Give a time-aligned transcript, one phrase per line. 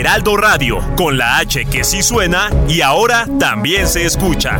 [0.00, 4.58] Heraldo Radio, con la H que sí suena y ahora también se escucha.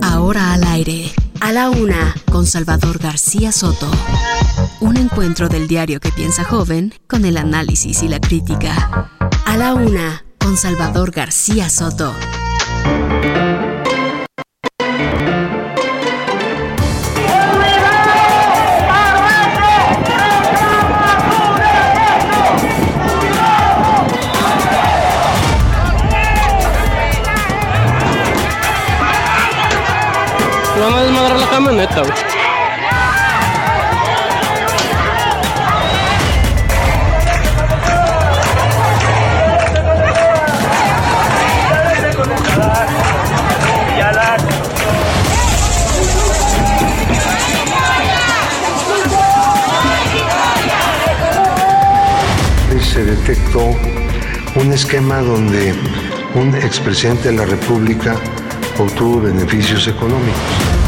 [0.00, 3.90] Ahora al aire, a la una, con Salvador García Soto.
[4.80, 9.10] Un encuentro del diario que piensa joven con el análisis y la crítica.
[9.44, 12.14] A la una, con Salvador García Soto.
[52.96, 53.76] Se detectó
[54.54, 55.74] un esquema donde
[56.34, 58.16] un expresidente de la República
[58.78, 60.85] obtuvo beneficios económicos.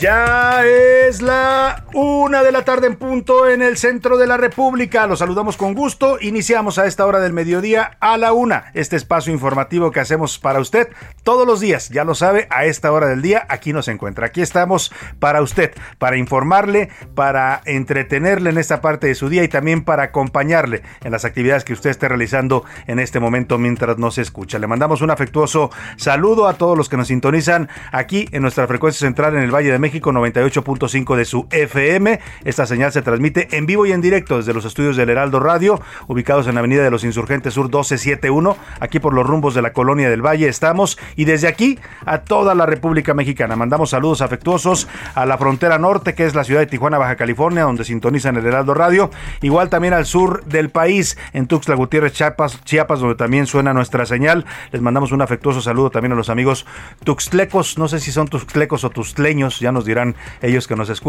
[0.00, 0.89] Ya es
[1.22, 5.06] la una de la tarde en punto en el centro de la República.
[5.06, 6.18] Los saludamos con gusto.
[6.20, 8.70] Iniciamos a esta hora del mediodía a la una.
[8.74, 10.88] Este espacio informativo que hacemos para usted
[11.22, 14.26] todos los días, ya lo sabe, a esta hora del día aquí nos encuentra.
[14.26, 19.48] Aquí estamos para usted, para informarle, para entretenerle en esta parte de su día y
[19.48, 24.18] también para acompañarle en las actividades que usted esté realizando en este momento mientras nos
[24.18, 24.58] escucha.
[24.58, 29.06] Le mandamos un afectuoso saludo a todos los que nos sintonizan aquí en nuestra frecuencia
[29.06, 32.20] central en el Valle de México 98.5 de su FM.
[32.44, 35.80] Esta señal se transmite en vivo y en directo desde los estudios del Heraldo Radio,
[36.08, 39.72] ubicados en la Avenida de los Insurgentes Sur 1271, aquí por los rumbos de la
[39.72, 43.56] Colonia del Valle estamos, y desde aquí a toda la República Mexicana.
[43.56, 47.64] Mandamos saludos afectuosos a la frontera norte, que es la ciudad de Tijuana, Baja California,
[47.64, 49.10] donde sintonizan el Heraldo Radio,
[49.42, 54.06] igual también al sur del país, en Tuxtla Gutiérrez, Chiapas, Chiapas, donde también suena nuestra
[54.06, 54.46] señal.
[54.72, 56.66] Les mandamos un afectuoso saludo también a los amigos
[57.04, 60.99] tuxtlecos, no sé si son tuxtlecos o tuxtleños, ya nos dirán ellos que nos escuchan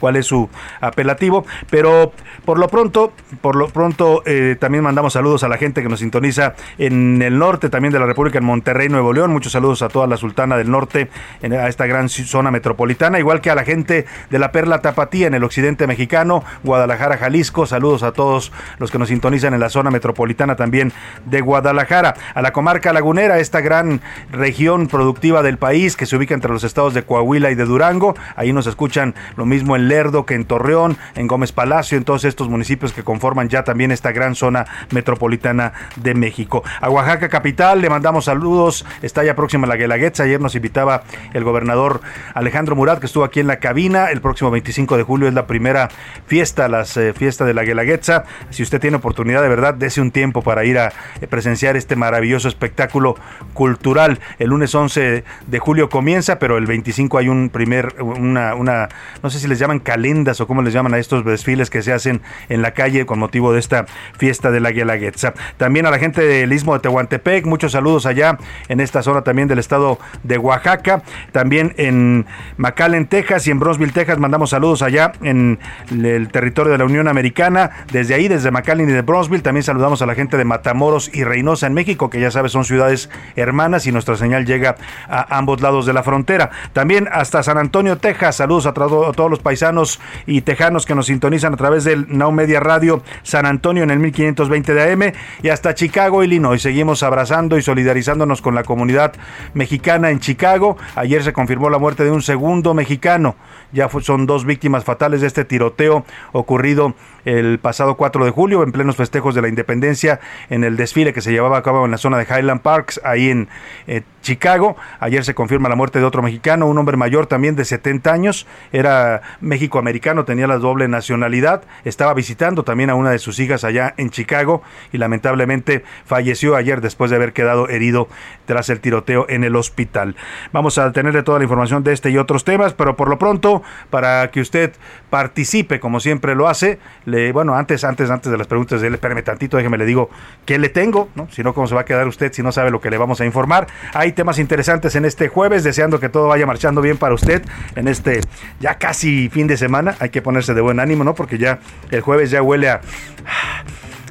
[0.00, 0.48] cuál es su
[0.80, 2.12] apelativo, pero
[2.44, 6.00] por lo pronto, por lo pronto eh, también mandamos saludos a la gente que nos
[6.00, 9.88] sintoniza en el norte también de la República, en Monterrey, Nuevo León, muchos saludos a
[9.88, 11.08] toda la Sultana del Norte,
[11.42, 15.26] en, a esta gran zona metropolitana, igual que a la gente de la Perla Tapatía
[15.26, 19.68] en el occidente mexicano, Guadalajara, Jalisco, saludos a todos los que nos sintonizan en la
[19.68, 20.92] zona metropolitana también
[21.26, 26.34] de Guadalajara, a la comarca lagunera, esta gran región productiva del país que se ubica
[26.34, 30.26] entre los estados de Coahuila y de Durango, Ahí nos escuchan lo mismo en Lerdo
[30.26, 34.12] que en Torreón, en Gómez Palacio, en todos estos municipios que conforman ya también esta
[34.12, 36.62] gran zona metropolitana de México.
[36.80, 38.84] A Oaxaca capital le mandamos saludos.
[39.02, 40.24] Está ya próxima la Guelaguetza.
[40.24, 42.00] Ayer nos invitaba el gobernador
[42.34, 44.10] Alejandro Murat, que estuvo aquí en la cabina.
[44.10, 45.88] El próximo 25 de julio es la primera
[46.26, 48.24] fiesta, las eh, fiestas de la Guelaguetza.
[48.50, 51.96] Si usted tiene oportunidad, de verdad, dése un tiempo para ir a eh, presenciar este
[51.96, 53.16] maravilloso espectáculo
[53.54, 54.20] cultural.
[54.38, 58.88] El lunes 11 de julio comienza, pero el 25 hay un primer una,
[59.22, 61.92] no sé si les llaman calendas o cómo les llaman a estos desfiles que se
[61.92, 63.86] hacen en la calle con motivo de esta
[64.16, 65.34] fiesta de la Guelaguetza.
[65.56, 69.48] También a la gente del Istmo de Tehuantepec, muchos saludos allá en esta zona también
[69.48, 71.02] del estado de Oaxaca.
[71.32, 75.58] También en McAllen, Texas y en Bronzeville, Texas, mandamos saludos allá en
[75.90, 77.70] el territorio de la Unión Americana.
[77.90, 81.24] Desde ahí, desde McAllen y de Bronzeville, también saludamos a la gente de Matamoros y
[81.24, 84.76] Reynosa en México, que ya sabes son ciudades hermanas y nuestra señal llega
[85.08, 86.50] a ambos lados de la frontera.
[86.72, 88.36] También hasta San Antonio, Texas.
[88.36, 92.60] Saludos a, todos los paisanos y tejanos que nos sintonizan a través del Now Media
[92.60, 95.12] Radio San Antonio en el 1520 de AM
[95.42, 96.60] y hasta Chicago, Illinois.
[96.60, 99.14] Seguimos abrazando y solidarizándonos con la comunidad
[99.54, 100.76] mexicana en Chicago.
[100.94, 103.36] Ayer se confirmó la muerte de un segundo mexicano.
[103.72, 108.72] Ya son dos víctimas fatales de este tiroteo ocurrido el pasado 4 de julio en
[108.72, 110.20] plenos festejos de la independencia
[110.50, 113.30] en el desfile que se llevaba a cabo en la zona de Highland Parks, ahí
[113.30, 113.48] en
[113.86, 114.76] eh, Chicago.
[115.00, 118.46] Ayer se confirma la muerte de otro mexicano, un hombre mayor también de 70 años,
[118.72, 123.94] era México-americano, tenía la doble nacionalidad, estaba visitando también a una de sus hijas allá
[123.96, 128.08] en Chicago y lamentablemente falleció ayer después de haber quedado herido
[128.46, 130.16] tras el tiroteo en el hospital.
[130.52, 133.61] Vamos a tenerle toda la información de este y otros temas, pero por lo pronto,
[133.90, 134.72] para que usted
[135.10, 138.94] participe como siempre lo hace, le, bueno, antes, antes, antes de las preguntas de él,
[138.94, 140.08] espérame tantito, déjeme le digo
[140.46, 141.28] qué le tengo, ¿no?
[141.30, 143.20] Si no, cómo se va a quedar usted si no sabe lo que le vamos
[143.20, 143.66] a informar.
[143.92, 147.42] Hay temas interesantes en este jueves, deseando que todo vaya marchando bien para usted
[147.76, 148.20] en este
[148.60, 149.96] ya casi fin de semana.
[150.00, 151.14] Hay que ponerse de buen ánimo, ¿no?
[151.14, 151.58] Porque ya
[151.90, 152.80] el jueves ya huele a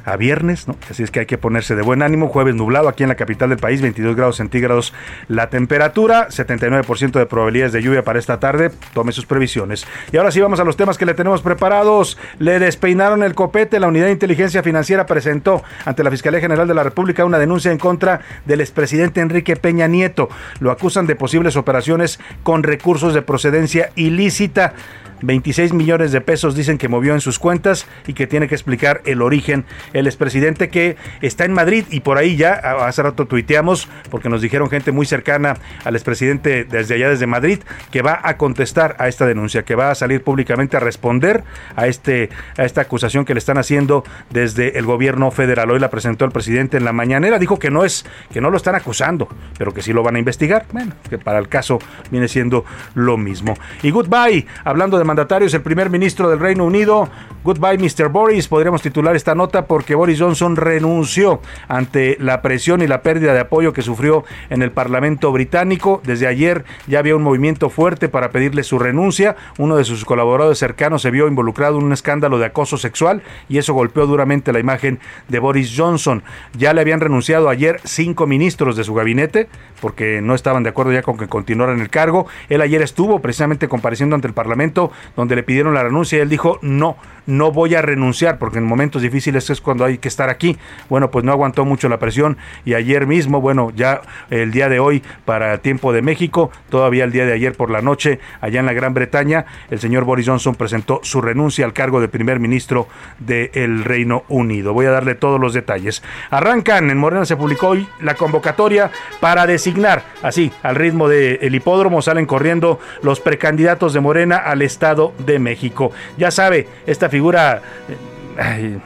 [0.04, 0.76] a viernes, ¿no?
[0.90, 2.28] Así es que hay que ponerse de buen ánimo.
[2.28, 4.92] Jueves nublado aquí en la capital del país, 22 grados centígrados
[5.28, 8.70] la temperatura, 79% de probabilidades de lluvia para esta tarde.
[8.94, 9.86] Tome sus previsiones.
[10.12, 12.18] Y ahora sí vamos a los temas que le tenemos preparados.
[12.38, 13.80] Le despeinaron el copete.
[13.80, 17.70] La Unidad de Inteligencia Financiera presentó ante la Fiscalía General de la República una denuncia
[17.70, 20.28] en contra del expresidente Enrique Peña Nieto.
[20.60, 24.74] Lo acusan de posibles operaciones con recursos de procedencia ilícita.
[25.22, 29.00] 26 millones de pesos dicen que movió en sus cuentas y que tiene que explicar
[29.04, 29.64] el origen.
[29.92, 34.42] El expresidente que está en Madrid y por ahí ya hace rato tuiteamos porque nos
[34.42, 37.60] dijeron gente muy cercana al expresidente desde allá desde Madrid
[37.90, 41.44] que va a contestar a esta denuncia, que va a salir públicamente a responder
[41.76, 45.70] a este a esta acusación que le están haciendo desde el gobierno federal.
[45.70, 48.56] Hoy la presentó el presidente en la mañanera, dijo que no es que no lo
[48.56, 49.28] están acusando,
[49.58, 50.66] pero que sí lo van a investigar.
[50.72, 51.78] Bueno, que para el caso
[52.10, 52.64] viene siendo
[52.94, 53.56] lo mismo.
[53.82, 57.06] Y goodbye, hablando de mandatarios, el primer ministro del Reino Unido,
[57.44, 58.08] Goodbye Mr.
[58.08, 63.34] Boris, podríamos titular esta nota porque Boris Johnson renunció ante la presión y la pérdida
[63.34, 66.00] de apoyo que sufrió en el Parlamento británico.
[66.04, 69.36] Desde ayer ya había un movimiento fuerte para pedirle su renuncia.
[69.58, 73.58] Uno de sus colaboradores cercanos se vio involucrado en un escándalo de acoso sexual y
[73.58, 76.22] eso golpeó duramente la imagen de Boris Johnson.
[76.56, 79.48] Ya le habían renunciado ayer cinco ministros de su gabinete
[79.80, 82.28] porque no estaban de acuerdo ya con que continuara en el cargo.
[82.48, 86.28] Él ayer estuvo precisamente compareciendo ante el Parlamento donde le pidieron la renuncia y él
[86.28, 86.96] dijo no,
[87.26, 90.58] no voy a renunciar porque en momentos difíciles es cuando hay que estar aquí.
[90.88, 94.80] Bueno, pues no aguantó mucho la presión y ayer mismo, bueno, ya el día de
[94.80, 98.66] hoy para tiempo de México, todavía el día de ayer por la noche, allá en
[98.66, 102.88] la Gran Bretaña, el señor Boris Johnson presentó su renuncia al cargo de primer ministro
[103.18, 104.72] del Reino Unido.
[104.72, 106.02] Voy a darle todos los detalles.
[106.30, 108.90] Arrancan, en Morena se publicó hoy la convocatoria
[109.20, 115.12] para designar, así, al ritmo del hipódromo, salen corriendo los precandidatos de Morena al Estado
[115.24, 115.92] de México.
[116.16, 117.60] Ya sabe, esta figura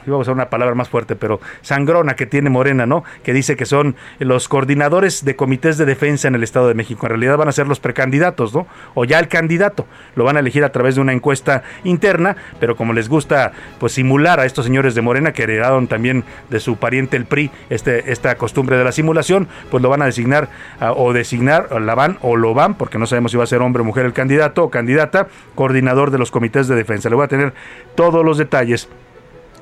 [0.05, 3.03] iba a usar una palabra más fuerte, pero sangrona que tiene Morena, ¿no?
[3.23, 7.05] Que dice que son los coordinadores de comités de defensa en el Estado de México.
[7.05, 8.67] En realidad van a ser los precandidatos, ¿no?
[8.93, 9.85] O ya el candidato.
[10.15, 13.93] Lo van a elegir a través de una encuesta interna, pero como les gusta pues
[13.93, 18.11] simular a estos señores de Morena que heredaron también de su pariente el PRI este,
[18.11, 22.35] esta costumbre de la simulación, pues lo van a designar o designar, la van o
[22.35, 24.69] lo van, porque no sabemos si va a ser hombre o mujer el candidato o
[24.69, 27.09] candidata, coordinador de los comités de defensa.
[27.09, 27.53] Le voy a tener
[27.95, 28.89] todos los detalles.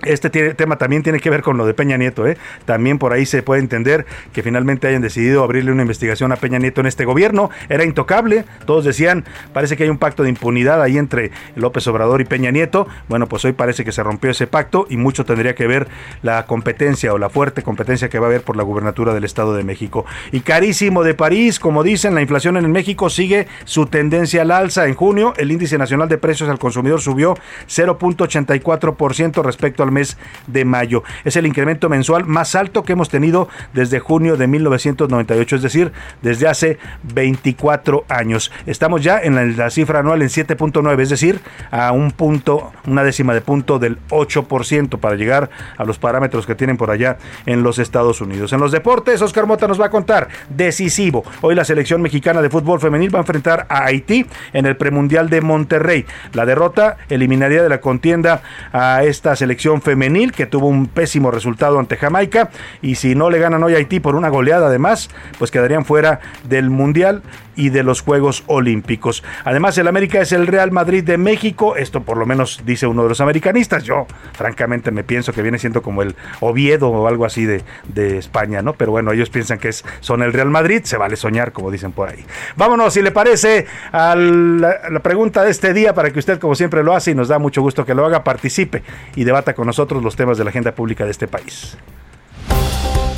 [0.05, 2.27] Este tema también tiene que ver con lo de Peña Nieto.
[2.27, 2.37] ¿eh?
[2.65, 6.59] También por ahí se puede entender que finalmente hayan decidido abrirle una investigación a Peña
[6.59, 7.49] Nieto en este gobierno.
[7.69, 8.45] Era intocable.
[8.65, 12.51] Todos decían, parece que hay un pacto de impunidad ahí entre López Obrador y Peña
[12.51, 12.87] Nieto.
[13.09, 15.87] Bueno, pues hoy parece que se rompió ese pacto y mucho tendría que ver
[16.21, 19.55] la competencia o la fuerte competencia que va a haber por la gubernatura del Estado
[19.55, 20.05] de México.
[20.31, 24.87] Y carísimo de París, como dicen, la inflación en México sigue su tendencia al alza.
[24.87, 27.35] En junio, el índice nacional de precios al consumidor subió
[27.67, 31.03] 0.84% respecto al mes de mayo.
[31.23, 35.91] Es el incremento mensual más alto que hemos tenido desde junio de 1998, es decir,
[36.21, 36.77] desde hace
[37.13, 38.51] 24 años.
[38.65, 41.39] Estamos ya en la, cifra anual en 7.9, es decir,
[41.71, 46.55] a un punto, una décima de punto del 8% para llegar a los parámetros que
[46.55, 48.53] tienen por allá en los Estados Unidos.
[48.53, 51.23] En los deportes, Oscar Mota nos va a contar decisivo.
[51.41, 55.29] Hoy la selección mexicana de fútbol femenil va a enfrentar a Haití en el premundial
[55.29, 56.05] de Monterrey.
[56.33, 61.79] La derrota eliminaría de la contienda a esta selección femenil que tuvo un pésimo resultado
[61.79, 62.49] ante Jamaica
[62.81, 66.19] y si no le ganan hoy a Haití por una goleada además, pues quedarían fuera
[66.49, 67.21] del Mundial
[67.55, 69.23] y de los Juegos Olímpicos.
[69.43, 73.03] Además, el América es el Real Madrid de México, esto por lo menos dice uno
[73.03, 77.25] de los americanistas, yo francamente me pienso que viene siendo como el Oviedo o algo
[77.25, 78.73] así de, de España, ¿no?
[78.73, 81.91] Pero bueno, ellos piensan que es, son el Real Madrid, se vale soñar, como dicen
[81.91, 82.25] por ahí.
[82.55, 86.55] Vámonos, si le parece, a la, la pregunta de este día para que usted, como
[86.55, 88.83] siempre lo hace y nos da mucho gusto que lo haga, participe
[89.15, 91.77] y debata con nosotros los temas de la agenda pública de este país.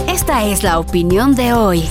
[0.07, 1.83] Esta es la opinión de hoy.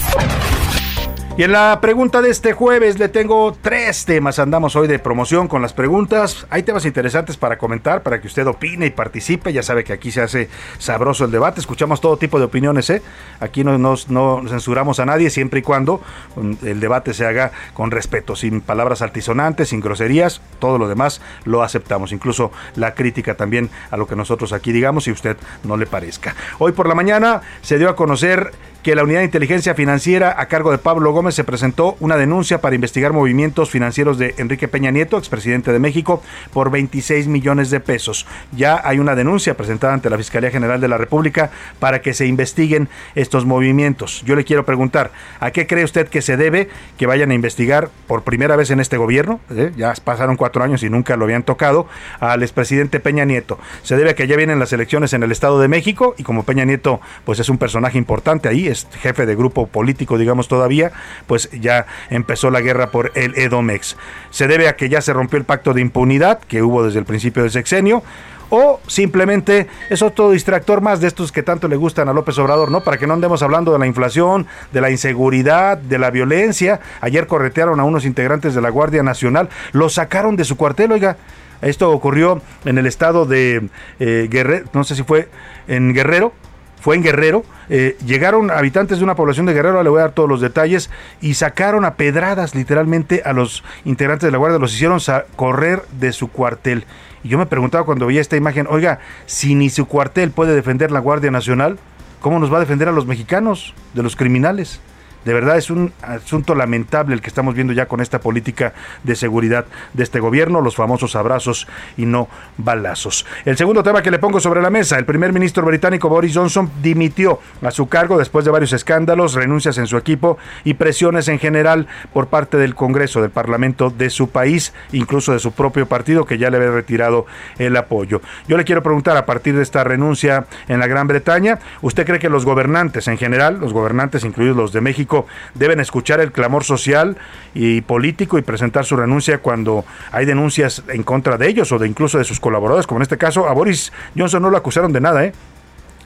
[1.38, 4.38] Y en la pregunta de este jueves le tengo tres temas.
[4.38, 6.46] Andamos hoy de promoción con las preguntas.
[6.48, 9.52] Hay temas interesantes para comentar, para que usted opine y participe.
[9.52, 11.60] Ya sabe que aquí se hace sabroso el debate.
[11.60, 12.88] Escuchamos todo tipo de opiniones.
[12.88, 13.02] ¿eh?
[13.38, 16.00] Aquí no, no censuramos a nadie siempre y cuando
[16.36, 20.40] mm, el debate se haga con respeto, sin palabras altisonantes, sin groserías.
[20.58, 22.12] Todo lo demás lo aceptamos.
[22.12, 26.34] Incluso la crítica también a lo que nosotros aquí digamos, si usted no le parezca.
[26.58, 28.52] Hoy por la mañana se dio a conocer
[28.86, 32.60] que la Unidad de Inteligencia Financiera a cargo de Pablo Gómez se presentó una denuncia
[32.60, 37.80] para investigar movimientos financieros de Enrique Peña Nieto, expresidente de México, por 26 millones de
[37.80, 38.28] pesos.
[38.52, 41.50] Ya hay una denuncia presentada ante la Fiscalía General de la República
[41.80, 44.22] para que se investiguen estos movimientos.
[44.24, 47.90] Yo le quiero preguntar, ¿a qué cree usted que se debe que vayan a investigar
[48.06, 49.40] por primera vez en este gobierno?
[49.50, 49.72] ¿Eh?
[49.76, 51.88] Ya pasaron cuatro años y nunca lo habían tocado
[52.20, 53.58] al expresidente Peña Nieto.
[53.82, 56.44] Se debe a que ya vienen las elecciones en el Estado de México y como
[56.44, 60.92] Peña Nieto pues es un personaje importante ahí, jefe de grupo político, digamos todavía,
[61.26, 63.96] pues ya empezó la guerra por el Edomex.
[64.30, 67.04] Se debe a que ya se rompió el pacto de impunidad que hubo desde el
[67.04, 68.02] principio del sexenio
[68.50, 72.70] o simplemente es otro distractor más de estos que tanto le gustan a López Obrador,
[72.70, 72.82] ¿no?
[72.82, 76.80] Para que no andemos hablando de la inflación, de la inseguridad, de la violencia.
[77.00, 81.16] Ayer corretearon a unos integrantes de la Guardia Nacional, los sacaron de su cuartel, oiga.
[81.62, 85.30] Esto ocurrió en el estado de eh, Guerrero, no sé si fue
[85.68, 86.34] en Guerrero,
[86.80, 90.12] fue en Guerrero, eh, llegaron habitantes de una población de Guerrero, le voy a dar
[90.12, 90.90] todos los detalles,
[91.20, 95.00] y sacaron a pedradas literalmente a los integrantes de la Guardia, los hicieron
[95.34, 96.84] correr de su cuartel.
[97.24, 100.90] Y yo me preguntaba cuando veía esta imagen, oiga, si ni su cuartel puede defender
[100.90, 101.78] la Guardia Nacional,
[102.20, 104.80] ¿cómo nos va a defender a los mexicanos de los criminales?
[105.26, 109.16] De verdad es un asunto lamentable el que estamos viendo ya con esta política de
[109.16, 111.66] seguridad de este gobierno, los famosos abrazos
[111.96, 112.28] y no
[112.58, 113.26] balazos.
[113.44, 116.70] El segundo tema que le pongo sobre la mesa, el primer ministro británico Boris Johnson
[116.80, 121.40] dimitió a su cargo después de varios escándalos, renuncias en su equipo y presiones en
[121.40, 126.24] general por parte del Congreso, del Parlamento de su país, incluso de su propio partido
[126.24, 127.26] que ya le había retirado
[127.58, 128.20] el apoyo.
[128.46, 132.20] Yo le quiero preguntar a partir de esta renuncia en la Gran Bretaña, ¿usted cree
[132.20, 135.15] que los gobernantes en general, los gobernantes incluidos los de México,
[135.54, 137.16] deben escuchar el clamor social
[137.54, 141.88] y político y presentar su renuncia cuando hay denuncias en contra de ellos o de
[141.88, 145.00] incluso de sus colaboradores, como en este caso a Boris Johnson no lo acusaron de
[145.00, 145.32] nada, ¿eh?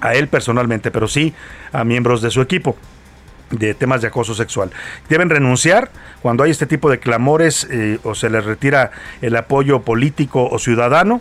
[0.01, 1.35] a él personalmente, pero sí
[1.73, 2.77] a miembros de su equipo
[3.51, 4.71] de temas de acoso sexual.
[5.09, 5.91] Deben renunciar
[6.23, 10.59] cuando hay este tipo de clamores eh, o se les retira el apoyo político o
[10.59, 11.21] ciudadano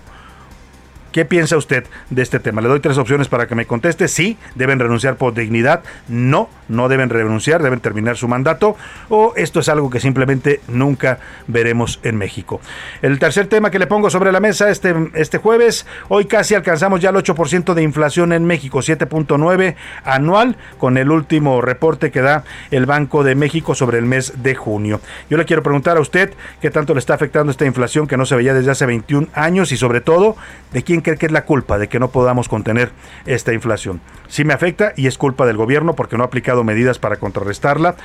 [1.12, 2.62] ¿Qué piensa usted de este tema?
[2.62, 4.08] Le doy tres opciones para que me conteste.
[4.08, 5.84] Sí, deben renunciar por dignidad.
[6.08, 8.76] No, no deben renunciar, deben terminar su mandato.
[9.10, 12.62] O esto es algo que simplemente nunca veremos en México.
[13.02, 17.02] El tercer tema que le pongo sobre la mesa este, este jueves, hoy casi alcanzamos
[17.02, 22.44] ya el 8% de inflación en México, 7.9 anual, con el último reporte que da
[22.72, 25.02] el Banco de México sobre el mes de junio.
[25.30, 28.26] Yo le quiero preguntar a usted qué tanto le está afectando esta inflación que no
[28.26, 30.36] se veía desde hace 21 años y sobre todo
[30.72, 32.92] de quién cree que es la culpa de que no podamos contener
[33.26, 34.02] esta inflación?
[34.28, 37.96] Sí me afecta y es culpa del gobierno porque no ha aplicado medidas para contrarrestarla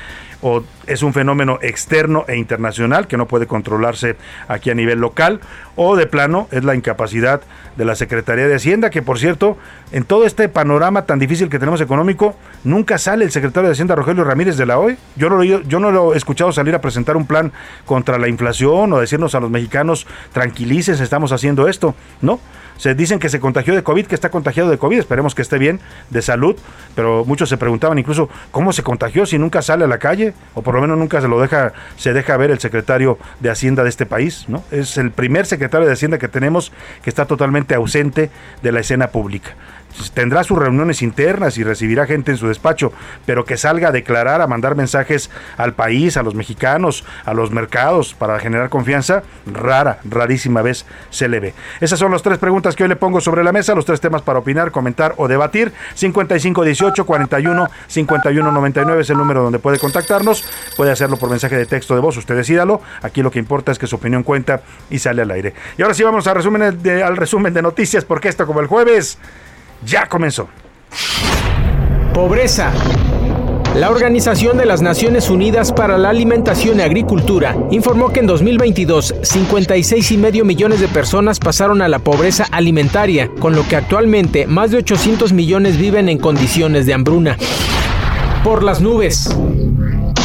[0.41, 4.17] o es un fenómeno externo e internacional que no puede controlarse
[4.49, 5.41] aquí a nivel local
[5.77, 7.41] o de plano es la incapacidad
[7.77, 9.57] de la Secretaría de Hacienda que por cierto
[9.93, 13.95] en todo este panorama tan difícil que tenemos económico nunca sale el secretario de Hacienda
[13.95, 16.81] Rogelio Ramírez de la hoy yo no, lo, yo no lo he escuchado salir a
[16.81, 17.53] presentar un plan
[17.85, 22.41] contra la inflación o decirnos a los mexicanos tranquilices estamos haciendo esto no
[22.77, 25.59] se dicen que se contagió de COVID, que está contagiado de COVID, esperemos que esté
[25.59, 26.57] bien, de salud,
[26.95, 30.63] pero muchos se preguntaban incluso cómo se contagió si nunca sale a la calle, o
[30.63, 33.89] por lo menos nunca se lo deja, se deja ver el secretario de Hacienda de
[33.89, 34.65] este país, ¿no?
[34.71, 38.31] Es el primer secretario de Hacienda que tenemos que está totalmente ausente
[38.63, 39.55] de la escena pública
[40.13, 42.93] tendrá sus reuniones internas y recibirá gente en su despacho,
[43.27, 47.51] pero que salga a declarar, a mandar mensajes al país, a los mexicanos, a los
[47.51, 51.55] mercados para generar confianza, rara, rarísima vez se le ve.
[51.81, 54.23] Esas son las tres preguntas que hoy le pongo sobre la mesa, los tres temas
[54.23, 55.73] para opinar, comentar o debatir.
[55.95, 60.45] 5518 41 51 99 es el número donde puede contactarnos.
[60.77, 62.81] Puede hacerlo por mensaje de texto de voz, usted decídalo.
[63.03, 65.55] Aquí lo que importa es que su opinión cuenta y sale al aire.
[65.79, 69.19] Y ahora sí vamos a resumen al resumen de noticias, porque esto como el jueves
[69.85, 70.49] ya comenzó.
[72.13, 72.73] Pobreza.
[73.75, 79.17] La Organización de las Naciones Unidas para la Alimentación y Agricultura informó que en 2022
[79.23, 84.77] 56,5 millones de personas pasaron a la pobreza alimentaria, con lo que actualmente más de
[84.79, 87.37] 800 millones viven en condiciones de hambruna.
[88.45, 89.29] Por las nubes.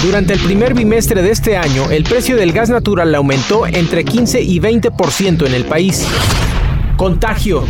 [0.03, 4.41] Durante el primer bimestre de este año, el precio del gas natural aumentó entre 15
[4.41, 6.05] y 20% en el país.
[6.97, 7.65] Contagio.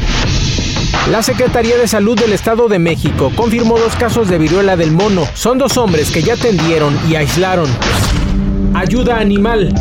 [1.07, 5.27] La Secretaría de Salud del Estado de México confirmó dos casos de viruela del mono.
[5.33, 7.67] Son dos hombres que ya atendieron y aislaron.
[8.75, 9.73] Ayuda animal.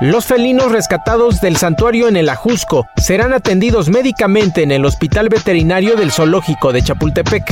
[0.00, 5.94] Los felinos rescatados del santuario en el Ajusco serán atendidos médicamente en el Hospital Veterinario
[5.94, 7.44] del Zoológico de Chapultepec.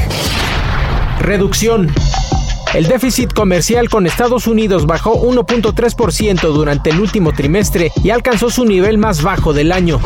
[1.20, 1.92] Reducción.
[2.74, 8.64] El déficit comercial con Estados Unidos bajó 1.3% durante el último trimestre y alcanzó su
[8.64, 10.00] nivel más bajo del año.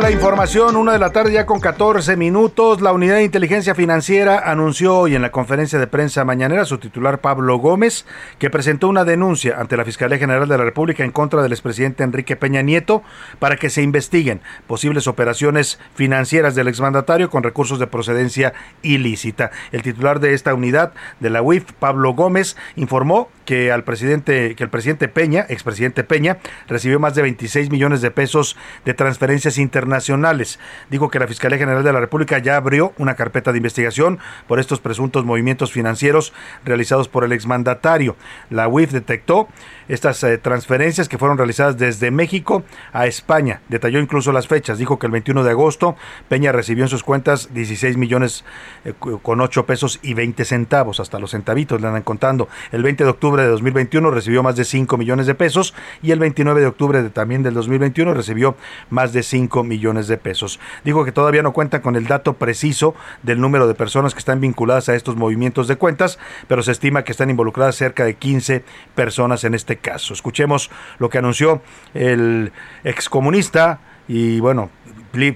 [0.00, 2.82] La información, una de la tarde ya con 14 minutos.
[2.82, 7.22] La Unidad de Inteligencia Financiera anunció hoy en la conferencia de prensa mañanera su titular
[7.22, 8.04] Pablo Gómez
[8.38, 12.04] que presentó una denuncia ante la Fiscalía General de la República en contra del expresidente
[12.04, 13.02] Enrique Peña Nieto
[13.38, 19.50] para que se investiguen posibles operaciones financieras del exmandatario con recursos de procedencia ilícita.
[19.72, 24.64] El titular de esta unidad de la UIF, Pablo Gómez, informó que al presidente que
[24.64, 26.38] el presidente Peña, expresidente Peña,
[26.68, 30.58] recibió más de 26 millones de pesos de transferencias internacionales.
[30.90, 34.60] Dijo que la Fiscalía General de la República ya abrió una carpeta de investigación por
[34.60, 36.34] estos presuntos movimientos financieros
[36.64, 38.16] realizados por el exmandatario.
[38.50, 39.48] La UIF detectó
[39.88, 43.60] estas eh, transferencias que fueron realizadas desde México a España.
[43.68, 44.78] Detalló incluso las fechas.
[44.78, 45.96] Dijo que el 21 de agosto
[46.28, 48.44] Peña recibió en sus cuentas 16 millones
[48.84, 52.48] eh, con 8 pesos y 20 centavos, hasta los centavitos le andan contando.
[52.72, 56.18] El 20 de octubre de 2021 recibió más de 5 millones de pesos y el
[56.18, 58.56] 29 de octubre de, también del 2021 recibió
[58.90, 60.60] más de 5 millones de pesos.
[60.84, 64.40] Dijo que todavía no cuenta con el dato preciso del número de personas que están
[64.40, 68.64] vinculadas a estos movimientos de cuentas, pero se estima que están involucradas cerca de 15
[68.94, 70.14] personas en este caso.
[70.14, 71.62] Escuchemos lo que anunció
[71.94, 72.52] el
[72.84, 74.70] excomunista y bueno,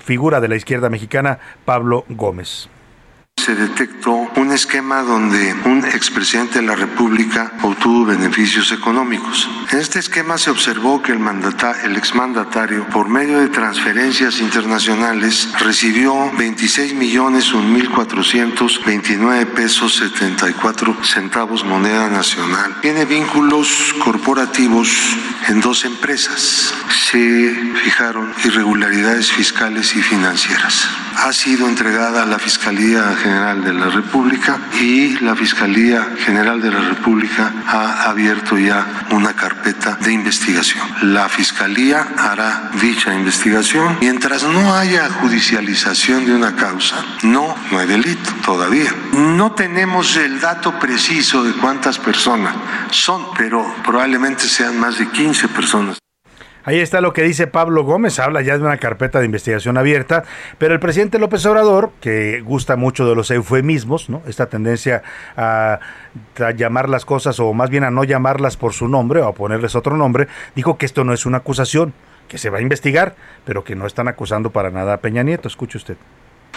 [0.01, 2.69] figura de la izquierda mexicana, Pablo Gómez
[3.41, 9.51] se detectó un esquema donde un expresidente de la República obtuvo beneficios económicos.
[9.71, 15.51] En este esquema se observó que el, mandata, el exmandatario, por medio de transferencias internacionales,
[15.59, 22.79] recibió 26 millones 1.429 pesos 74 centavos moneda nacional.
[22.81, 24.89] Tiene vínculos corporativos
[25.49, 26.73] en dos empresas.
[27.11, 27.55] Se
[27.85, 30.89] fijaron irregularidades fiscales y financieras.
[31.23, 36.71] Ha sido entregada a la Fiscalía General de la República y la Fiscalía General de
[36.71, 40.83] la República ha abierto ya una carpeta de investigación.
[41.03, 43.99] La Fiscalía hará dicha investigación.
[44.01, 48.91] Mientras no haya judicialización de una causa, no, no hay delito todavía.
[49.13, 52.55] No tenemos el dato preciso de cuántas personas
[52.93, 56.00] son, pero probablemente sean más de 15 personas.
[56.71, 60.23] Ahí está lo que dice Pablo Gómez, habla ya de una carpeta de investigación abierta,
[60.57, 64.23] pero el presidente López Obrador, que gusta mucho de los eufemismos, ¿no?
[64.29, 65.03] Esta tendencia
[65.37, 65.81] a,
[66.39, 69.35] a, llamar las cosas o más bien a no llamarlas por su nombre o a
[69.35, 71.93] ponerles otro nombre, dijo que esto no es una acusación,
[72.29, 75.49] que se va a investigar, pero que no están acusando para nada a Peña Nieto.
[75.49, 75.97] Escuche usted.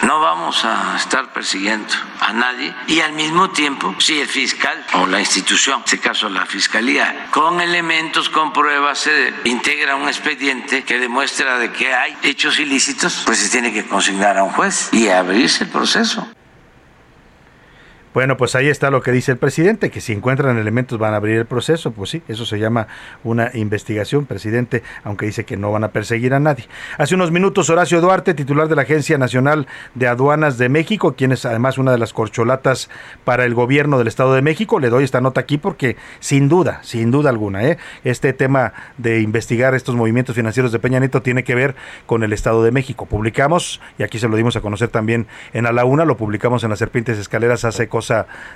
[0.02, 5.06] No vamos a estar persiguiendo a nadie y al mismo tiempo, si el fiscal o
[5.06, 10.84] la institución, en este caso la fiscalía, con elementos, con pruebas, se integra un expediente
[10.84, 14.90] que demuestra de que hay hechos ilícitos, pues se tiene que consignar a un juez
[14.92, 16.28] y abrirse el proceso.
[18.14, 21.16] Bueno, pues ahí está lo que dice el presidente, que si encuentran elementos van a
[21.16, 21.90] abrir el proceso.
[21.90, 22.86] Pues sí, eso se llama
[23.24, 26.68] una investigación, presidente, aunque dice que no van a perseguir a nadie.
[26.96, 31.32] Hace unos minutos, Horacio Duarte, titular de la Agencia Nacional de Aduanas de México, quien
[31.32, 32.88] es además una de las corcholatas
[33.24, 36.78] para el gobierno del Estado de México, le doy esta nota aquí porque sin duda,
[36.84, 37.78] sin duda alguna, ¿eh?
[38.04, 41.74] este tema de investigar estos movimientos financieros de Peña Nieto tiene que ver
[42.06, 43.06] con el Estado de México.
[43.06, 46.62] Publicamos, y aquí se lo dimos a conocer también en A la Una, lo publicamos
[46.62, 47.88] en las Serpientes Escaleras hace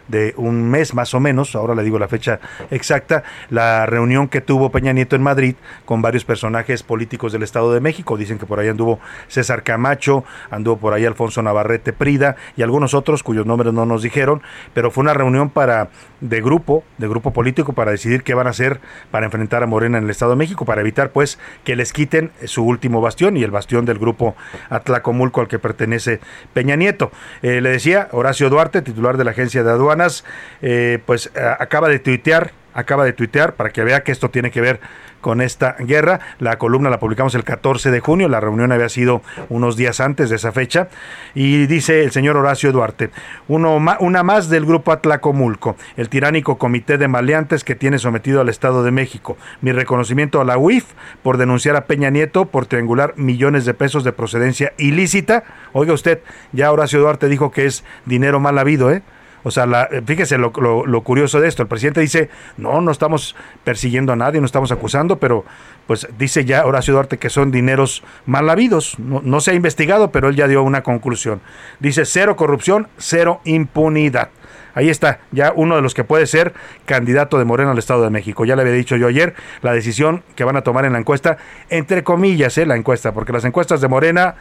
[0.08, 4.40] de un mes más o menos, ahora le digo la fecha exacta, la reunión que
[4.40, 8.16] tuvo Peña Nieto en Madrid con varios personajes políticos del Estado de México.
[8.16, 12.94] Dicen que por ahí anduvo César Camacho, anduvo por ahí Alfonso Navarrete Prida y algunos
[12.94, 14.42] otros cuyos nombres no nos dijeron,
[14.74, 18.50] pero fue una reunión para de grupo, de grupo político para decidir qué van a
[18.50, 18.80] hacer
[19.10, 22.32] para enfrentar a Morena en el Estado de México, para evitar pues que les quiten
[22.44, 24.34] su último bastión y el bastión del grupo
[24.70, 26.20] Atlacomulco al que pertenece
[26.52, 27.10] Peña Nieto.
[27.42, 30.24] Eh, le decía Horacio Duarte, titular de la Agencia de Aduanas,
[30.62, 34.60] eh, pues acaba de tuitear, acaba de tuitear para que vea que esto tiene que
[34.60, 34.80] ver
[35.20, 36.20] con esta guerra.
[36.38, 40.30] La columna la publicamos el 14 de junio, la reunión había sido unos días antes
[40.30, 40.88] de esa fecha.
[41.34, 43.10] Y dice el señor Horacio Duarte,
[43.46, 48.48] uno, una más del grupo Atlacomulco, el tiránico comité de maleantes que tiene sometido al
[48.48, 49.36] Estado de México.
[49.60, 50.84] Mi reconocimiento a la UIF
[51.22, 55.44] por denunciar a Peña Nieto por triangular millones de pesos de procedencia ilícita.
[55.72, 56.20] Oiga usted,
[56.52, 59.02] ya Horacio Duarte dijo que es dinero mal habido, ¿eh?
[59.48, 60.52] O sea, la, fíjese lo,
[60.86, 61.62] lo, curioso de esto.
[61.62, 63.34] El presidente dice, no, no estamos
[63.64, 65.44] persiguiendo a nadie, no estamos acusando, pero
[65.86, 68.98] pues dice ya Horacio Duarte que son dineros mal habidos.
[68.98, 71.40] No, se ha investigado, pero él ya dio una conclusión.
[71.80, 74.28] Dice cero corrupción, cero impunidad.
[74.74, 76.52] Ahí está, ya uno de los que puede ser
[76.84, 78.44] candidato de Moreno al Estado de México.
[78.44, 81.38] Ya le había dicho yo ayer la decisión que van a tomar en la encuesta,
[81.70, 82.66] entre comillas, ¿eh?
[82.66, 84.34] la encuesta, porque las encuestas de Morena,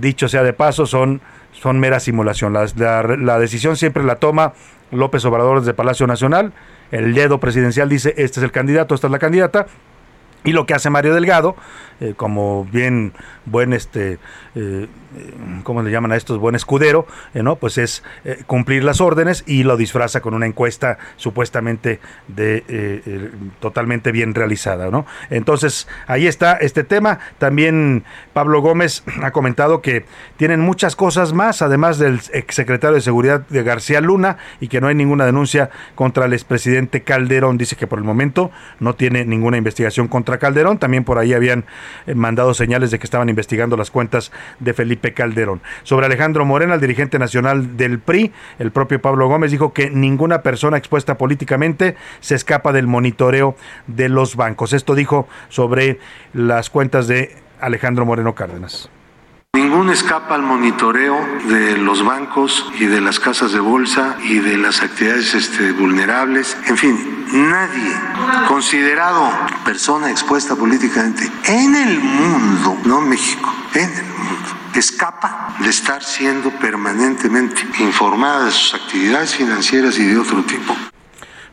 [0.00, 1.22] dicho sea de paso, son,
[1.60, 2.52] son mera simulación.
[2.52, 2.66] La,
[3.02, 4.52] la decisión siempre la toma
[4.90, 6.52] López Obrador desde Palacio Nacional.
[6.90, 9.66] El dedo presidencial dice, este es el candidato, esta es la candidata.
[10.44, 11.56] Y lo que hace Mario Delgado,
[12.00, 13.12] eh, como bien
[13.44, 14.18] buen este
[14.54, 14.86] eh,
[15.62, 16.38] ¿cómo le llaman a estos?
[16.38, 17.56] Buen escudero, eh, ¿no?
[17.56, 18.02] Pues es
[18.46, 25.06] cumplir las órdenes y lo disfraza con una encuesta supuestamente de totalmente bien realizada, ¿no?
[25.30, 27.18] Entonces, ahí está este tema.
[27.38, 30.04] También Pablo Gómez ha comentado que
[30.36, 34.88] tienen muchas cosas más, además del exsecretario de Seguridad de García Luna, y que no
[34.88, 37.58] hay ninguna denuncia contra el expresidente Calderón.
[37.58, 40.78] Dice que por el momento no tiene ninguna investigación contra Calderón.
[40.78, 41.64] También por ahí habían
[42.06, 45.60] eh, mandado señales de que estaban investigando las cuentas de Felipe Calderón.
[45.82, 50.42] Sobre Alejandro Morena, el dirigente nacional del PRI, el propio Pablo Gómez dijo que ninguna
[50.42, 53.56] persona expuesta políticamente se escapa del monitoreo
[53.86, 54.72] de los bancos.
[54.72, 55.98] Esto dijo sobre
[56.32, 58.90] las cuentas de Alejandro Moreno Cárdenas.
[59.54, 64.58] Ninguno escapa al monitoreo de los bancos y de las casas de bolsa y de
[64.58, 66.56] las actividades este, vulnerables.
[66.66, 67.92] En fin, nadie
[68.46, 69.30] considerado
[69.64, 74.48] persona expuesta políticamente en el mundo, no México, en el mundo,
[74.78, 80.74] escapa de estar siendo permanentemente informada de sus actividades financieras y de otro tipo.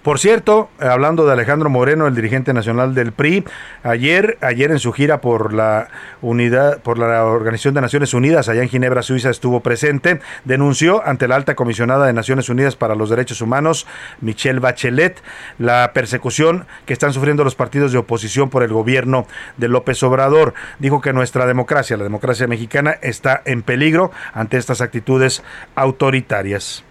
[0.06, 3.44] Por cierto, hablando de Alejandro Moreno, el dirigente nacional del PRI,
[3.82, 5.88] ayer, ayer en su gira por la
[6.22, 11.28] unidad, por la Organización de Naciones Unidas, allá en Ginebra, Suiza, estuvo presente, denunció ante
[11.28, 13.88] la alta comisionada de Naciones Unidas para los Derechos Humanos,
[14.22, 15.24] Michelle Bachelet,
[15.58, 19.26] la persecución que están sufriendo los partidos de oposición por el gobierno
[19.58, 20.54] de López Obrador.
[20.78, 25.42] Dijo que nuestra democracia, la democracia mexicana, está en peligro ante estas actitudes
[25.74, 26.84] autoritarias.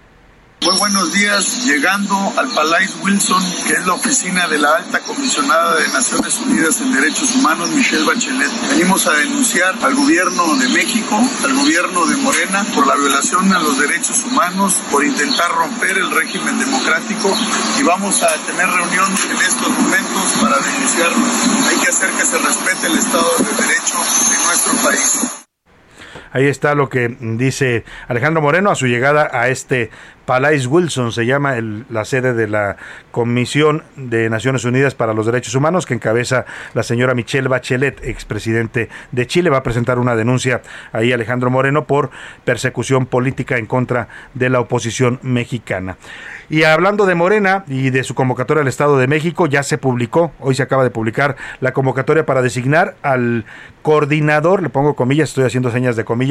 [0.65, 5.77] Muy buenos días, llegando al Palais Wilson, que es la oficina de la alta comisionada
[5.77, 8.51] de Naciones Unidas en Derechos Humanos, Michelle Bachelet.
[8.71, 13.59] Venimos a denunciar al gobierno de México, al gobierno de Morena, por la violación a
[13.59, 17.37] los derechos humanos, por intentar romper el régimen democrático
[17.79, 21.27] y vamos a tener reunión en estos momentos para denunciarlo.
[21.69, 23.99] Hay que hacer que se respete el Estado de Derecho
[24.35, 25.45] en nuestro país.
[26.35, 29.91] Ahí está lo que dice Alejandro Moreno a su llegada a este
[30.25, 31.55] Palais Wilson se llama
[31.91, 32.77] la sede de la
[33.11, 38.89] Comisión de Naciones Unidas para los Derechos Humanos que encabeza la señora Michelle Bachelet, expresidente
[39.13, 39.51] de Chile.
[39.51, 42.11] Va a presentar una denuncia ahí Alejandro Moreno por
[42.45, 45.97] persecución política en contra de la oposición mexicana.
[46.51, 50.33] Y hablando de Morena y de su convocatoria al Estado de México, ya se publicó,
[50.41, 53.45] hoy se acaba de publicar la convocatoria para designar al
[53.83, 56.24] coordinador, le pongo comillas, estoy haciendo señas de comillas,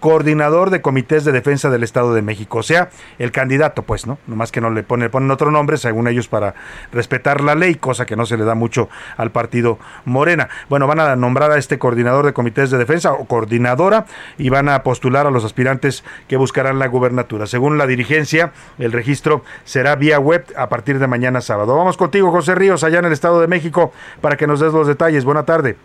[0.00, 4.18] coordinador de comités de defensa del Estado de México, o sea, el candidato, pues, ¿no?
[4.26, 6.54] Nomás que no le ponen, ponen otro nombre, según ellos, para
[6.92, 10.48] respetar la ley, cosa que no se le da mucho al partido Morena.
[10.68, 14.06] Bueno, van a nombrar a este coordinador de comités de defensa o coordinadora
[14.38, 17.46] y van a postular a los aspirantes que buscarán la gubernatura.
[17.46, 21.76] Según la dirigencia, el registro será vía web a partir de mañana sábado.
[21.76, 24.86] Vamos contigo, José Ríos, allá en el Estado de México, para que nos des los
[24.86, 25.24] detalles.
[25.24, 25.76] Buena tarde.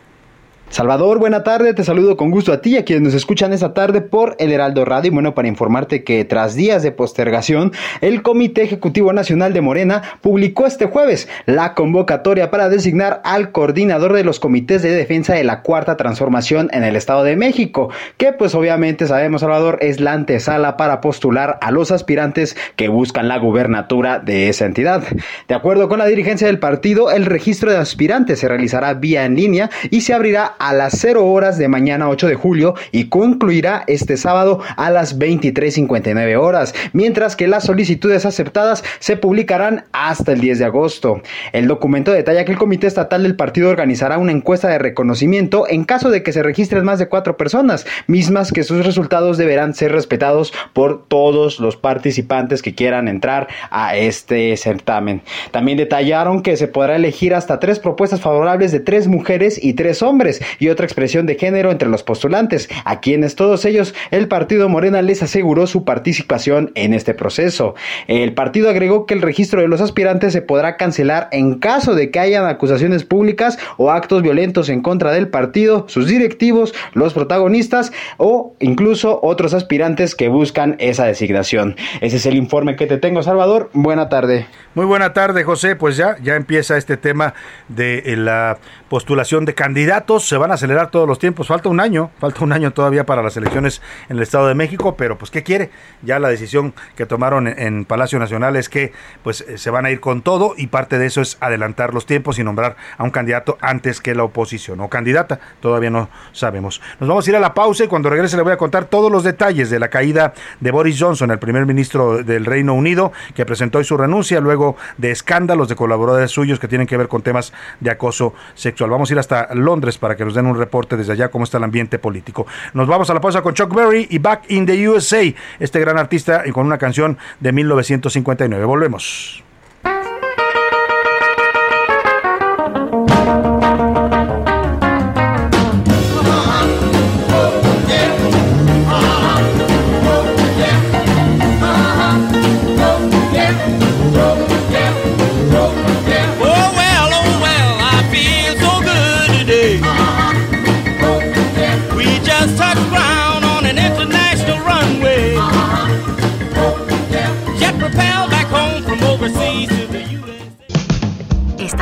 [0.72, 3.74] Salvador, buena tarde, te saludo con gusto a ti y a quienes nos escuchan esta
[3.74, 5.12] tarde por el Heraldo Radio.
[5.12, 10.02] Y bueno, para informarte que tras días de postergación, el Comité Ejecutivo Nacional de Morena
[10.22, 15.44] publicó este jueves la convocatoria para designar al coordinador de los comités de defensa de
[15.44, 20.14] la Cuarta Transformación en el Estado de México, que pues obviamente sabemos, Salvador, es la
[20.14, 25.04] antesala para postular a los aspirantes que buscan la gubernatura de esa entidad.
[25.50, 29.36] De acuerdo con la dirigencia del partido, el registro de aspirantes se realizará vía en
[29.36, 33.84] línea y se abrirá a las 0 horas de mañana 8 de julio y concluirá
[33.88, 40.40] este sábado a las 23.59 horas, mientras que las solicitudes aceptadas se publicarán hasta el
[40.40, 41.22] 10 de agosto.
[41.52, 45.84] El documento detalla que el Comité Estatal del partido organizará una encuesta de reconocimiento en
[45.84, 49.92] caso de que se registren más de cuatro personas, mismas que sus resultados deberán ser
[49.92, 55.24] respetados por todos los participantes que quieran entrar a este certamen.
[55.50, 60.04] También detallaron que se podrá elegir hasta tres propuestas favorables de tres mujeres y tres
[60.04, 64.70] hombres, y otra expresión de género entre los postulantes, a quienes todos ellos el partido
[64.70, 67.76] Morena les aseguró su participación en este proceso.
[68.08, 72.12] El partido agregó que el registro de los aspirantes se podrá cancelar en caso de
[72.12, 77.92] que hayan acusaciones públicas o actos violentos en contra del partido, sus directivos, los protagonistas
[78.18, 81.76] o incluso otros aspirantes que buscan esa designación.
[82.02, 83.70] Ese es el informe que te tengo, Salvador.
[83.74, 84.48] Buena tarde.
[84.74, 85.76] Muy buena tarde, José.
[85.76, 87.34] Pues ya, ya empieza este tema
[87.68, 88.58] de eh, la
[88.90, 90.31] postulación de candidatos.
[90.32, 91.48] Se van a acelerar todos los tiempos.
[91.48, 94.96] Falta un año, falta un año todavía para las elecciones en el Estado de México,
[94.96, 95.72] pero pues ¿qué quiere?
[96.04, 99.92] Ya la decisión que tomaron en, Palacio Nacional es que pues eh, se van a
[99.92, 103.10] ir con todo y parte de eso es adelantar los tiempos y nombrar a un
[103.10, 105.42] candidato antes que la oposición o candidata.
[105.60, 106.82] Todavía no sabemos.
[107.02, 109.12] Nos vamos a ir a la pausa y cuando regrese le voy a contar todos
[109.12, 113.46] los detalles de la caída de Boris Johnson, el primer ministro del Reino Unido, que
[113.46, 117.22] presentó hoy su renuncia luego de escándalos de colaboradores suyos que tienen que ver con
[117.22, 120.98] temas de acoso sexual Vamos a ir hasta Londres para que nos den un reporte
[120.98, 122.48] desde allá cómo está el ambiente político.
[122.74, 125.22] Nos vamos a la pausa con Chuck Berry y Back in the USA,
[125.60, 128.66] este gran artista y con una canción de 1959.
[128.66, 129.44] Volvemos.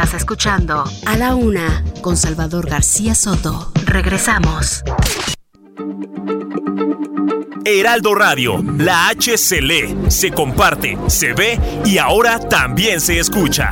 [0.01, 3.73] Estás escuchando A la Una con Salvador García Soto.
[3.83, 4.81] Regresamos.
[7.65, 13.71] Heraldo Radio, la H se lee, se comparte, se ve y ahora también se escucha.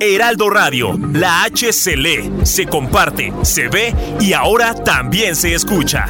[0.00, 6.06] Heraldo Radio, la H se lee, se comparte, se ve y ahora también se escucha.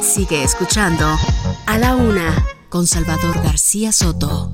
[0.00, 1.06] Sigue escuchando
[1.66, 2.34] a la una
[2.68, 4.52] con Salvador García Soto.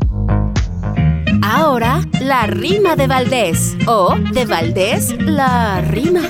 [1.43, 6.23] Ahora, la rima de Valdés o de Valdés, la rima.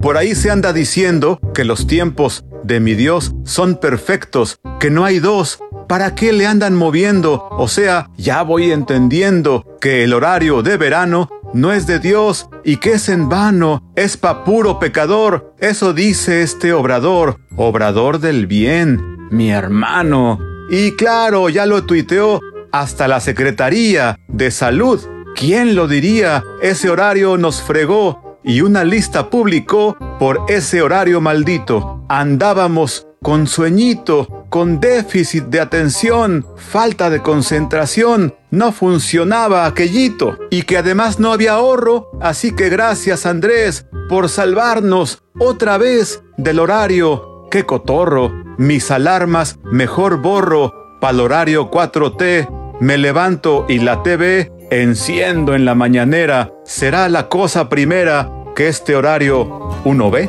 [0.00, 5.04] Por ahí se anda diciendo que los tiempos de mi Dios son perfectos, que no
[5.04, 5.60] hay dos.
[5.88, 7.48] ¿Para qué le andan moviendo?
[7.50, 12.76] O sea, ya voy entendiendo que el horario de verano no es de Dios y
[12.76, 15.54] que es en vano, es pa' puro pecador.
[15.58, 20.38] Eso dice este obrador, obrador del bien, mi hermano.
[20.70, 22.40] Y claro, ya lo tuiteó
[22.70, 25.00] hasta la Secretaría de Salud.
[25.34, 26.44] ¿Quién lo diría?
[26.60, 31.97] Ese horario nos fregó y una lista publicó por ese horario maldito.
[32.08, 40.78] Andábamos con sueñito, con déficit de atención, falta de concentración, no funcionaba aquellito y que
[40.78, 47.46] además no había ahorro, así que gracias Andrés por salvarnos otra vez del horario.
[47.50, 48.32] ¡Qué cotorro!
[48.56, 55.74] Mis alarmas mejor borro, pa'l horario 4T, me levanto y la TV enciendo en la
[55.74, 60.28] mañanera, será la cosa primera que este horario uno ve?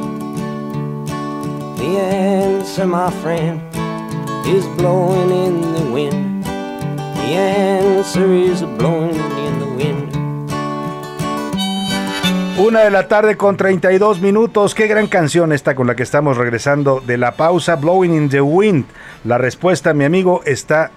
[1.81, 3.59] The answer, my friend,
[4.45, 6.45] is blowing in the wind.
[6.45, 10.15] The answer is blowing in the wind.
[12.59, 14.75] Una de la tarde con 32 minutos.
[14.75, 17.77] Qué gran canción esta con la que estamos regresando de la pausa.
[17.77, 18.85] Blowing in the Wind.
[19.23, 20.91] La respuesta, mi amigo, está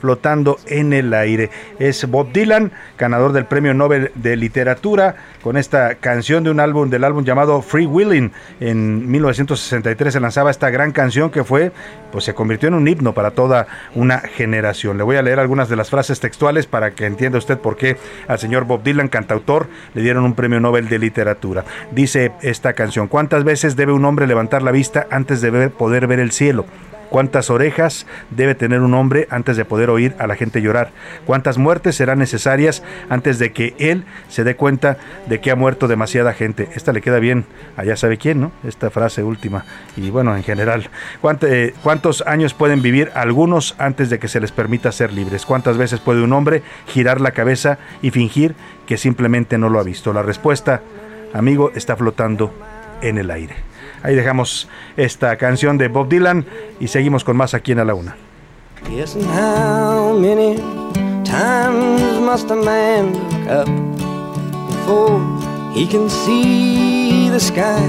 [0.00, 1.50] flotando en el aire.
[1.78, 6.90] Es Bob Dylan, ganador del Premio Nobel de Literatura, con esta canción de un álbum,
[6.90, 8.32] del álbum llamado Free Willing.
[8.60, 11.72] En 1963 se lanzaba esta gran canción que fue,
[12.12, 14.98] pues se convirtió en un himno para toda una generación.
[14.98, 17.96] Le voy a leer algunas de las frases textuales para que entienda usted por qué
[18.26, 21.64] al señor Bob Dylan, cantautor, le dieron un Premio Nobel de Literatura.
[21.92, 26.20] Dice esta canción, ¿cuántas veces debe un hombre levantar la vista antes de poder ver
[26.20, 26.66] el cielo?
[27.10, 30.90] ¿Cuántas orejas debe tener un hombre antes de poder oír a la gente llorar?
[31.26, 35.88] ¿Cuántas muertes serán necesarias antes de que él se dé cuenta de que ha muerto
[35.88, 36.68] demasiada gente?
[36.74, 38.52] Esta le queda bien, allá sabe quién, ¿no?
[38.62, 39.64] Esta frase última.
[39.96, 40.90] Y bueno, en general,
[41.42, 45.46] eh, ¿cuántos años pueden vivir algunos antes de que se les permita ser libres?
[45.46, 48.54] ¿Cuántas veces puede un hombre girar la cabeza y fingir
[48.86, 50.12] que simplemente no lo ha visto?
[50.12, 50.82] La respuesta,
[51.32, 52.52] amigo, está flotando
[53.00, 53.54] en el aire.
[54.02, 56.46] Ahí dejamos esta canción de Bob Dylan
[56.80, 58.16] y seguimos con más aquí en A la Una.
[58.88, 60.56] Yes, and how many
[61.24, 63.68] times must a man look up
[64.68, 65.20] before
[65.74, 67.82] he can see the sky?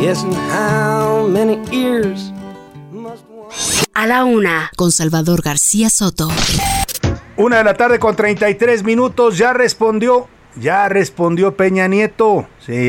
[0.00, 2.32] Yes, and how many ears
[2.90, 3.24] must
[3.94, 6.28] A la Una, con Salvador García Soto.
[7.36, 12.46] Una de la tarde con 33 minutos, ya respondió, ya respondió Peña Nieto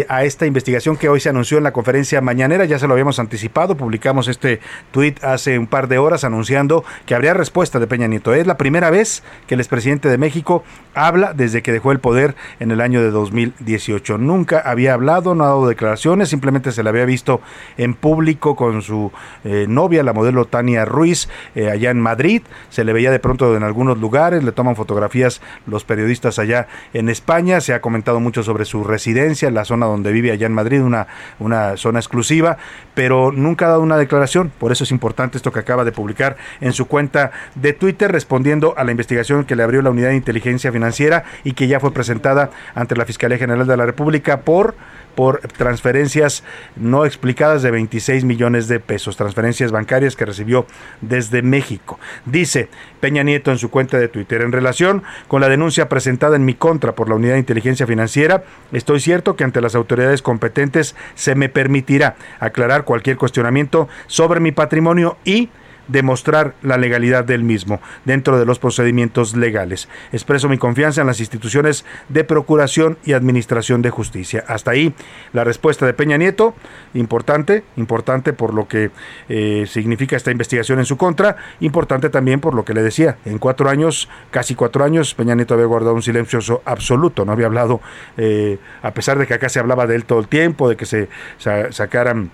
[0.09, 2.65] a esta investigación que hoy se anunció en la conferencia mañanera.
[2.65, 4.59] Ya se lo habíamos anticipado, publicamos este
[4.91, 8.33] tuit hace un par de horas anunciando que habría respuesta de Peña Nieto.
[8.33, 10.63] Es la primera vez que el expresidente de México
[10.93, 14.17] habla desde que dejó el poder en el año de 2018.
[14.17, 17.41] Nunca había hablado, no ha dado declaraciones, simplemente se le había visto
[17.77, 19.11] en público con su
[19.43, 22.41] eh, novia, la modelo Tania Ruiz, eh, allá en Madrid.
[22.69, 27.09] Se le veía de pronto en algunos lugares, le toman fotografías los periodistas allá en
[27.09, 27.61] España.
[27.61, 31.07] Se ha comentado mucho sobre su residencia, las zona donde vive allá en Madrid, una,
[31.39, 32.57] una zona exclusiva,
[32.93, 34.51] pero nunca ha dado una declaración.
[34.59, 38.73] Por eso es importante esto que acaba de publicar en su cuenta de Twitter, respondiendo
[38.77, 41.93] a la investigación que le abrió la Unidad de Inteligencia Financiera y que ya fue
[41.93, 44.75] presentada ante la Fiscalía General de la República por
[45.19, 46.45] por transferencias
[46.77, 50.65] no explicadas de 26 millones de pesos, transferencias bancarias que recibió
[51.01, 51.99] desde México.
[52.23, 52.69] Dice
[53.01, 56.53] Peña Nieto en su cuenta de Twitter, en relación con la denuncia presentada en mi
[56.53, 61.35] contra por la Unidad de Inteligencia Financiera, estoy cierto que ante las autoridades competentes se
[61.35, 65.49] me permitirá aclarar cualquier cuestionamiento sobre mi patrimonio y
[65.89, 69.89] demostrar la legalidad del mismo dentro de los procedimientos legales.
[70.13, 74.45] Expreso mi confianza en las instituciones de procuración y administración de justicia.
[74.47, 74.93] Hasta ahí
[75.33, 76.55] la respuesta de Peña Nieto,
[76.93, 78.91] importante, importante por lo que
[79.27, 83.37] eh, significa esta investigación en su contra, importante también por lo que le decía, en
[83.39, 87.81] cuatro años, casi cuatro años, Peña Nieto había guardado un silencio absoluto, no había hablado,
[88.17, 90.85] eh, a pesar de que acá se hablaba de él todo el tiempo, de que
[90.85, 92.31] se sacaran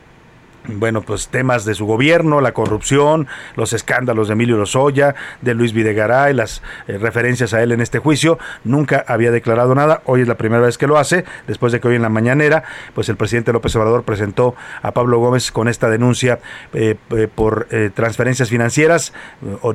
[0.68, 5.74] bueno, pues temas de su gobierno, la corrupción, los escándalos de Emilio Lozoya, de Luis
[5.74, 10.28] Videgaray, las eh, referencias a él en este juicio, nunca había declarado nada, hoy es
[10.28, 13.16] la primera vez que lo hace, después de que hoy en la mañanera, pues el
[13.16, 16.40] presidente López Obrador presentó a Pablo Gómez con esta denuncia
[16.74, 19.14] eh, eh, por transferencias financieras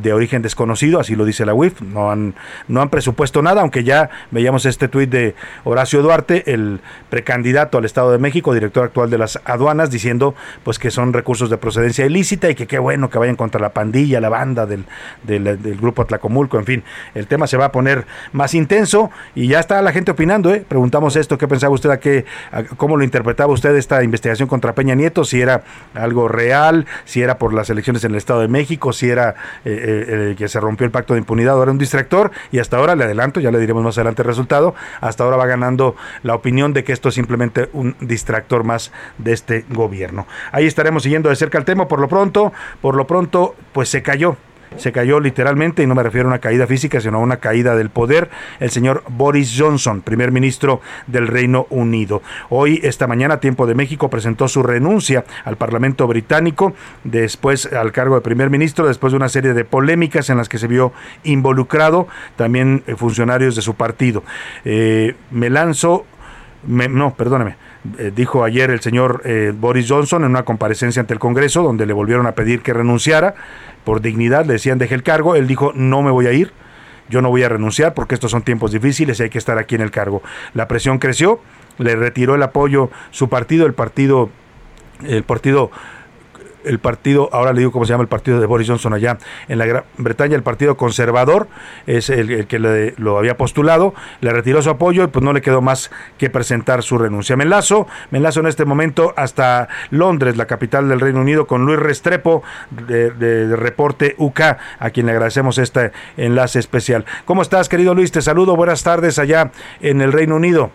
[0.01, 2.35] de origen desconocido, así lo dice la UIF, no han,
[2.69, 7.85] no han presupuesto nada, aunque ya veíamos este tuit de Horacio Duarte, el precandidato al
[7.85, 12.05] Estado de México, director actual de las aduanas, diciendo pues que son recursos de procedencia
[12.07, 14.85] ilícita y que qué bueno que vayan contra la pandilla, la banda del,
[15.81, 19.81] grupo Atlacomulco, en fin, el tema se va a poner más intenso y ya está
[19.83, 20.65] la gente opinando, ¿eh?
[20.67, 22.25] preguntamos esto, ¿qué pensaba usted, a qué,
[22.77, 25.63] cómo lo interpretaba usted esta investigación contra Peña Nieto, si era
[25.95, 30.31] algo real, si era por las elecciones en el Estado de México, si era eh,
[30.31, 33.05] eh, que se rompió el pacto de impunidad, ahora un distractor y hasta ahora le
[33.05, 36.85] adelanto, ya le diremos más adelante el resultado, hasta ahora va ganando la opinión de
[36.85, 40.27] que esto es simplemente un distractor más de este gobierno.
[40.53, 41.87] Ahí estaremos siguiendo de cerca el tema.
[41.89, 44.37] Por lo pronto, por lo pronto, pues se cayó
[44.77, 47.75] se cayó literalmente, y no me refiero a una caída física, sino a una caída
[47.75, 48.31] del poder,
[48.61, 52.23] el señor Boris Johnson, primer ministro del Reino Unido.
[52.49, 58.15] Hoy, esta mañana, Tiempo de México presentó su renuncia al Parlamento británico, después al cargo
[58.15, 60.93] de primer ministro, después de una serie de polémicas en las que se vio
[61.25, 62.07] involucrado
[62.37, 64.23] también eh, funcionarios de su partido.
[64.65, 66.05] Eh, me lanzo,
[66.67, 67.57] no, perdóname
[67.99, 71.87] eh, dijo ayer el señor eh, Boris Johnson en una comparecencia ante el Congreso, donde
[71.87, 73.35] le volvieron a pedir que renunciara
[73.85, 76.53] por dignidad, le decían deje el cargo, él dijo no me voy a ir,
[77.09, 79.77] yo no voy a renunciar porque estos son tiempos difíciles y hay que estar aquí
[79.77, 80.23] en el cargo.
[80.53, 81.41] La presión creció,
[81.79, 84.29] le retiró el apoyo su partido, el partido,
[85.03, 85.71] el partido
[86.65, 89.19] el partido, ahora le digo cómo se llama el partido de Boris Johnson allá
[89.49, 91.49] en la Gran Bretaña, el partido conservador,
[91.87, 95.61] es el, que lo había postulado, le retiró su apoyo y pues no le quedó
[95.61, 97.37] más que presentar su renuncia.
[97.37, 101.65] Me enlazo, me enlazo en este momento hasta Londres, la capital del Reino Unido, con
[101.65, 104.41] Luis Restrepo de, de Reporte UK,
[104.79, 107.05] a quien le agradecemos este enlace especial.
[107.25, 108.13] ¿Cómo estás, querido Luis?
[108.13, 110.71] Te saludo, buenas tardes allá en el Reino Unido.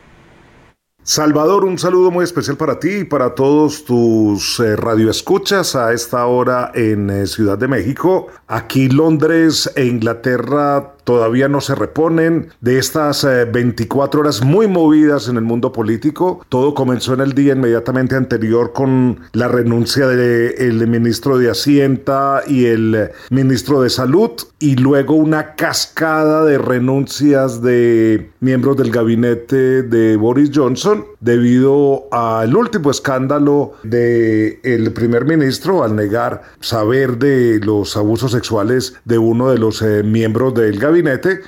[1.08, 6.26] Salvador, un saludo muy especial para ti y para todos tus eh, radioescuchas a esta
[6.26, 8.26] hora en eh, Ciudad de México.
[8.48, 15.30] Aquí Londres e Inglaterra todavía no se reponen de estas 24 eh, horas muy movidas
[15.30, 16.46] en el mundo político.
[16.50, 22.66] Todo comenzó en el día inmediatamente anterior con la renuncia del ministro de Hacienda y
[22.66, 30.16] el ministro de Salud y luego una cascada de renuncias de miembros del gabinete de
[30.16, 37.96] Boris Johnson debido al último escándalo del el primer ministro al negar saber de los
[37.98, 40.95] abusos sexuales de uno de los eh, miembros del gabinete,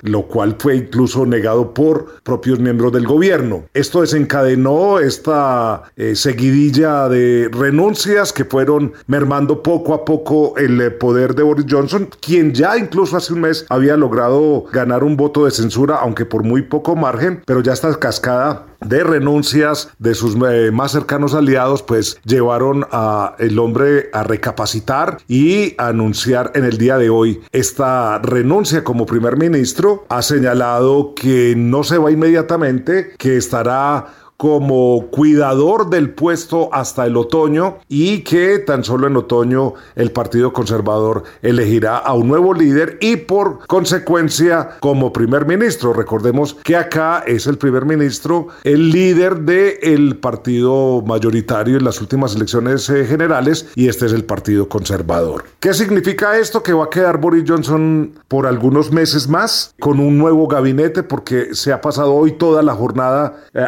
[0.01, 3.65] lo cual fue incluso negado por propios miembros del gobierno.
[3.73, 10.91] Esto desencadenó esta eh, seguidilla de renuncias que fueron mermando poco a poco el eh,
[10.91, 15.45] poder de Boris Johnson, quien ya incluso hace un mes había logrado ganar un voto
[15.45, 20.35] de censura, aunque por muy poco margen, pero ya esta cascada de renuncias de sus
[20.49, 26.65] eh, más cercanos aliados, pues llevaron a el hombre a recapacitar y a anunciar en
[26.65, 30.05] el día de hoy esta renuncia como primer ministro.
[30.09, 34.07] Ha señalado que no se va inmediatamente, que estará
[34.37, 40.53] como cuidador del puesto hasta el otoño y que tan solo en otoño el Partido
[40.53, 45.91] Conservador elegirá a un nuevo líder y por consecuencia como primer ministro.
[45.91, 52.35] Recordemos que acá es el primer ministro, el líder del partido mayoritario en las últimas
[52.35, 55.45] elecciones eh, generales y este es el Partido Conservador.
[55.59, 56.61] ¿Qué significa esto?
[56.61, 61.55] Que va a quedar Boris Johnson por algunos meses más con un nuevo gabinete porque
[61.55, 63.65] se ha pasado hoy toda la jornada eh,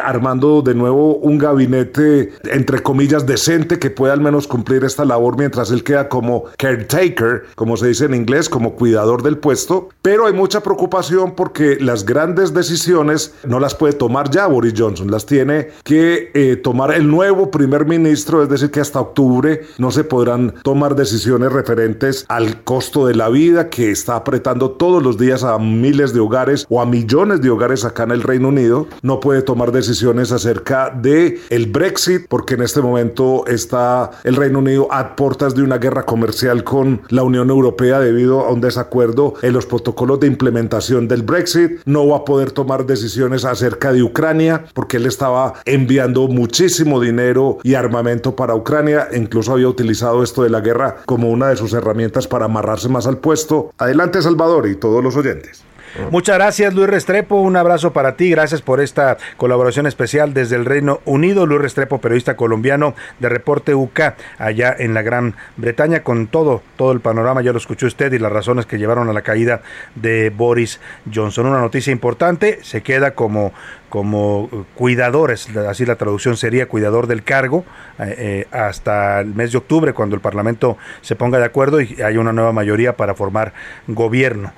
[0.62, 5.70] de nuevo un gabinete, entre comillas, decente que pueda al menos cumplir esta labor mientras
[5.70, 9.88] él queda como caretaker, como se dice en inglés, como cuidador del puesto.
[10.02, 15.10] Pero hay mucha preocupación porque las grandes decisiones no las puede tomar ya Boris Johnson,
[15.10, 19.90] las tiene que eh, tomar el nuevo primer ministro, es decir, que hasta octubre no
[19.90, 25.18] se podrán tomar decisiones referentes al costo de la vida que está apretando todos los
[25.18, 28.86] días a miles de hogares o a millones de hogares acá en el Reino Unido.
[29.02, 34.34] No puede tomar decisiones acerca acerca de el Brexit, porque en este momento está el
[34.34, 38.60] Reino Unido a puertas de una guerra comercial con la Unión Europea debido a un
[38.60, 41.80] desacuerdo en los protocolos de implementación del Brexit.
[41.84, 47.58] No va a poder tomar decisiones acerca de Ucrania porque él estaba enviando muchísimo dinero
[47.62, 49.08] y armamento para Ucrania.
[49.14, 53.06] Incluso había utilizado esto de la guerra como una de sus herramientas para amarrarse más
[53.06, 53.70] al puesto.
[53.78, 55.69] Adelante Salvador y todos los oyentes.
[56.10, 60.64] Muchas gracias Luis Restrepo, un abrazo para ti, gracias por esta colaboración especial desde el
[60.64, 61.46] Reino Unido.
[61.46, 64.00] Luis Restrepo, periodista colombiano de Reporte UK
[64.38, 68.18] allá en la Gran Bretaña con todo, todo el panorama, ya lo escuchó usted y
[68.18, 69.62] las razones que llevaron a la caída
[69.94, 70.80] de Boris
[71.12, 71.46] Johnson.
[71.46, 73.52] Una noticia importante, se queda como
[73.90, 77.64] como cuidadores, así la traducción sería cuidador del cargo,
[77.98, 82.00] eh, eh, hasta el mes de octubre, cuando el Parlamento se ponga de acuerdo y
[82.00, 83.52] haya una nueva mayoría para formar
[83.88, 84.52] gobierno.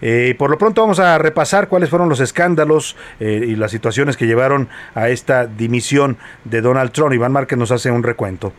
[0.00, 4.26] Eh, por lo pronto vamos a repasar cuáles fueron los escándalos y las situaciones que
[4.26, 7.12] llevaron a esta dimisión de Donald Trump.
[7.12, 8.52] Iván Márquez nos hace un recuento.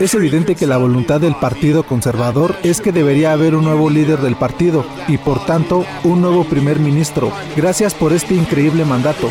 [0.00, 4.20] Es evidente que la voluntad del Partido Conservador es que debería haber un nuevo líder
[4.20, 7.32] del partido y por tanto un nuevo primer ministro.
[7.56, 9.30] Gracias por este increíble mandato.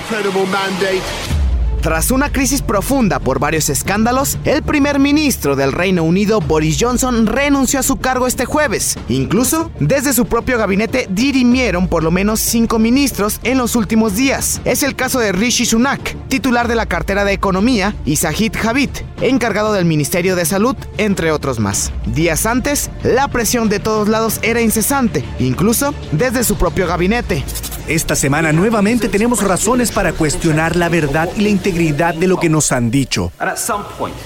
[1.83, 7.27] Tras una crisis profunda por varios escándalos, el primer ministro del Reino Unido, Boris Johnson,
[7.27, 8.97] renunció a su cargo este jueves.
[9.09, 14.61] Incluso, desde su propio gabinete dirimieron por lo menos cinco ministros en los últimos días.
[14.63, 18.89] Es el caso de Rishi Sunak, titular de la cartera de Economía, y Sahid Javid,
[19.19, 21.91] encargado del Ministerio de Salud, entre otros más.
[22.05, 27.43] Días antes, la presión de todos lados era incesante, incluso desde su propio gabinete.
[27.89, 32.49] Esta semana nuevamente tenemos razones para cuestionar la verdad y la integridad de lo que
[32.49, 33.31] nos han dicho.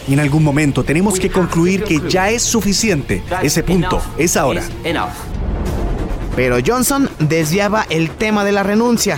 [0.08, 3.24] Y en algún momento tenemos que concluir que ya es suficiente.
[3.42, 4.64] Ese punto es ahora.
[6.36, 9.18] Pero Johnson desviaba el tema de la renuncia.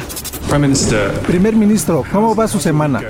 [1.28, 3.02] Primer ministro, ¿cómo va su semana?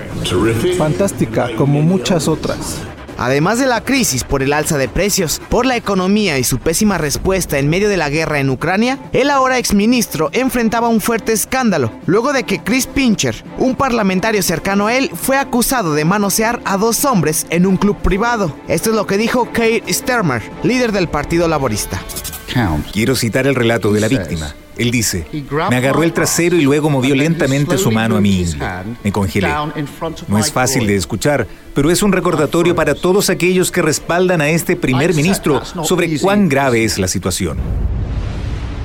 [0.77, 2.79] Fantástica, como muchas otras.
[3.19, 6.97] Además de la crisis por el alza de precios, por la economía y su pésima
[6.97, 11.91] respuesta en medio de la guerra en Ucrania, el ahora exministro enfrentaba un fuerte escándalo,
[12.05, 16.77] luego de que Chris Pincher, un parlamentario cercano a él, fue acusado de manosear a
[16.77, 18.55] dos hombres en un club privado.
[18.69, 22.01] Esto es lo que dijo Keir Starmer, líder del Partido Laborista.
[22.93, 24.55] Quiero citar el relato de la víctima.
[24.79, 25.27] Él dice,
[25.69, 28.65] me agarró el trasero y luego movió lentamente su mano a mi ingle.
[29.03, 29.49] Me congelé.
[30.27, 34.49] No es fácil de escuchar, pero es un recordatorio para todos aquellos que respaldan a
[34.49, 37.57] este primer ministro sobre cuán grave es la situación.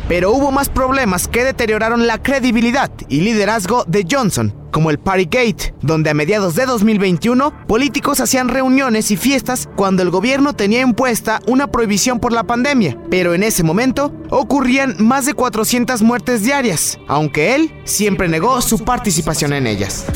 [0.08, 5.72] Pero hubo más problemas que deterioraron la credibilidad y liderazgo de Johnson como el Partygate,
[5.82, 11.40] donde a mediados de 2021 políticos hacían reuniones y fiestas cuando el gobierno tenía impuesta
[11.46, 16.98] una prohibición por la pandemia, pero en ese momento ocurrían más de 400 muertes diarias,
[17.06, 20.06] aunque él siempre negó su participación en ellas.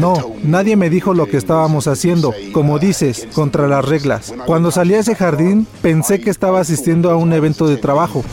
[0.00, 4.34] No, nadie me dijo lo que estábamos haciendo, como dices, contra las reglas.
[4.46, 8.24] Cuando salí a ese jardín, pensé que estaba asistiendo a un evento de trabajo.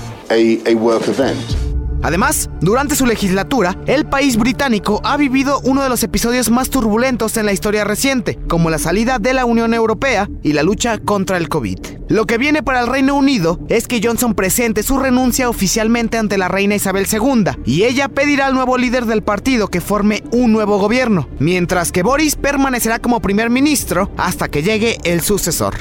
[2.01, 7.37] Además, durante su legislatura, el país británico ha vivido uno de los episodios más turbulentos
[7.37, 11.37] en la historia reciente, como la salida de la Unión Europea y la lucha contra
[11.37, 11.79] el COVID.
[12.09, 16.39] Lo que viene para el Reino Unido es que Johnson presente su renuncia oficialmente ante
[16.39, 20.51] la reina Isabel II y ella pedirá al nuevo líder del partido que forme un
[20.51, 25.75] nuevo gobierno, mientras que Boris permanecerá como primer ministro hasta que llegue el sucesor.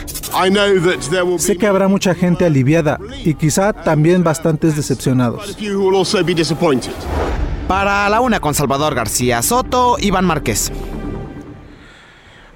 [1.39, 5.57] Sé que habrá mucha gente aliviada y quizá también bastantes decepcionados.
[7.69, 10.73] Para la una con Salvador García Soto, Iván Márquez.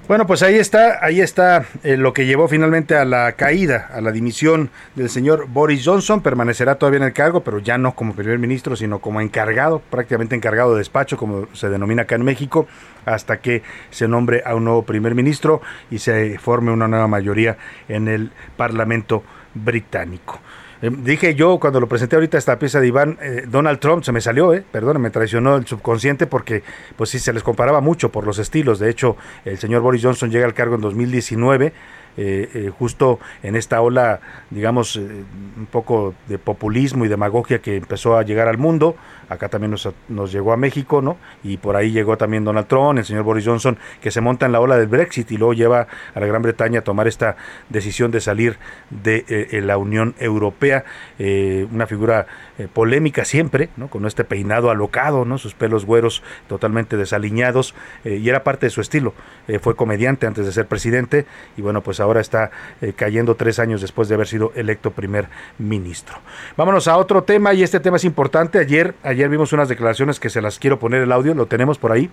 [0.07, 4.01] Bueno, pues ahí está, ahí está eh, lo que llevó finalmente a la caída, a
[4.01, 6.21] la dimisión del señor Boris Johnson.
[6.21, 10.35] Permanecerá todavía en el cargo, pero ya no como primer ministro, sino como encargado, prácticamente
[10.35, 12.65] encargado de despacho, como se denomina acá en México,
[13.05, 17.57] hasta que se nombre a un nuevo primer ministro y se forme una nueva mayoría
[17.87, 19.23] en el Parlamento
[19.53, 20.39] británico.
[20.83, 24.11] Eh, dije yo cuando lo presenté ahorita esta pieza de Iván, eh, Donald Trump se
[24.11, 26.61] me salió, eh, perdón, me traicionó el subconsciente porque
[26.97, 28.79] pues sí se les comparaba mucho por los estilos.
[28.79, 29.15] De hecho,
[29.45, 31.71] el señor Boris Johnson llega al cargo en 2019
[32.15, 34.19] eh, eh, justo en esta ola,
[34.51, 38.95] digamos, un poco de populismo y demagogia que empezó a llegar al mundo.
[39.33, 41.17] Acá también nos, llegó a México, ¿no?
[41.43, 44.51] Y por ahí llegó también Donald Trump, el señor Boris Johnson, que se monta en
[44.51, 47.35] la ola del Brexit y luego lleva a la Gran Bretaña a tomar esta
[47.69, 48.57] decisión de salir
[48.89, 50.85] de la Unión Europea.
[51.19, 52.25] una figura
[52.73, 53.87] polémica siempre, ¿no?
[53.87, 55.37] Con este peinado alocado, ¿no?
[55.37, 57.73] Sus pelos güeros totalmente desaliñados
[58.03, 59.13] y era parte de su estilo.
[59.61, 61.25] fue comediante antes de ser presidente
[61.57, 62.51] y bueno, pues ahora está
[62.81, 65.27] eh, cayendo tres años después de haber sido electo primer
[65.57, 66.15] ministro.
[66.57, 68.59] Vámonos a otro tema y este tema es importante.
[68.59, 71.91] Ayer, ayer vimos unas declaraciones que se las quiero poner el audio, lo tenemos por
[71.91, 72.09] ahí.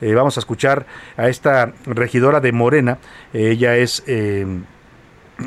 [0.00, 2.98] Eh, vamos a escuchar a esta regidora de Morena.
[3.32, 4.02] ella es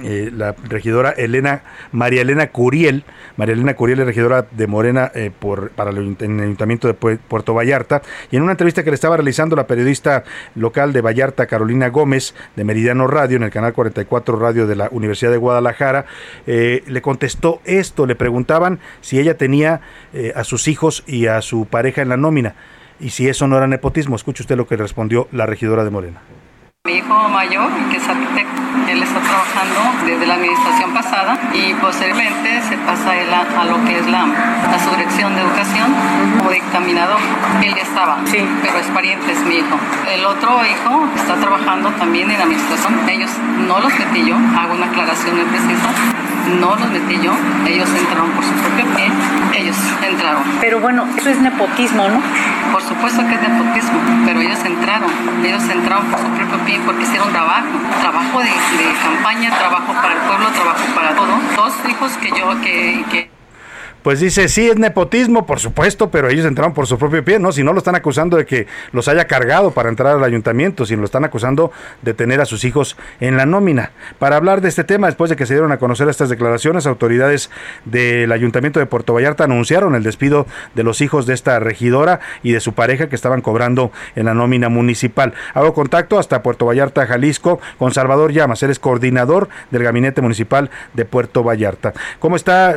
[0.03, 3.05] eh, la regidora Elena, María Elena Curiel,
[3.37, 8.03] María Elena Curiel es regidora de Morena eh, por, para el, Ayuntamiento de Puerto Vallarta,
[8.29, 10.23] y en una entrevista que le estaba realizando la periodista
[10.53, 14.89] local de Vallarta, Carolina Gómez, de Meridiano Radio, en el canal 44 Radio de la
[14.91, 16.05] Universidad de Guadalajara,
[16.45, 19.81] eh, le contestó esto, le preguntaban si ella tenía
[20.35, 22.53] a sus hijos y a su pareja en la nómina,
[22.99, 24.15] y si eso no era nepotismo.
[24.15, 26.21] Escuche usted lo que respondió la regidora de Morena.
[26.85, 32.61] Mi hijo mayor, que es arquitecto, él está trabajando desde la administración pasada y posteriormente
[32.61, 35.93] se pasa él a, lo que es la, la subdirección de educación
[36.37, 37.19] como dictaminador.
[37.61, 38.47] Él ya estaba, sí.
[38.61, 39.77] pero es pariente, es mi hijo.
[40.09, 42.97] El otro hijo está trabajando también en administración.
[43.09, 43.31] Ellos
[43.67, 45.89] no los metí yo, hago una aclaración muy precisa
[46.49, 47.31] no los metí yo,
[47.65, 49.11] ellos entraron por su propio pie,
[49.53, 50.43] ellos entraron.
[50.59, 52.21] Pero bueno, eso es nepotismo, ¿no?
[52.71, 55.09] Por supuesto que es nepotismo, pero ellos entraron,
[55.43, 57.67] ellos entraron por su propio pie porque hicieron trabajo,
[58.01, 61.39] trabajo de, de campaña, trabajo para el pueblo, trabajo para todo.
[61.55, 63.38] Dos hijos que yo, que, que
[64.03, 67.51] pues dice, sí, es nepotismo, por supuesto, pero ellos entraron por su propio pie, ¿no?
[67.51, 71.01] Si no lo están acusando de que los haya cargado para entrar al ayuntamiento, sino
[71.01, 71.71] lo están acusando
[72.01, 73.91] de tener a sus hijos en la nómina.
[74.17, 77.49] Para hablar de este tema, después de que se dieron a conocer estas declaraciones, autoridades
[77.85, 82.51] del ayuntamiento de Puerto Vallarta anunciaron el despido de los hijos de esta regidora y
[82.51, 85.33] de su pareja que estaban cobrando en la nómina municipal.
[85.53, 91.05] Hago contacto hasta Puerto Vallarta, Jalisco, con Salvador Llamas, eres coordinador del gabinete municipal de
[91.05, 91.93] Puerto Vallarta.
[92.19, 92.75] ¿Cómo está,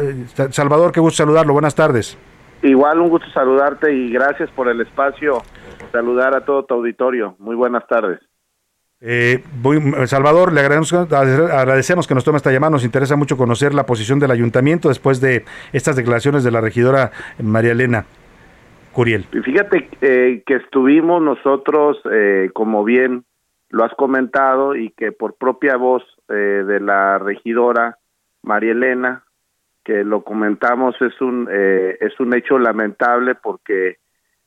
[0.51, 0.93] Salvador?
[0.93, 1.53] Qué saludarlo.
[1.53, 2.19] Buenas tardes.
[2.63, 5.43] Igual un gusto saludarte y gracias por el espacio.
[5.91, 7.35] Saludar a todo tu auditorio.
[7.39, 8.21] Muy buenas tardes.
[9.05, 9.43] Eh,
[10.07, 12.71] Salvador, le agradecemos, agradecemos, que nos tome esta llamada.
[12.71, 17.11] Nos interesa mucho conocer la posición del ayuntamiento después de estas declaraciones de la regidora
[17.43, 18.07] María Elena
[18.93, 19.25] Curiel.
[19.25, 23.25] Fíjate eh, que estuvimos nosotros, eh, como bien
[23.71, 27.99] lo has comentado, y que por propia voz eh, de la regidora
[28.43, 29.25] María Elena,
[29.85, 33.99] que lo comentamos es un eh, es un hecho lamentable porque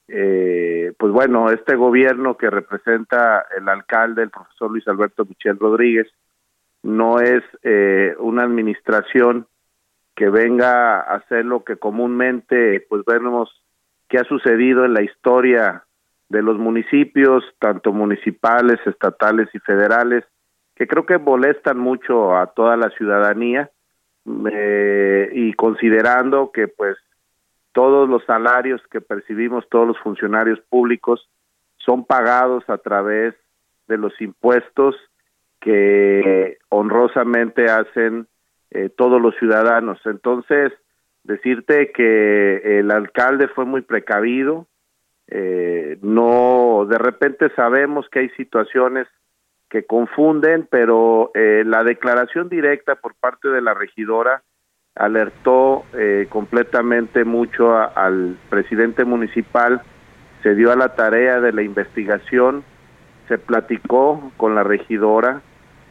[0.07, 6.07] eh, pues bueno este gobierno que representa el alcalde el profesor Luis Alberto Michel Rodríguez
[6.83, 9.47] no es eh, una administración
[10.15, 13.49] que venga a hacer lo que comúnmente pues vemos
[14.07, 15.83] que ha sucedido en la historia
[16.29, 20.23] de los municipios tanto municipales estatales y federales
[20.75, 23.69] que creo que molestan mucho a toda la ciudadanía
[24.25, 26.97] y considerando que pues
[27.73, 31.29] todos los salarios que percibimos todos los funcionarios públicos
[31.77, 33.35] son pagados a través
[33.87, 34.95] de los impuestos
[35.59, 38.27] que honrosamente hacen
[38.71, 39.99] eh, todos los ciudadanos.
[40.05, 40.71] Entonces,
[41.23, 44.67] decirte que el alcalde fue muy precavido,
[45.27, 49.07] eh, no, de repente sabemos que hay situaciones
[49.75, 54.41] que confunden, pero eh, la declaración directa por parte de la regidora
[54.95, 59.81] alertó eh, completamente mucho al presidente municipal,
[60.43, 62.63] se dio a la tarea de la investigación,
[63.27, 65.41] se platicó con la regidora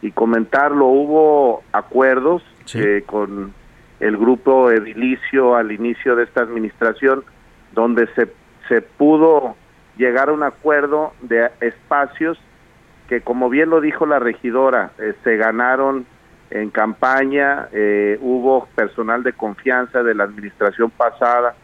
[0.00, 3.52] y comentarlo, hubo acuerdos eh, con
[4.00, 7.22] el grupo edilicio al inicio de esta administración
[7.74, 8.32] donde se,
[8.66, 9.56] se pudo
[9.98, 12.38] llegar a un acuerdo de espacios
[13.08, 16.06] que como bien lo dijo la regidora, eh, se ganaron
[16.50, 21.54] en campaña, eh, hubo personal de confianza de la administración pasada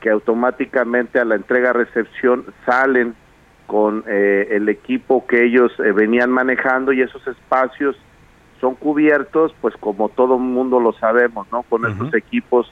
[0.00, 3.14] que automáticamente a la entrega-recepción salen
[3.66, 7.96] con eh, el equipo que ellos venían manejando y esos espacios
[8.60, 11.62] son cubiertos, pues como todo mundo lo sabemos, ¿no?
[11.62, 12.70] Con esos equipos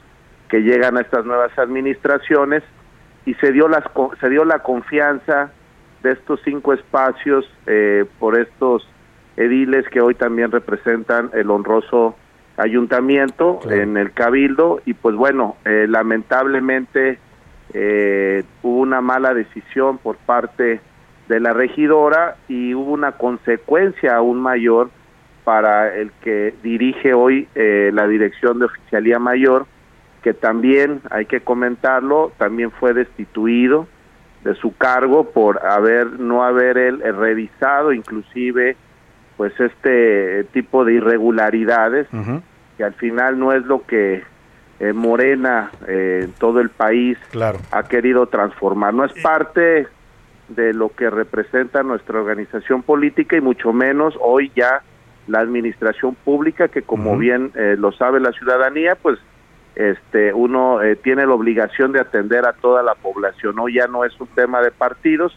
[0.48, 2.62] que llegan a estas nuevas administraciones
[3.24, 3.84] y se dio las
[4.20, 5.50] se dio la confianza
[6.02, 8.86] de estos cinco espacios eh, por estos
[9.36, 12.16] ediles que hoy también representan el honroso
[12.56, 14.80] ayuntamiento en el cabildo.
[14.84, 17.18] Y pues bueno eh, lamentablemente
[17.72, 20.80] eh, hubo una mala decisión por parte
[21.28, 24.90] de la regidora y hubo una consecuencia aún mayor
[25.44, 29.66] para el que dirige hoy la dirección de oficialía mayor
[30.22, 33.88] que también hay que comentarlo también fue destituido
[34.44, 38.76] de su cargo por haber no haber él eh, revisado inclusive
[39.36, 42.08] pues este tipo de irregularidades
[42.76, 44.22] que al final no es lo que
[44.80, 47.18] eh, Morena eh, en todo el país
[47.70, 48.92] ha querido transformar.
[48.94, 49.86] No es parte
[50.48, 54.82] de lo que representa nuestra organización política y mucho menos hoy ya
[55.28, 59.18] la administración pública que como bien lo sabe la ciudadanía pues
[59.74, 63.58] este uno eh, tiene la obligación de atender a toda la población.
[63.58, 65.36] Hoy ya no es un tema de partidos,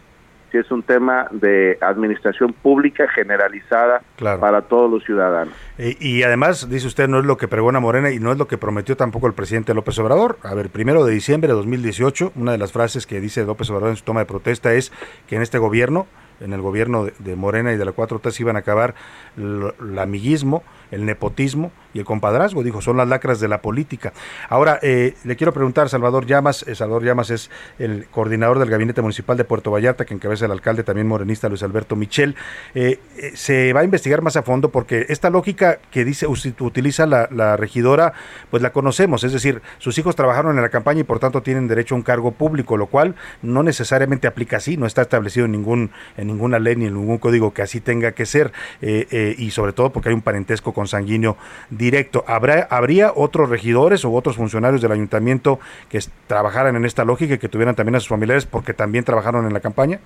[0.51, 5.53] si es un tema de administración pública generalizada para todos los ciudadanos.
[5.77, 8.57] y además, dice usted, no es lo que pregona Morena y no es lo que
[8.57, 10.38] prometió tampoco el presidente López Obrador.
[10.43, 13.89] A ver, primero de diciembre de 2018, una de las frases que dice López Obrador
[13.89, 14.91] en su toma de protesta es
[15.27, 16.07] que en este gobierno
[16.41, 18.95] en el gobierno de, Morena y de la 4T se iban a acabar
[19.38, 24.11] el amiguismo, el nepotismo y el compadrazgo, dijo, son las lacras de la política.
[24.49, 29.01] Ahora, eh, le quiero preguntar, Salvador Llamas, eh, Salvador Llamas es el coordinador del Gabinete
[29.01, 32.36] Municipal de Puerto Vallarta, que encabeza el alcalde también morenista Luis Alberto Michel.
[32.73, 32.99] Eh,
[33.33, 37.55] se va a investigar más a fondo porque esta lógica que dice utiliza la, la,
[37.55, 38.11] regidora,
[38.51, 41.69] pues la conocemos, es decir, sus hijos trabajaron en la campaña y por tanto tienen
[41.69, 45.53] derecho a un cargo público, lo cual no necesariamente aplica así, no está establecido en
[45.53, 49.71] ningún, en ninguna ley ni en ningún código que así tenga que ser, y sobre
[49.71, 51.38] todo porque hay un parentesco consanguíneo
[51.71, 52.23] directo.
[52.28, 55.59] ¿Habrá, ¿Habría otros regidores o otros funcionarios del ayuntamiento
[55.89, 59.47] que trabajaran en esta lógica y que tuvieran también a sus familiares porque también trabajaron
[59.47, 59.99] en la campaña?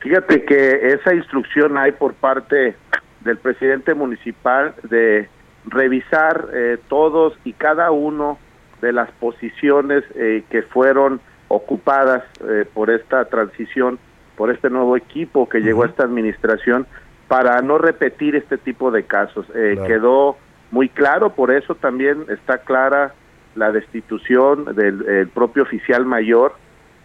[0.00, 2.76] Fíjate que esa instrucción hay por parte
[3.20, 5.28] del presidente municipal de
[5.66, 8.38] revisar eh, todos y cada uno
[8.80, 13.98] de las posiciones eh, que fueron ocupadas eh, por esta transición,
[14.36, 16.86] por este nuevo equipo que llegó a esta administración,
[17.32, 19.46] para no repetir este tipo de casos.
[19.86, 20.36] Quedó
[20.70, 23.14] muy claro, por eso también está clara
[23.54, 26.52] la destitución del propio oficial mayor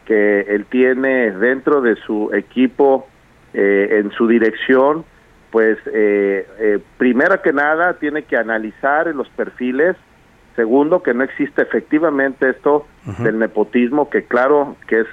[0.03, 3.07] que él tiene dentro de su equipo
[3.53, 5.05] eh, en su dirección,
[5.49, 9.95] pues eh, eh, primero que nada tiene que analizar los perfiles,
[10.57, 12.85] segundo que no existe efectivamente esto
[13.19, 15.07] del nepotismo, que claro que es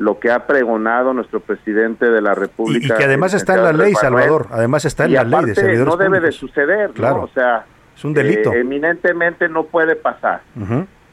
[0.00, 2.94] lo que ha pregonado nuestro presidente de la República.
[2.94, 5.86] Y, que además está en la ley, Salvador, además está en la ley de servidores
[5.86, 7.18] No debe de suceder, claro.
[7.18, 7.22] ¿no?
[7.24, 8.50] O sea, es un delito.
[8.54, 10.40] Eh, eminentemente no puede pasar.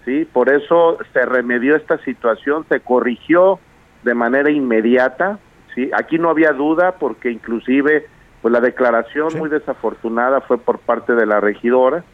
[0.05, 0.25] ¿sí?
[0.31, 3.59] Por eso se remedió esta situación, se corrigió
[4.03, 5.37] de manera inmediata.
[5.75, 5.91] ¿sí?
[5.93, 8.07] Aquí no había duda porque inclusive
[8.41, 12.05] pues la declaración muy desafortunada fue por parte de la regidora.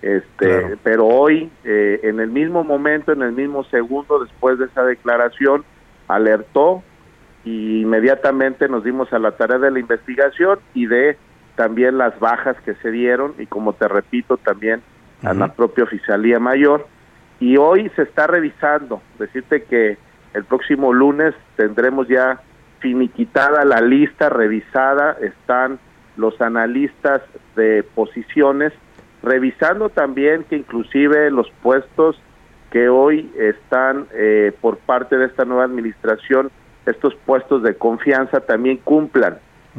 [0.00, 4.84] Este, pero hoy eh, en el mismo momento, en el mismo segundo después de esa
[4.84, 5.66] declaración,
[6.08, 6.82] alertó
[7.44, 11.16] y inmediatamente nos dimos a la tarea de la investigación y de
[11.56, 14.82] también las bajas que se dieron y como te repito también
[15.22, 16.86] a la propia oficialía mayor.
[17.40, 19.96] Y hoy se está revisando decirte que
[20.34, 22.40] el próximo lunes tendremos ya
[22.80, 25.78] finiquitada la lista revisada están
[26.16, 27.22] los analistas
[27.56, 28.72] de posiciones
[29.22, 32.16] revisando también que inclusive los puestos
[32.74, 36.50] que hoy están eh, por parte de esta nueva administración,
[36.86, 39.38] estos puestos de confianza también cumplan,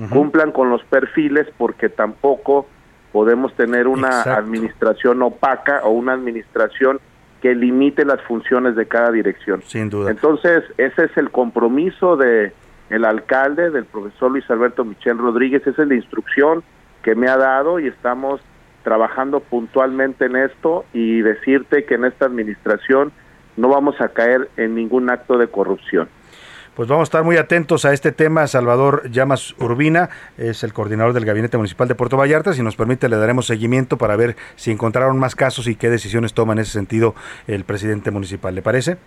[0.09, 2.67] cumplan con los perfiles porque tampoco
[3.11, 7.01] podemos tener una administración opaca o una administración
[7.41, 9.61] que limite las funciones de cada dirección.
[9.63, 10.09] Sin duda.
[10.09, 12.53] Entonces, ese es el compromiso de
[12.89, 16.63] el alcalde, del profesor Luis Alberto Michel Rodríguez, esa es la instrucción
[17.03, 18.39] que me ha dado y estamos
[18.85, 23.11] trabajando puntualmente en esto y decirte que en esta administración
[23.57, 26.07] no vamos a caer en ningún acto de corrupción.
[26.75, 28.47] Pues vamos a estar muy atentos a este tema.
[28.47, 32.53] Salvador Llamas Urbina es el coordinador del Gabinete Municipal de Puerto Vallarta.
[32.53, 36.33] Si nos permite, le daremos seguimiento para ver si encontraron más casos y qué decisiones
[36.33, 37.15] toma en ese sentido
[37.47, 38.53] el presidente municipal.
[38.53, 38.97] ¿Le parece?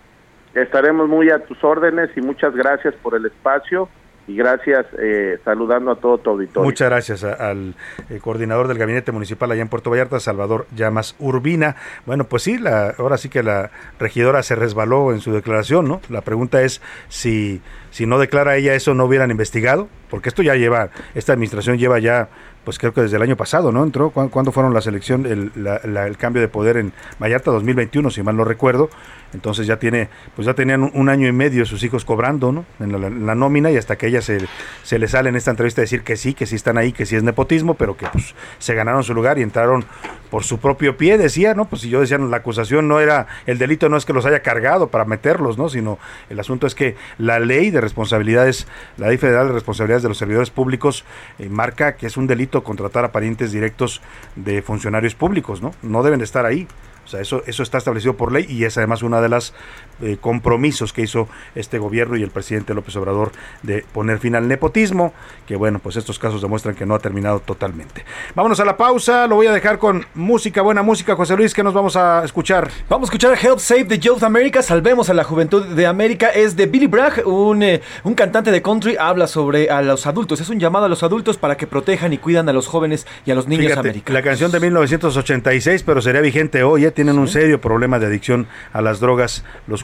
[0.55, 3.87] Estaremos muy a tus órdenes y muchas gracias por el espacio
[4.29, 6.63] y gracias eh, saludando a todo tu auditorio.
[6.63, 7.73] Muchas gracias al
[8.11, 11.75] eh, coordinador del gabinete municipal allá en Puerto Vallarta, Salvador Llamas Urbina.
[12.05, 15.99] Bueno, pues sí, la, ahora sí que la regidora se resbaló en su declaración, ¿no?
[16.09, 20.53] La pregunta es si, si no declara ella eso, no hubieran investigado, porque esto ya
[20.53, 22.29] lleva, esta administración lleva ya
[22.63, 23.83] pues creo que desde el año pasado, ¿no?
[23.83, 28.37] Entró, ¿cuándo fueron las elecciones, el, el cambio de poder en Vallarta 2021, si mal
[28.37, 28.91] no recuerdo?
[29.33, 32.65] Entonces ya tiene, pues ya tenían un, año y medio sus hijos cobrando, ¿no?
[32.79, 34.39] En la, nómina y hasta que ella se,
[34.83, 37.15] se le sale en esta entrevista decir que sí, que sí están ahí, que sí
[37.15, 39.85] es nepotismo, pero que pues se ganaron su lugar y entraron
[40.29, 41.65] por su propio pie, decía, ¿no?
[41.65, 44.41] Pues si yo decía, la acusación no era, el delito no es que los haya
[44.41, 45.69] cargado para meterlos, ¿no?
[45.69, 45.99] Sino
[46.29, 48.67] el asunto es que la ley de responsabilidades,
[48.97, 51.05] la ley federal de responsabilidades de los servidores públicos
[51.39, 54.01] eh, marca que es un delito contratar a parientes directos
[54.35, 55.73] de funcionarios públicos, ¿no?
[55.81, 56.67] No deben estar ahí.
[57.09, 59.55] O sea, eso, eso está establecido por ley y es además una de las
[60.01, 63.31] eh, compromisos que hizo este gobierno y el presidente López Obrador
[63.63, 65.13] de poner fin al nepotismo,
[65.45, 68.05] que bueno, pues estos casos demuestran que no ha terminado totalmente.
[68.35, 71.63] Vámonos a la pausa, lo voy a dejar con música, buena música, José Luis, que
[71.63, 72.69] nos vamos a escuchar.
[72.87, 76.55] Vamos a escuchar Help Save the Youth America, Salvemos a la Juventud de América, es
[76.55, 80.49] de Billy Bragg, un, eh, un cantante de country, habla sobre a los adultos, es
[80.49, 83.35] un llamado a los adultos para que protejan y cuidan a los jóvenes y a
[83.35, 84.13] los niños americanos.
[84.13, 86.91] La canción de 1986, pero sería vigente hoy, ¿eh?
[86.91, 89.83] tienen un serio problema de adicción a las drogas los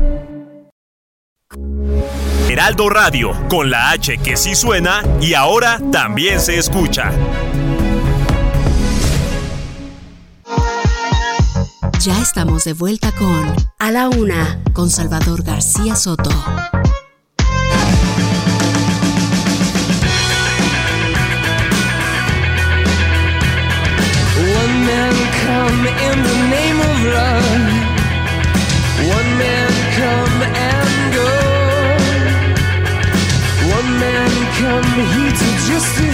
[2.61, 7.11] Heraldo Radio, con la H que sí suena y ahora también se escucha.
[11.99, 16.29] Ya estamos de vuelta con A la Una, con Salvador García Soto.
[34.99, 36.10] heat to just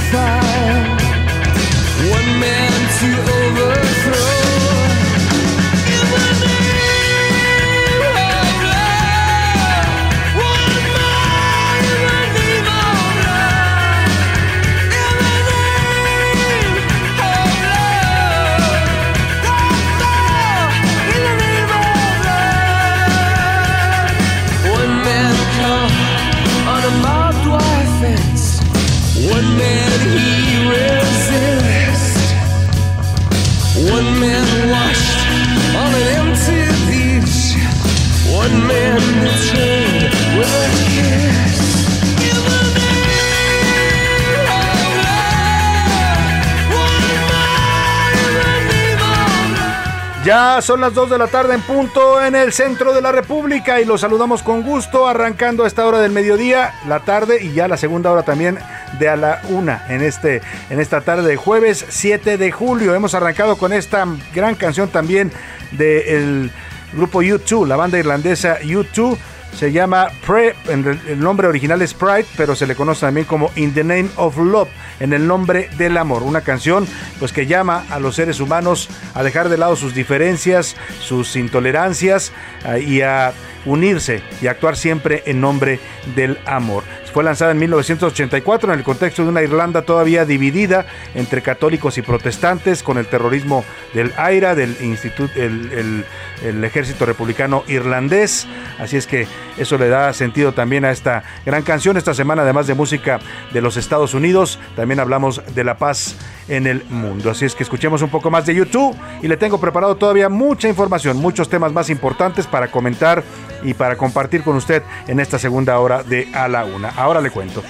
[50.62, 53.86] Son las 2 de la tarde en punto en el centro de la República y
[53.86, 57.78] los saludamos con gusto arrancando a esta hora del mediodía, la tarde y ya la
[57.78, 58.58] segunda hora también
[58.98, 60.42] de a la una en, este,
[60.72, 62.96] en esta tarde de jueves 7 de julio.
[62.96, 65.32] Hemos arrancado con esta gran canción también
[65.74, 66.52] de el
[66.94, 69.18] grupo U2, la banda irlandesa U2
[69.58, 73.74] se llama Pre, el nombre original es Pride, pero se le conoce también como In
[73.74, 76.22] the Name of Love, en el nombre del amor.
[76.22, 76.88] Una canción
[77.18, 82.32] pues que llama a los seres humanos a dejar de lado sus diferencias, sus intolerancias
[82.66, 83.34] eh, y a
[83.66, 85.80] unirse y actuar siempre en nombre
[86.16, 86.84] del amor.
[87.18, 92.04] Fue lanzada en 1984 en el contexto de una Irlanda todavía dividida entre católicos y
[92.04, 93.66] protestantes con el terrorismo
[93.96, 96.06] del AIRA, del Instituto, el,
[96.44, 98.46] el ejército republicano irlandés.
[98.78, 99.26] Así es que
[99.58, 101.98] eso le da sentido también a esta gran canción.
[101.98, 103.20] Esta semana, además de música
[103.52, 106.18] de los Estados Unidos, también hablamos de la paz
[106.48, 107.32] en el mundo.
[107.32, 110.68] Así es que escuchemos un poco más de YouTube y le tengo preparado todavía mucha
[110.68, 113.24] información, muchos temas más importantes para comentar
[113.64, 116.90] y para compartir con usted en esta segunda hora de A la Una.
[116.90, 117.64] Ahora le cuento.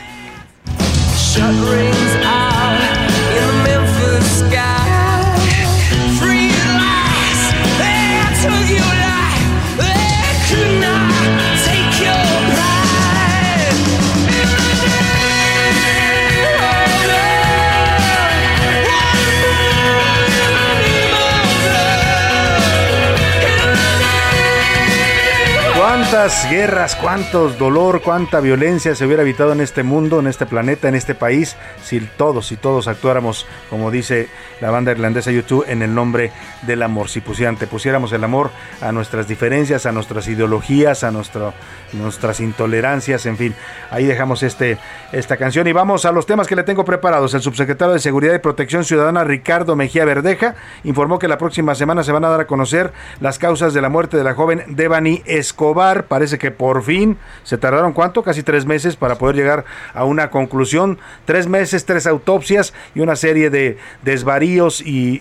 [26.49, 30.95] Guerras, cuántos dolor, cuánta violencia se hubiera evitado en este mundo, en este planeta, en
[30.95, 34.27] este país, si todos, si todos actuáramos, como dice
[34.59, 36.31] la banda irlandesa YouTube, en el nombre
[36.63, 37.07] del amor.
[37.07, 38.51] Si pusieran, pusiéramos el amor
[38.81, 43.55] a nuestras diferencias, a nuestras ideologías, a nuestras intolerancias, en fin.
[43.89, 44.77] Ahí dejamos este,
[45.13, 47.33] esta canción y vamos a los temas que le tengo preparados.
[47.35, 52.03] El subsecretario de Seguridad y Protección Ciudadana, Ricardo Mejía Verdeja, informó que la próxima semana
[52.03, 55.21] se van a dar a conocer las causas de la muerte de la joven Devani
[55.25, 60.03] Escobar Parece que por fin se tardaron cuánto, casi tres meses para poder llegar a
[60.03, 60.97] una conclusión.
[61.25, 65.19] Tres meses, tres autopsias y una serie de desvaríos y,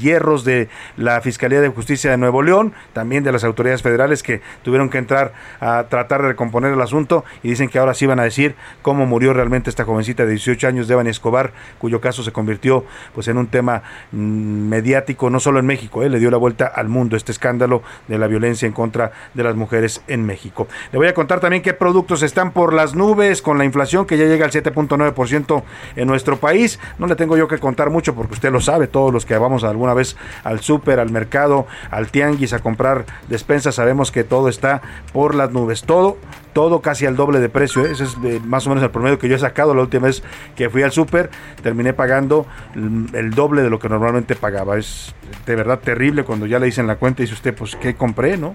[0.00, 4.40] hierros de la Fiscalía de Justicia de Nuevo León, también de las autoridades federales que
[4.62, 8.18] tuvieron que entrar a tratar de recomponer el asunto y dicen que ahora sí van
[8.18, 12.32] a decir cómo murió realmente esta jovencita de 18 años, Devani Escobar, cuyo caso se
[12.32, 16.38] convirtió pues en un tema mm, mediático no solo en México, eh, le dio la
[16.38, 20.68] vuelta al mundo este escándalo de la violencia en contra de las mujeres en México.
[20.92, 24.16] Le voy a contar también qué productos están por las nubes con la inflación que
[24.16, 25.62] ya llega al 7.9%
[25.96, 26.78] en nuestro país.
[26.98, 29.64] No le tengo yo que contar mucho porque usted lo sabe, todos los que vamos
[29.64, 34.82] alguna vez al súper, al mercado, al tianguis a comprar despensas, sabemos que todo está
[35.12, 35.82] por las nubes.
[35.82, 36.16] Todo
[36.54, 37.84] todo casi al doble de precio.
[37.84, 37.90] ¿eh?
[37.90, 40.22] Ese es más o menos el promedio que yo he sacado la última vez
[40.56, 41.28] que fui al súper.
[41.62, 44.78] Terminé pagando el doble de lo que normalmente pagaba.
[44.78, 47.94] Es de verdad terrible cuando ya le dicen la cuenta y dice usted, pues, ¿qué
[47.94, 48.38] compré?
[48.38, 48.54] ¿No?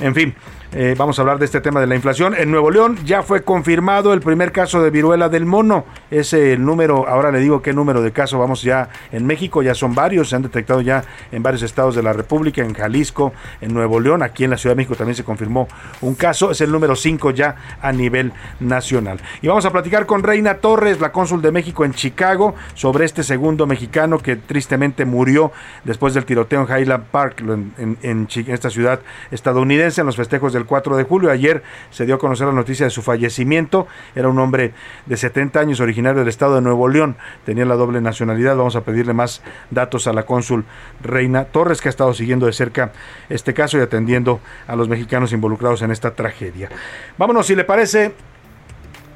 [0.00, 0.34] En fin,
[0.72, 2.34] eh, vamos a hablar de este tema de la inflación.
[2.36, 5.86] En Nuevo León ya fue confirmado el primer caso de viruela del mono.
[6.10, 9.94] Ese número, ahora le digo qué número de caso vamos ya en México, ya son
[9.94, 13.98] varios, se han detectado ya en varios estados de la República, en Jalisco, en Nuevo
[13.98, 15.68] León, aquí en la Ciudad de México también se confirmó
[16.02, 19.20] un caso, es el número 5 ya a nivel nacional.
[19.40, 23.22] Y vamos a platicar con Reina Torres, la cónsul de México en Chicago, sobre este
[23.22, 25.50] segundo mexicano que tristemente murió
[25.84, 29.00] después del tiroteo en Highland Park, en, en esta ciudad
[29.30, 31.30] estadounidense, en los festejos de el 4 de julio.
[31.30, 33.86] Ayer se dio a conocer la noticia de su fallecimiento.
[34.14, 34.72] Era un hombre
[35.06, 37.16] de 70 años, originario del estado de Nuevo León.
[37.44, 38.56] Tenía la doble nacionalidad.
[38.56, 40.64] Vamos a pedirle más datos a la cónsul
[41.02, 42.92] Reina Torres, que ha estado siguiendo de cerca
[43.28, 46.68] este caso y atendiendo a los mexicanos involucrados en esta tragedia.
[47.16, 48.12] Vámonos, si le parece,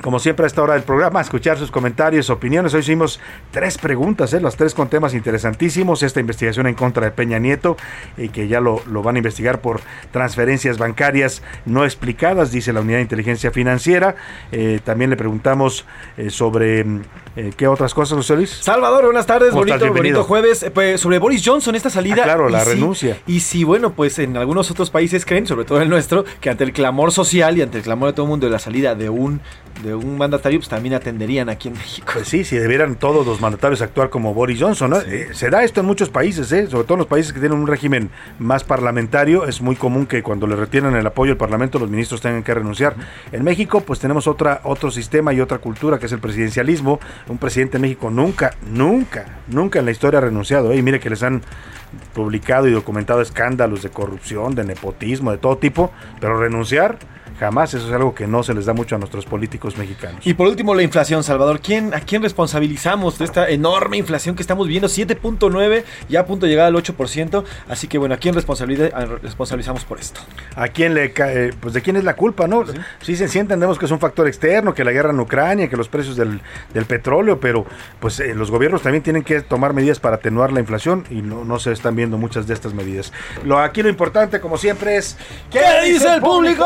[0.02, 2.74] como siempre a esta hora del programa, escuchar sus comentarios, opiniones.
[2.74, 4.40] Hoy hicimos tres preguntas, ¿eh?
[4.40, 6.02] las tres con temas interesantísimos.
[6.02, 7.76] Esta investigación en contra de Peña Nieto,
[8.16, 9.80] y que ya lo, van a investigar por
[10.10, 14.16] transferencias bancarias no explicadas, dice la Unidad de Inteligencia Financiera.
[14.50, 15.86] Eh, también le preguntamos
[16.16, 16.84] eh, sobre
[17.56, 18.50] qué otras cosas, José Luis.
[18.50, 20.66] Salvador, buenas tardes, bonito, bonito jueves.
[20.74, 22.22] Pues, sobre Boris Johnson, esta salida.
[22.22, 23.18] Ah, claro, la renuncia.
[23.26, 26.64] y si, bueno, pues en algunos otros países creen, sobre todo el nuestro, que ante
[26.64, 29.08] el clamor social y ante el clamor de todo el mundo de la salida de
[29.08, 29.40] un
[29.82, 32.12] de un mandatario, pues también atenderían aquí en México.
[32.12, 35.00] Pues sí, si debieran todos los mandatarios actuar como Boris Johnson, ¿no?
[35.00, 36.66] Eh, se da esto en muchos países, ¿eh?
[36.68, 40.22] sobre todo en los países que tienen un régimen más parlamentario, es muy común que
[40.22, 42.94] cuando le retienen el apoyo al Parlamento los ministros tengan que renunciar.
[43.32, 47.00] En México, pues tenemos otra, otro sistema y otra cultura que es el presidencialismo.
[47.28, 50.72] Un presidente en México nunca, nunca, nunca en la historia ha renunciado.
[50.72, 50.76] ¿eh?
[50.76, 51.42] Y mire que les han
[52.14, 56.98] publicado y documentado escándalos de corrupción, de nepotismo, de todo tipo, pero renunciar
[57.38, 57.74] jamás.
[57.74, 60.26] Eso es algo que no se les da mucho a nuestros políticos mexicanos.
[60.26, 61.60] Y por último, la inflación, Salvador.
[61.60, 64.88] ¿Quién, ¿A quién responsabilizamos de esta enorme inflación que estamos viendo?
[64.88, 67.44] 7.9, ya a punto de llegar al 8%.
[67.68, 70.20] Así que bueno, ¿a quién responsabilizamos por esto?
[70.56, 71.52] ¿A quién le cae?
[71.52, 72.64] Pues de quién es la culpa, ¿no?
[73.00, 75.76] Sí, sí, sí entendemos que es un factor externo, que la guerra en Ucrania, que
[75.76, 76.40] los precios del,
[76.86, 77.64] petróleo, pero
[78.00, 81.44] pues eh, los gobiernos también tienen que tomar medidas para atenuar la inflación y no,
[81.44, 83.12] no se están viendo muchas de estas medidas.
[83.44, 85.16] Lo, aquí lo importante, como siempre, es
[85.50, 86.64] ¿qué, dice el público?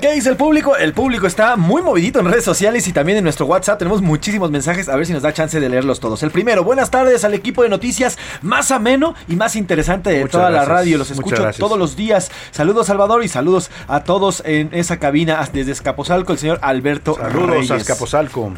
[0.00, 0.76] ¿Qué dice el público?
[0.76, 3.78] El público está muy movidito en redes sociales y también en nuestro WhatsApp.
[3.78, 6.22] Tenemos muchísimos mensajes, a ver si nos da chance de leerlos todos.
[6.22, 10.50] El primero, buenas tardes al equipo de noticias más ameno y más interesante de toda
[10.50, 10.98] la radio.
[10.98, 12.30] Los escucho todos los días.
[12.50, 17.70] Saludos, Salvador, y saludos a todos en esa cabina desde Escapozalco, el señor Alberto Saludos
[17.70, 18.52] a Escapozalco.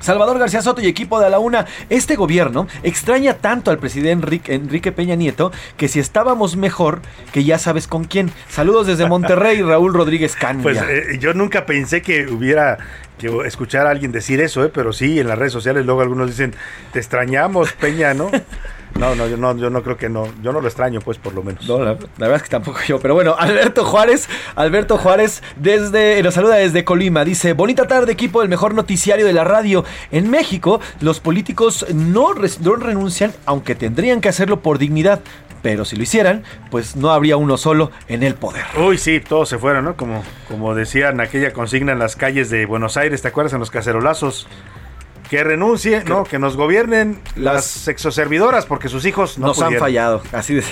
[0.00, 4.54] Salvador García Soto y equipo de A la Una, este gobierno extraña tanto al presidente
[4.54, 8.32] Enrique, Peña Nieto que si estábamos mejor, que ya sabes con quién.
[8.48, 10.62] Saludos desde Monterrey, Raúl Rodríguez Caña.
[10.62, 12.78] Pues eh, yo nunca pensé que hubiera
[13.18, 14.70] que escuchar a alguien decir eso, ¿eh?
[14.72, 16.54] pero sí, en las redes sociales luego algunos dicen,
[16.92, 18.30] te extrañamos, Peña, ¿no?
[18.98, 21.34] No, no, yo no, yo no creo que no, yo no lo extraño, pues por
[21.34, 21.66] lo menos.
[21.68, 26.34] No, la, verdad es que tampoco yo, pero bueno, Alberto Juárez, Alberto Juárez desde, nos
[26.34, 29.84] saluda desde Colima, dice, bonita tarde equipo del mejor noticiario de la radio.
[30.10, 35.20] En México, los políticos no, no renuncian, aunque tendrían que hacerlo por dignidad,
[35.62, 38.64] pero si lo hicieran, pues no habría uno solo en el poder.
[38.78, 39.96] Uy, sí, todos se fueron, ¿no?
[39.96, 43.52] Como, como decían aquella consigna en las calles de Buenos Aires, ¿te acuerdas?
[43.52, 44.46] En los cacerolazos
[45.30, 50.22] que renuncie, no, que nos gobiernen las, sexoservidoras porque sus hijos no nos han fallado.
[50.32, 50.64] Así de.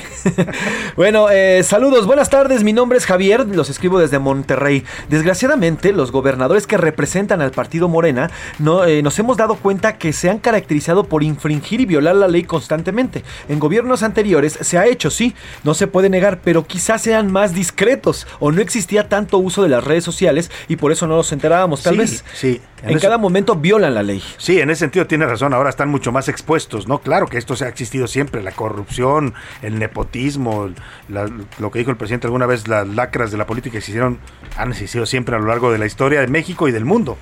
[0.96, 2.64] bueno, eh, saludos, buenas tardes.
[2.64, 4.82] Mi nombre es Javier, los escribo desde Monterrey.
[5.08, 10.12] Desgraciadamente, los gobernadores que representan al partido Morena no, eh, nos hemos dado cuenta que
[10.12, 13.22] se han caracterizado por infringir y violar la ley constantemente.
[13.48, 17.54] En gobiernos anteriores se ha hecho, sí, no se puede negar, pero quizás sean más
[17.54, 21.30] discretos o no existía tanto uso de las redes sociales y por eso no nos
[21.30, 21.84] enterábamos.
[21.84, 22.24] Tal vez.
[22.34, 22.60] Sí.
[22.82, 24.22] En, cada momento violan la ley.
[24.36, 25.52] Sí, en ese sentido tiene razón.
[25.54, 26.98] Ahora están mucho más expuestos, ¿no?
[27.00, 30.70] Claro que esto se ha existido siempre: la corrupción, el nepotismo,
[31.08, 34.18] lo que dijo el presidente alguna vez, las lacras de la política que se hicieron,
[34.56, 37.18] han existido siempre a lo largo de la historia de México y del mundo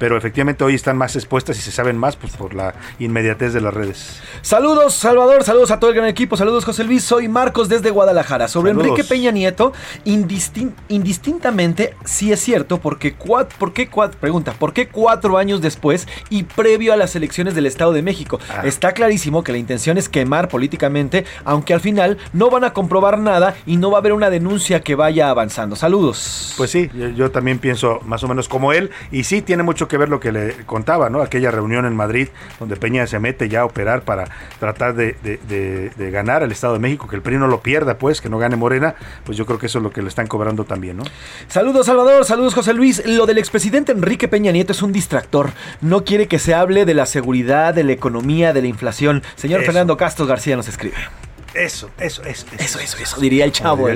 [0.00, 3.60] pero efectivamente hoy están más expuestas y se saben más pues, por la inmediatez de
[3.60, 4.22] las redes.
[4.40, 8.48] Saludos, Salvador, saludos a todo el gran equipo, saludos, José Luis, soy Marcos desde Guadalajara.
[8.48, 9.74] Sobre Enrique Peña Nieto,
[10.06, 13.14] indistintamente, sí es cierto, porque
[13.58, 17.92] ¿por qué pregunta, ¿por qué cuatro años después y previo a las elecciones del Estado
[17.92, 18.40] de México?
[18.48, 18.62] Ah.
[18.64, 23.18] Está clarísimo que la intención es quemar políticamente, aunque al final no van a comprobar
[23.18, 25.76] nada y no va a haber una denuncia que vaya avanzando.
[25.76, 26.54] Saludos.
[26.56, 29.89] Pues sí, yo, yo también pienso más o menos como él, y sí tiene mucho
[29.90, 31.20] que ver lo que le contaba, ¿no?
[31.20, 32.28] Aquella reunión en Madrid
[32.58, 34.24] donde Peña se mete ya a operar para
[34.58, 38.28] tratar de, ganar al Estado de México, que el PRI no lo pierda, pues, que
[38.28, 40.96] no gane Morena, pues yo creo que eso es lo que le están cobrando también,
[40.96, 41.04] ¿no?
[41.48, 43.02] Saludos Salvador, saludos José Luis.
[43.04, 45.50] Lo del expresidente Enrique Peña Nieto es un distractor.
[45.80, 49.22] No quiere que se hable de la seguridad, de la economía, de la inflación.
[49.34, 50.96] Señor Fernando Castro García nos escribe.
[51.54, 53.88] Eso, eso, eso, eso, eso, eso, diría el chavo.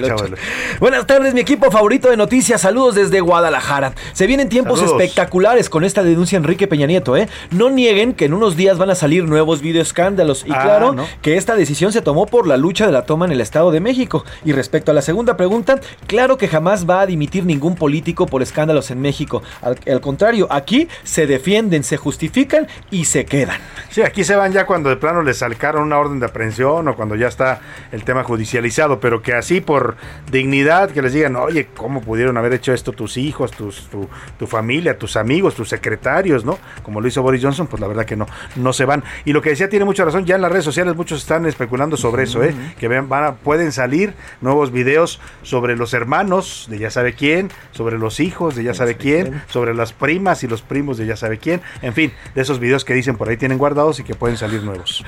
[0.81, 2.61] Buenas tardes, mi equipo favorito de noticias.
[2.61, 3.93] Saludos desde Guadalajara.
[4.13, 7.29] Se vienen tiempos espectaculares con esta denuncia Enrique Peña Nieto, ¿eh?
[7.53, 10.45] No nieguen que en unos días van a salir nuevos videoescándalos.
[10.47, 13.33] Y ah, claro, que esta decisión se tomó por la lucha de la toma en
[13.33, 14.25] el Estado de México.
[14.45, 15.79] Y respecto a la segunda pregunta,
[16.09, 19.45] claro que jamás va a dimitir ningún político por escándalos en México.
[19.63, 23.61] Al, al contrario, aquí se defienden, se justifican y se quedan.
[23.91, 26.97] Sí, aquí se van ya cuando de plano les salcaron una orden de aprehensión o
[26.97, 27.44] cuando ya está
[27.93, 29.97] el tema judicializado, pero que así por
[30.31, 34.47] dignidad, que les digan, oye, ¿cómo pudieron haber hecho esto tus hijos, tus, tu, tu,
[34.47, 36.59] familia, tus amigos, tus secretarios, ¿no?
[36.83, 38.27] Como lo hizo Boris Johnson, pues la verdad que no,
[38.57, 39.05] no se van.
[39.25, 41.97] Y lo que decía tiene mucha razón, ya en las redes sociales muchos están especulando
[41.97, 42.55] sobre eso, ¿eh?
[42.79, 47.99] Que van a, pueden salir nuevos videos sobre los hermanos de ya sabe quién, sobre
[47.99, 51.39] los hijos de ya sabe quién, sobre las primas y los primos de ya sabe
[51.39, 54.37] quién, en fin, de esos videos que dicen por ahí tienen guardados y que pueden
[54.37, 55.05] salir nuevos.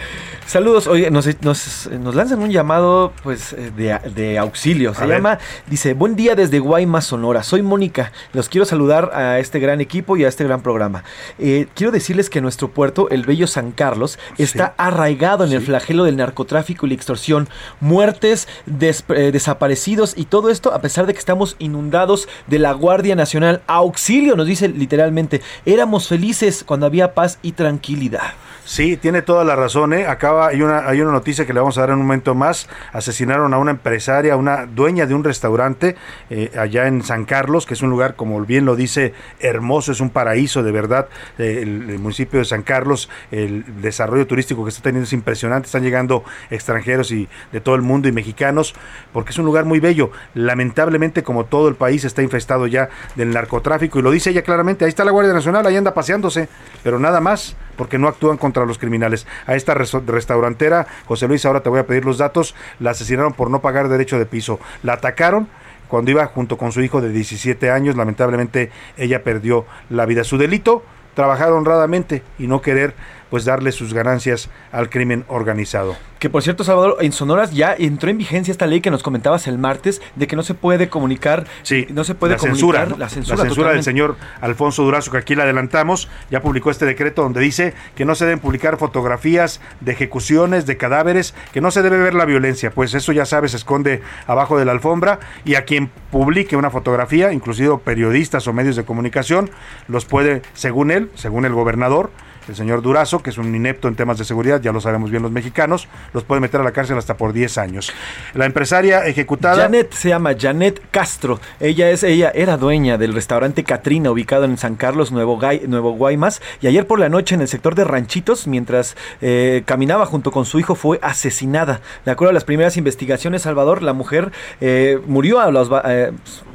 [0.47, 4.95] Saludos, oye, nos, nos, nos lanzan un llamado pues eh, de, auxilio.
[4.95, 7.45] Se llama, dice, buen día desde Guaymas, Sonora.
[7.45, 8.11] Soy Mónica.
[8.33, 11.05] Los quiero saludar a este gran equipo y a este gran programa.
[11.39, 16.03] Eh, quiero decirles que nuestro puerto, el Bello San Carlos, está arraigado en el flagelo
[16.03, 17.49] del narcotráfico y la extorsión.
[17.79, 23.15] Muertes, eh, desaparecidos y todo esto a pesar de que estamos inundados de la Guardia
[23.15, 23.63] Nacional.
[23.69, 25.43] Auxilio, nos dice literalmente.
[25.65, 28.33] Éramos felices cuando había paz y tranquilidad.
[28.67, 29.93] Sí, tiene toda la razón.
[29.93, 30.09] ¿eh?
[30.09, 32.69] Acaba, hay una, hay una noticia que le vamos a dar en un momento más.
[32.93, 35.95] Asesinaron a una empresaria, una dueña de un restaurante
[36.31, 40.01] eh, allá en San Carlos, que es un lugar, como bien lo dice, hermoso, es
[40.01, 41.07] un paraíso de verdad.
[41.39, 45.67] Eh, el, el municipio de San Carlos, el desarrollo turístico que está teniendo es impresionante.
[45.67, 48.75] Están llegando extranjeros y de todo el mundo y mexicanos,
[49.13, 50.11] porque es un lugar muy bello.
[50.35, 54.85] Lamentablemente, como todo el país está infestado ya del narcotráfico, y lo dice ella claramente,
[54.85, 56.49] ahí está la Guardia Nacional, ahí anda paseándose,
[56.83, 59.27] pero nada más, porque no actúan contra los criminales.
[59.47, 63.33] A esta res- restaurantera, José Luis, ahora te voy a pedir los datos, la asesinaron
[63.33, 64.59] por no pagar derecho de piso.
[64.83, 65.49] La atacaron
[65.89, 70.25] cuando iba junto con su hijo de 17 años, lamentablemente ella perdió la vida.
[70.25, 70.83] Su delito,
[71.15, 72.95] trabajar honradamente y no querer
[73.31, 75.97] pues darle sus ganancias al crimen organizado.
[76.19, 79.47] Que por cierto, Salvador, en Sonoras ya entró en vigencia esta ley que nos comentabas
[79.47, 82.97] el martes de que no se puede comunicar, Sí, no se puede la censura, ¿no?
[82.97, 83.83] la censura, del totalmente.
[83.83, 88.15] señor Alfonso Durazo, que aquí la adelantamos, ya publicó este decreto donde dice que no
[88.15, 92.71] se deben publicar fotografías de ejecuciones, de cadáveres, que no se debe ver la violencia,
[92.71, 96.71] pues eso ya sabes, se esconde abajo de la alfombra y a quien publique una
[96.71, 99.51] fotografía, inclusive periodistas o medios de comunicación,
[99.87, 102.11] los puede, según él, según el gobernador,
[102.49, 105.23] el señor Durazo, que es un inepto en temas de seguridad, ya lo sabemos bien
[105.23, 107.93] los mexicanos, los puede meter a la cárcel hasta por 10 años.
[108.35, 109.63] La empresaria ejecutada...
[109.63, 111.41] Janet se llama Janet Castro.
[111.61, 115.93] Ella es ella era dueña del restaurante Catrina ubicado en San Carlos, Nuevo, Gai- Nuevo
[115.93, 116.41] Guaymas.
[116.61, 120.45] Y ayer por la noche en el sector de Ranchitos, mientras eh, caminaba junto con
[120.47, 121.81] su hijo, fue asesinada.
[122.05, 126.13] De acuerdo a las primeras investigaciones, Salvador, la mujer eh, murió a los, eh,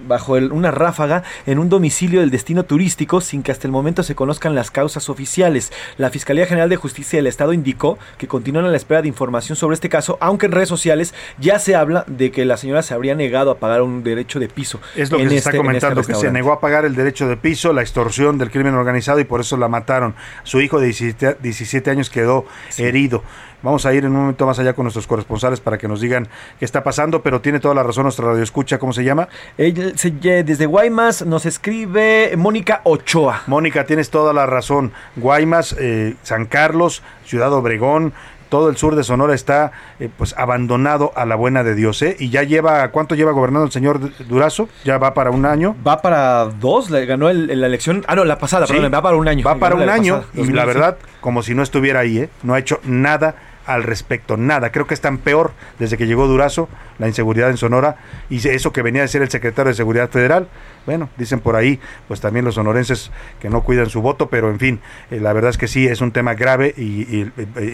[0.07, 4.03] bajo el- una ráfaga en un domicilio del destino turístico sin que hasta el momento
[4.03, 5.71] se conozcan las causas oficiales.
[5.97, 9.55] La Fiscalía General de Justicia del Estado indicó que continúan a la espera de información
[9.55, 12.93] sobre este caso, aunque en redes sociales ya se habla de que la señora se
[12.93, 14.79] habría negado a pagar un derecho de piso.
[14.95, 16.95] Es lo que se este- está en este comentando, que se negó a pagar el
[16.95, 20.15] derecho de piso, la extorsión del crimen organizado y por eso la mataron.
[20.43, 22.45] Su hijo de 17, 17 años quedó
[22.77, 23.23] herido.
[23.63, 26.27] Vamos a ir en un momento más allá con nuestros corresponsales para que nos digan
[26.59, 29.27] qué está pasando, pero tiene toda la razón nuestra radio escucha, ¿cómo se llama?
[29.57, 33.41] Ye- desde Guaymas nos escribe Mónica Ochoa.
[33.47, 34.91] Mónica, tienes toda la razón.
[35.15, 38.13] Guaymas, eh, San Carlos, Ciudad Obregón,
[38.49, 42.17] todo el sur de Sonora está eh, pues abandonado a la buena de Dios, ¿eh?
[42.19, 44.67] Y ya lleva, ¿cuánto lleva gobernando el señor Durazo?
[44.83, 45.73] Ya va para un año.
[45.87, 48.03] Va para dos, le ganó el- la elección.
[48.07, 48.73] Ah, no, la pasada, Sí.
[48.73, 49.45] perdón, va para un año.
[49.45, 52.29] Va para un año pasada, y 2000, la verdad, como si no estuviera ahí, ¿eh?
[52.43, 53.35] No ha hecho nada
[53.65, 54.71] al respecto, nada.
[54.71, 56.67] Creo que es tan peor desde que llegó Durazo,
[56.99, 57.95] la inseguridad en Sonora,
[58.29, 60.47] y eso que venía de ser el secretario de Seguridad Federal.
[60.85, 64.57] Bueno, dicen por ahí, pues también los sonorenses que no cuidan su voto, pero en
[64.57, 64.79] fin,
[65.11, 67.31] eh, la verdad es que sí, es un tema grave y, y-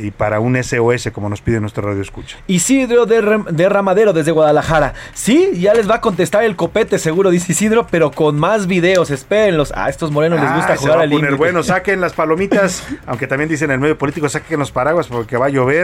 [0.08, 2.38] y para un SOS, como nos pide nuestro radio escucha.
[2.48, 4.94] Isidro de, Ram- de Ramadero desde Guadalajara.
[5.14, 9.10] Sí, ya les va a contestar el copete, seguro, dice Isidro, pero con más videos.
[9.10, 9.72] Espérenlos.
[9.76, 11.36] A estos morenos les gusta Ah, jugar al límite.
[11.36, 15.38] bueno, saquen las palomitas, aunque también dicen en el medio político, saquen los paraguas porque
[15.38, 15.77] va a llover.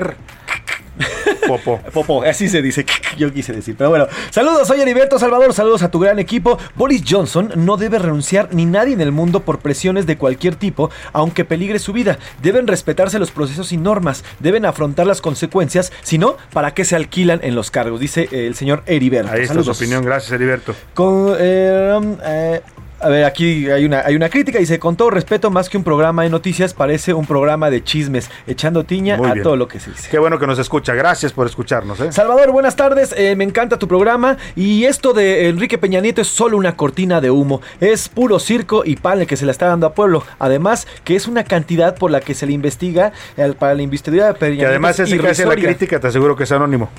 [1.47, 1.79] Popo.
[1.93, 2.85] Popo, así se dice,
[3.17, 3.75] yo quise decir.
[3.77, 6.57] Pero bueno, saludos, soy Heriberto Salvador, saludos a tu gran equipo.
[6.75, 10.89] Boris Johnson no debe renunciar ni nadie en el mundo por presiones de cualquier tipo,
[11.11, 12.17] aunque peligre su vida.
[12.41, 16.95] Deben respetarse los procesos y normas, deben afrontar las consecuencias, si no, ¿para qué se
[16.95, 17.99] alquilan en los cargos?
[17.99, 19.31] Dice el señor Heriberto.
[19.31, 19.77] Ahí está Saludos.
[19.77, 20.75] su opinión, gracias Heriberto.
[20.93, 22.61] Con, eh, um, eh,
[23.03, 24.59] a ver, aquí hay una, hay una crítica.
[24.59, 28.29] Dice, con todo respeto, más que un programa de noticias, parece un programa de chismes,
[28.47, 29.43] echando tiña Muy a bien.
[29.43, 30.09] todo lo que se dice.
[30.09, 31.99] Qué bueno que nos escucha, gracias por escucharnos.
[31.99, 32.11] ¿eh?
[32.11, 33.13] Salvador, buenas tardes.
[33.17, 34.37] eh, me encanta tu programa.
[34.55, 37.61] Y esto de Enrique Peña Nieto es solo una cortina de humo.
[37.79, 40.23] Es puro circo y pan el que se la está dando a pueblo.
[40.39, 44.33] Además, que es una cantidad por la que se le investiga eh, para la investigación
[44.33, 46.51] de Peña Que además Nieto es ese que hace la crítica, te aseguro que es
[46.51, 46.89] anónimo.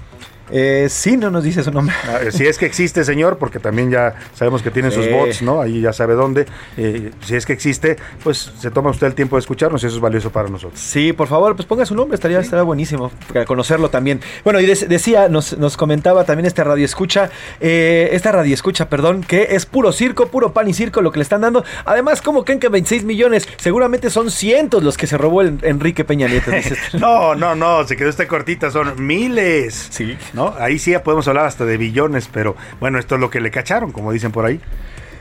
[0.50, 1.94] Eh, sí, no nos dice su nombre.
[2.06, 5.60] Ah, Si es que existe, señor, porque también ya sabemos que tienen sus bots, ¿no?
[5.60, 6.46] Ahí ya sabe dónde.
[6.76, 9.96] Eh, si es que existe, pues se toma usted el tiempo de escucharnos y eso
[9.96, 10.78] es valioso para nosotros.
[10.80, 14.20] Sí, por favor, pues ponga su nombre, estaría, estaría buenísimo para conocerlo también.
[14.44, 17.30] Bueno, y decía, nos, nos comentaba también este radio escucha,
[17.60, 21.18] eh, esta radio escucha, perdón, que es puro circo, puro pan y circo lo que
[21.18, 21.64] le están dando.
[21.84, 23.48] Además, ¿cómo creen que 26 millones?
[23.56, 26.50] Seguramente son cientos los que se robó el Enrique Peña Nieto.
[26.50, 26.76] dice.
[26.98, 29.88] No, no, no, se quedó esta cortita, son miles.
[29.90, 30.16] Sí.
[30.34, 30.54] ¿No?
[30.58, 33.50] Ahí sí ya podemos hablar hasta de billones, pero bueno, esto es lo que le
[33.50, 34.60] cacharon, como dicen por ahí.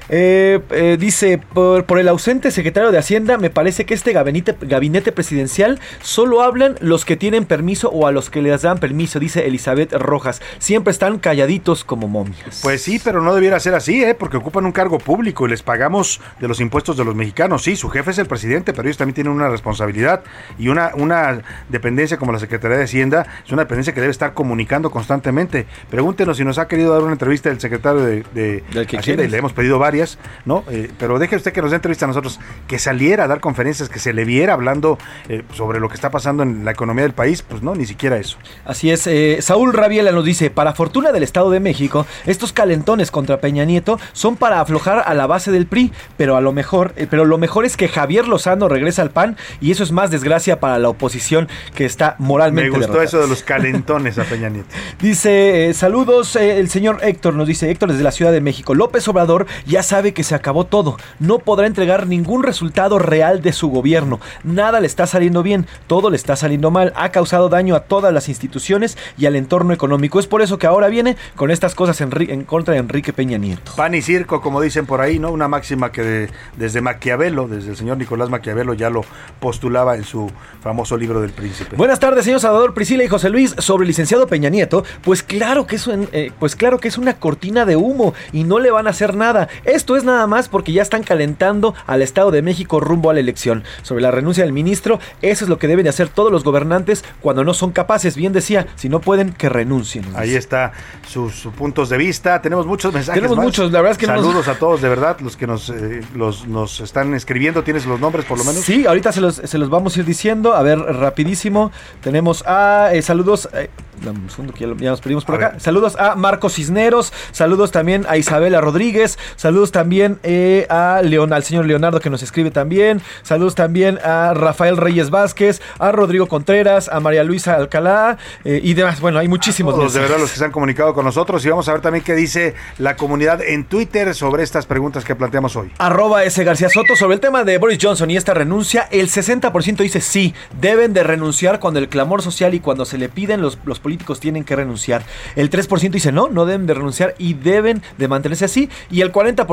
[0.10, 4.56] Eh, eh, dice, por, por el ausente secretario de Hacienda, me parece que este gabinete,
[4.62, 9.20] gabinete presidencial solo hablan los que tienen permiso o a los que les dan permiso,
[9.20, 10.42] dice Elizabeth Rojas.
[10.60, 12.60] Siempre están calladitos como momias.
[12.62, 14.16] Pues sí, pero no debiera ser así, ¿eh?
[14.16, 17.64] Porque ocupan un cargo público y les pagamos de los impuestos de los mexicanos.
[17.64, 20.24] Sí, su jefe es el presidente, pero ellos también tienen una responsabilidad
[20.58, 24.34] y una, una dependencia como la Secretaría de Hacienda es una dependencia que debe estar
[24.34, 25.66] comunicando constantemente.
[25.90, 29.24] Pregúntenos si nos ha querido dar una entrevista el secretario de, de Del que Hacienda
[29.24, 30.03] y le hemos pedido varias
[30.46, 30.64] ¿no?
[30.70, 33.90] Eh, pero deje usted que nos dé entrevista a nosotros, que saliera a dar conferencias,
[33.90, 34.98] que se le viera hablando
[35.30, 38.18] eh, sobre lo que está pasando en la economía del país, pues no, ni siquiera
[38.18, 38.38] eso.
[38.66, 39.10] Así es,
[39.44, 44.00] Saúl Rabiela nos dice, para fortuna del Estado de México, estos calentones contra Peña Nieto
[44.14, 47.66] son para aflojar a la base del PRI, pero a lo mejor, pero lo mejor
[47.66, 51.48] es que Javier Lozano regresa al PAN y eso es más desgracia para la oposición
[51.76, 54.70] que está moralmente Me gustó eso de los calentones a Peña Nieto.
[55.02, 58.74] Dice, eh, saludos, eh, el señor Héctor nos dice, Héctor desde la Ciudad de México,
[58.74, 63.54] López Obrador ya sabe que se acabó todo, no podrá entregar ningún resultado real de
[63.54, 67.76] su gobierno, nada le está saliendo bien, todo le está saliendo mal, ha causado daño
[67.76, 71.52] a todas las instituciones y al entorno económico, es por eso que ahora viene con
[71.52, 73.74] estas cosas en, en contra de Enrique Peña Nieto.
[73.76, 75.32] Pan y circo, como dicen por ahí, ¿no?
[75.32, 79.02] Una máxima que desde Maquiavelo, desde el señor Nicolás Maquiavelo ya lo
[79.40, 80.32] postulaba en su
[80.62, 81.76] famoso libro del príncipe.
[81.76, 83.56] Buenas tardes, señor Salvador Priscila y José Luis.
[83.58, 87.16] Sobre el licenciado Peña Nieto, pues claro que es eh, pues claro que es una
[87.16, 89.50] cortina de humo y no le van a hacer nada.
[89.74, 93.20] Esto es nada más porque ya están calentando al Estado de México rumbo a la
[93.20, 93.64] elección.
[93.82, 97.04] Sobre la renuncia del ministro, eso es lo que deben de hacer todos los gobernantes
[97.22, 98.16] cuando no son capaces.
[98.16, 100.06] Bien decía, si no pueden, que renuncien.
[100.16, 100.74] Ahí está
[101.08, 102.40] sus, puntos de vista.
[102.40, 103.20] Tenemos muchos mensajes.
[103.20, 106.02] Tenemos muchos, la verdad es que Saludos a todos, de verdad, los que nos, eh,
[106.14, 107.64] los, nos están escribiendo.
[107.64, 108.62] ¿Tienes los nombres por lo menos?
[108.62, 110.54] Sí, ahorita se los, se los vamos a ir diciendo.
[110.54, 111.72] A ver, rapidísimo.
[112.02, 113.50] Tenemos a eh, saludos.
[113.54, 113.72] Eh,
[114.06, 115.60] un segundo que ya, nos pedimos por acá.
[115.60, 117.14] Saludos a Marcos Cisneros.
[117.32, 119.18] Saludos también a Isabela Rodríguez.
[119.36, 123.02] Saludos también eh, a Leon, al señor Leonardo que nos escribe también.
[123.22, 129.00] Saludos también a Rafael Reyes Vázquez, a Rodrigo Contreras, a María Luisa Alcalá y demás.
[129.00, 129.78] Bueno, hay muchísimos.
[129.78, 132.04] Los de verdad los que se han comunicado con nosotros y vamos a ver también
[132.04, 135.72] qué dice la comunidad en Twitter sobre estas preguntas que planteamos hoy.
[135.78, 136.44] Arroba S.
[136.44, 138.88] García Soto sobre el tema de Boris Johnson y esta renuncia.
[138.92, 143.10] El 60% dice sí, deben de renunciar cuando el clamor social y cuando se le
[143.10, 145.04] piden los, los políticos tienen que renunciar.
[145.36, 148.70] El 3% dice no, no deben de renunciar y deben de mantenerse así.
[148.90, 149.46] Y el 40%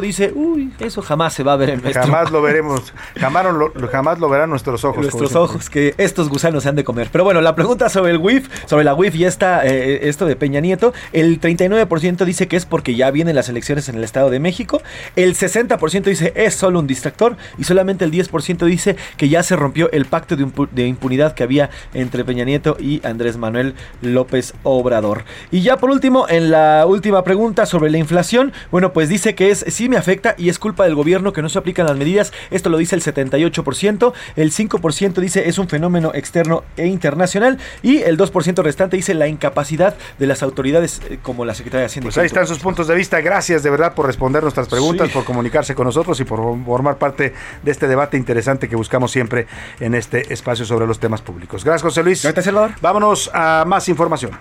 [0.00, 3.72] dice, uy, eso jamás se va a ver en nuestro Jamás lo veremos, jamás lo,
[3.88, 5.02] jamás lo verán nuestros ojos.
[5.02, 7.08] Nuestros ojos, que estos gusanos se han de comer.
[7.10, 10.36] Pero bueno, la pregunta sobre el WIF, sobre la WIF y esta, eh, esto de
[10.36, 14.30] Peña Nieto, el 39% dice que es porque ya vienen las elecciones en el Estado
[14.30, 14.82] de México.
[15.14, 19.56] El 60% dice es solo un distractor y solamente el 10% dice que ya se
[19.56, 25.24] rompió el pacto de, impunidad que había entre Peña Nieto y Andrés Manuel López Obrador.
[25.50, 29.45] Y ya por último, en la última pregunta sobre la inflación, bueno, pues dice que
[29.50, 32.32] es sí me afecta y es culpa del gobierno que no se aplican las medidas.
[32.50, 37.98] Esto lo dice el 78%, el 5% dice es un fenómeno externo e internacional y
[37.98, 42.06] el 2% restante dice la incapacidad de las autoridades eh, como la Secretaría de Hacienda.
[42.06, 43.20] Pues ahí están sus puntos de vista.
[43.20, 47.32] Gracias de verdad por responder nuestras preguntas, por comunicarse con nosotros y por formar parte
[47.62, 49.46] de este debate interesante que buscamos siempre
[49.80, 51.64] en este espacio sobre los temas públicos.
[51.64, 52.22] Gracias, José Luis.
[52.22, 52.72] Gracias, Salvador.
[52.80, 54.32] Vámonos a más información.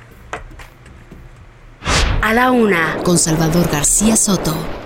[2.22, 4.85] A la una, con Salvador García Soto.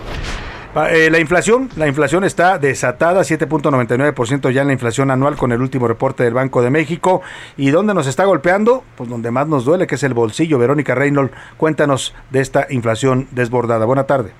[0.76, 5.62] Eh, la inflación, la inflación está desatada, 7.99% ya en la inflación anual con el
[5.62, 7.22] último reporte del Banco de México.
[7.58, 8.84] ¿Y dónde nos está golpeando?
[8.96, 10.60] Pues donde más nos duele, que es el bolsillo.
[10.60, 13.86] Verónica Reynolds, cuéntanos de esta inflación desbordada.
[13.86, 14.32] Buena tarde.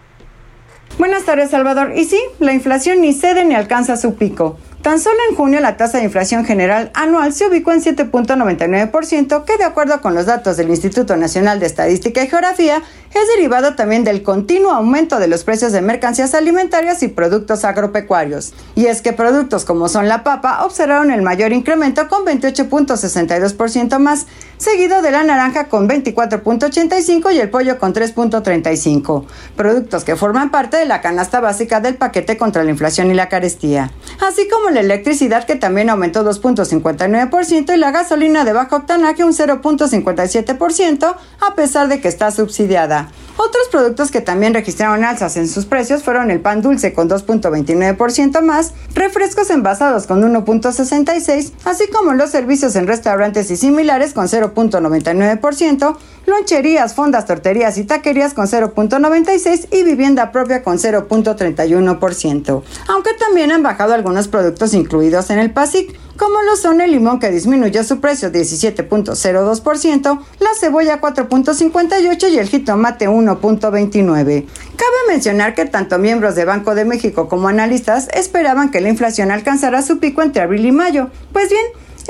[1.00, 1.94] Buenas tardes, Salvador.
[1.96, 4.60] Y sí, la inflación ni cede ni alcanza su pico.
[4.82, 9.58] Tan solo en junio la tasa de inflación general anual se ubicó en 7.99%, que
[9.58, 12.82] de acuerdo con los datos del Instituto Nacional de Estadística y Geografía,
[13.14, 18.54] es derivado también del continuo aumento de los precios de mercancías alimentarias y productos agropecuarios.
[18.76, 24.28] Y es que productos como son la papa observaron el mayor incremento con 28.62% más,
[24.60, 29.26] seguido de la naranja con 24.85 y el pollo con 3.35,
[29.56, 33.30] productos que forman parte de la canasta básica del paquete contra la inflación y la
[33.30, 39.24] carestía, así como la electricidad que también aumentó 2.59% y la gasolina de bajo octanaje
[39.24, 43.10] un 0.57% a pesar de que está subsidiada.
[43.38, 48.42] Otros productos que también registraron alzas en sus precios fueron el pan dulce con 2.29%
[48.42, 55.98] más, refrescos envasados con 1.66%, así como los servicios en restaurantes y similares con 0.99%,
[56.26, 62.64] loncherías, fondas, torterías y taquerías con 0.96% y vivienda propia con 0.31%.
[62.88, 67.20] Aunque también han bajado algunos productos incluidos en el PASIC, como lo son el limón
[67.20, 74.46] que disminuyó su precio 17.02%, la cebolla 4.58% y el jitomate 1.29%.
[74.76, 79.32] Cabe mencionar que tanto miembros de Banco de México como analistas esperaban que la inflación
[79.32, 81.10] alcanzara su pico entre abril y mayo.
[81.32, 81.66] Pues bien,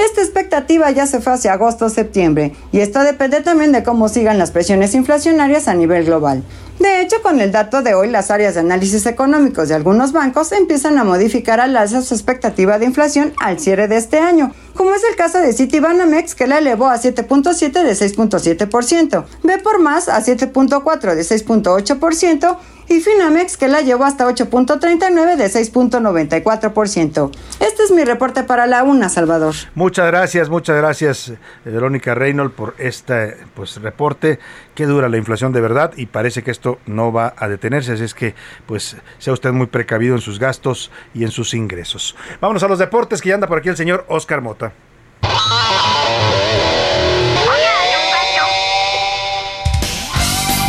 [0.05, 4.51] esta expectativa ya se fue hacia agosto-septiembre y esto depende también de cómo sigan las
[4.51, 6.43] presiones inflacionarias a nivel global.
[6.79, 10.53] De hecho, con el dato de hoy, las áreas de análisis económicos de algunos bancos
[10.53, 14.95] empiezan a modificar al alza su expectativa de inflación al cierre de este año, como
[14.95, 20.07] es el caso de Citibanamex que la elevó a 7.7 de 6.7%, B por más
[20.07, 22.57] a 7.4 de 6.8%
[22.89, 27.31] y Finamex que la llevó hasta 8.39 de 6.94%.
[27.59, 29.53] Este es mi reporte para la UNA, Salvador.
[29.75, 34.39] Muchas gracias, muchas gracias, eh, Verónica Reynolds, por este pues, reporte.
[34.75, 38.05] que dura la inflación de verdad y parece que esto no va a detenerse, así
[38.05, 38.33] es que
[38.65, 42.15] pues sea usted muy precavido en sus gastos y en sus ingresos.
[42.39, 44.71] Vámonos a los deportes, que ya anda por aquí el señor Oscar Mota.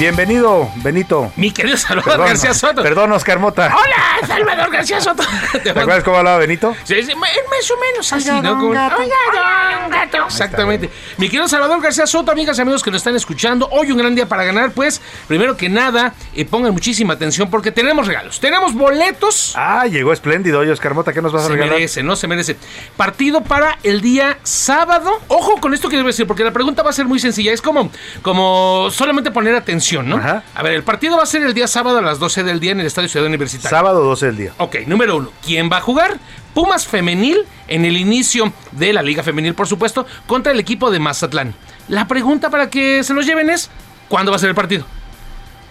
[0.01, 1.31] Bienvenido, Benito.
[1.37, 2.83] Mi querido Salvador García Soto.
[2.83, 3.67] Perdón, Oscar Mota.
[3.67, 5.23] Hola, Salvador García Soto.
[5.63, 6.75] ¿Te acuerdas cómo hablaba Benito?
[6.85, 7.31] Sí, sí, más
[7.71, 8.59] o menos así, ¿no?
[8.59, 10.25] Como, Oiga, don gato.
[10.25, 10.89] Exactamente.
[11.19, 14.15] Mi querido Salvador García Soto, amigas y amigos que nos están escuchando, hoy un gran
[14.15, 18.41] día para ganar, pues, primero que nada, eh, pongan muchísima atención porque tenemos regalos.
[18.41, 19.53] Tenemos boletos.
[19.55, 20.61] Ah, llegó espléndido.
[20.61, 21.75] Oye, Oscar Mota, ¿qué nos vas a Se regalar?
[21.75, 22.57] merece, no se merece.
[22.97, 25.21] Partido para el día sábado.
[25.29, 27.53] Ojo con esto que debo decir, porque la pregunta va a ser muy sencilla.
[27.53, 27.91] Es como,
[28.23, 30.17] como solamente poner atención, ¿no?
[30.17, 32.73] A ver, el partido va a ser el día sábado a las 12 del día
[32.73, 33.71] en el Estadio Ciudad Universitaria.
[33.71, 34.53] Sábado 12 del día.
[34.59, 35.31] Ok, número uno.
[35.45, 36.19] ¿Quién va a jugar?
[36.55, 40.99] Pumas Femenil en el inicio de la Liga Femenil, por supuesto, contra el equipo de
[40.99, 41.55] Mazatlán.
[41.89, 43.71] La pregunta para que se los lleven es:
[44.09, 44.87] ¿cuándo va a ser el partido?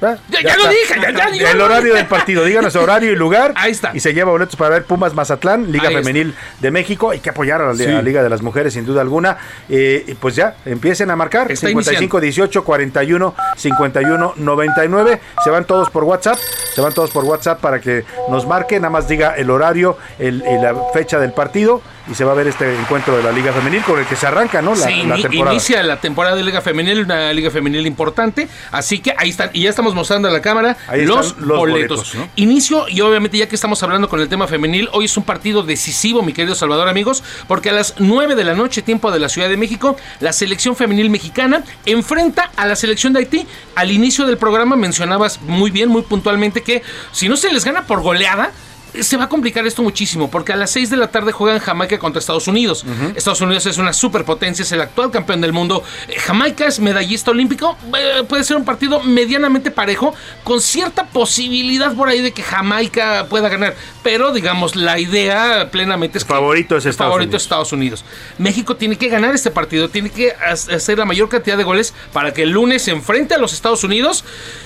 [0.01, 3.53] Ya, ya lo dije, ya, ya, ya El horario del partido, díganos horario y lugar.
[3.57, 3.91] Ahí está.
[3.93, 6.07] Y se lleva boletos para ver Pumas Mazatlán, Liga Ahí está.
[6.07, 7.11] Femenil de México.
[7.11, 7.83] Hay que apoyar a la, Sí.
[7.85, 9.37] a la Liga de las Mujeres, sin duda alguna.
[9.67, 11.51] Eh, y pues ya, empiecen a marcar.
[11.51, 15.19] Está 55 18 41 51 99.
[15.43, 16.37] Se van todos por WhatsApp.
[16.73, 18.81] Se van todos por WhatsApp para que nos marquen.
[18.83, 21.81] Nada más diga el horario el- y la fecha del partido.
[22.09, 24.25] Y se va a ver este encuentro de la Liga Femenil con el que se
[24.25, 24.73] arranca, ¿no?
[24.73, 25.53] La, Sí, la temporada.
[25.53, 28.47] inicia la temporada de Liga Femenil, una Liga Femenil importante.
[28.71, 29.51] Así que ahí están.
[29.53, 32.13] Y ya estamos mostrando a la cámara los, los boletos.
[32.13, 32.27] boletos, ¿no?
[32.35, 35.61] Inicio, y obviamente ya que estamos hablando con el tema femenil, hoy es un partido
[35.61, 39.29] decisivo, mi querido Salvador, amigos, porque a las 9 de la noche, tiempo de la
[39.29, 43.47] Ciudad de México, la selección femenil mexicana enfrenta a la selección de Haití.
[43.75, 46.81] Al inicio del programa mencionabas muy bien, muy puntualmente, que
[47.11, 48.51] si no se les gana por goleada,
[49.01, 51.99] se va a complicar esto muchísimo, porque a las 6 de la tarde juegan Jamaica
[51.99, 52.85] contra Estados Unidos.
[53.15, 55.83] Estados Unidos es una superpotencia, es el actual campeón del mundo.
[56.07, 57.77] Eh, Jamaica es medallista olímpico.
[57.97, 60.13] Eh, puede ser un partido medianamente parejo,
[60.43, 63.75] con cierta posibilidad por ahí de que Jamaica pueda ganar.
[64.03, 67.41] Pero, digamos, la idea plenamente es que favorito es Estados favorito Unidos.
[67.41, 68.05] es Estados Unidos.
[68.37, 71.93] México tiene que ganar este partido, tiene que ha- hacer la mayor cantidad de goles
[72.13, 74.23] para que el lunes se enfrente a los Estados Unidos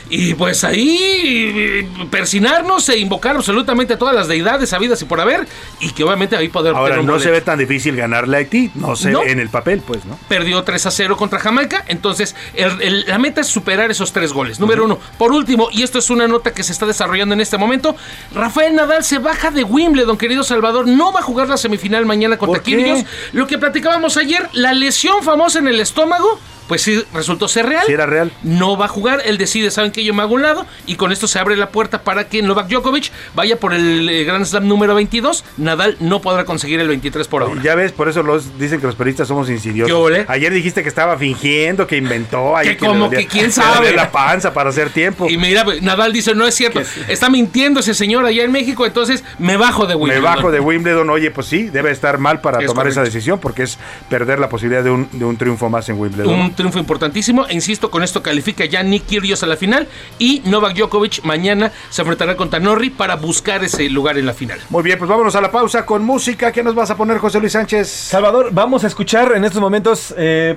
[0.09, 5.47] y pues ahí persinarnos e invocar absolutamente a todas las deidades habidas y por haber
[5.79, 8.71] y que obviamente ahí poder Ahora, no se ve tan difícil ganarle a Haití.
[8.75, 10.17] No ve en el papel, pues, ¿no?
[10.27, 11.83] Perdió 3 a 0 contra Jamaica.
[11.87, 14.59] Entonces, el- el- la meta es superar esos tres goles.
[14.59, 14.99] Número uno.
[15.17, 17.95] Por último, y esto es una nota que se está desarrollando en este momento:
[18.33, 20.87] Rafael Nadal se baja de Wimbledon, querido Salvador.
[20.87, 22.61] No va a jugar la semifinal mañana contra.
[22.63, 23.03] Kyrgios.
[23.33, 26.39] Lo que platicábamos ayer, la lesión famosa en el estómago.
[26.67, 27.83] Pues sí, resultó ser real.
[27.85, 28.31] Sí era real.
[28.43, 29.21] No va a jugar.
[29.25, 30.65] Él decide, ¿saben que Yo me hago un lado.
[30.85, 34.23] Y con esto se abre la puerta para que Novak Djokovic vaya por el eh,
[34.23, 35.43] Grand Slam número 22.
[35.57, 37.61] Nadal no podrá conseguir el 23 por ahora.
[37.61, 39.87] Ya ves, por eso los dicen que los periodistas somos insidiosos.
[39.87, 40.25] ¿Qué ole?
[40.27, 42.55] Ayer dijiste que estaba fingiendo, que inventó.
[42.55, 43.93] ahí Que le como que quién sabe.
[43.93, 45.29] la panza para hacer tiempo.
[45.29, 46.81] Y mira, pues, Nadal dice, no es cierto.
[47.07, 50.23] Está mintiendo ese señor allá en México, entonces me bajo de Me Wimbledon.
[50.23, 51.09] bajo de Wimbledon.
[51.09, 53.77] Oye, pues sí, debe estar mal para Es tomar esa decisión porque es
[54.09, 56.33] perder la posibilidad de un, de un triunfo más en Wimbledon.
[56.33, 57.45] Un triunfo importantísimo.
[57.47, 59.87] E insisto, con esto califica ya Nick Kyrgios a la final.
[60.19, 64.59] Y Novak Djokovic mañana se enfrentará contra Norri para buscar ese lugar en la final.
[64.69, 66.51] Muy bien, pues vámonos a la pausa con música.
[66.51, 67.87] ¿Qué nos vas a poner, José Luis Sánchez?
[67.89, 70.55] Salvador, vamos a escuchar en estos momentos eh,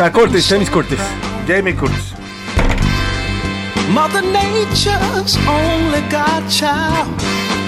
[0.00, 0.98] a Curtis, James Curtis.
[1.46, 2.14] Jamie Curtis.
[3.90, 7.20] Mother Nature's only godchild.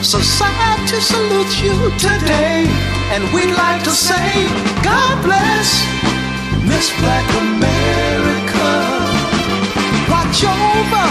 [0.03, 2.67] Society salutes you today.
[3.13, 4.47] And we'd like to say,
[4.83, 6.20] God bless
[6.71, 8.69] Miss Black America.
[10.09, 11.07] Watch over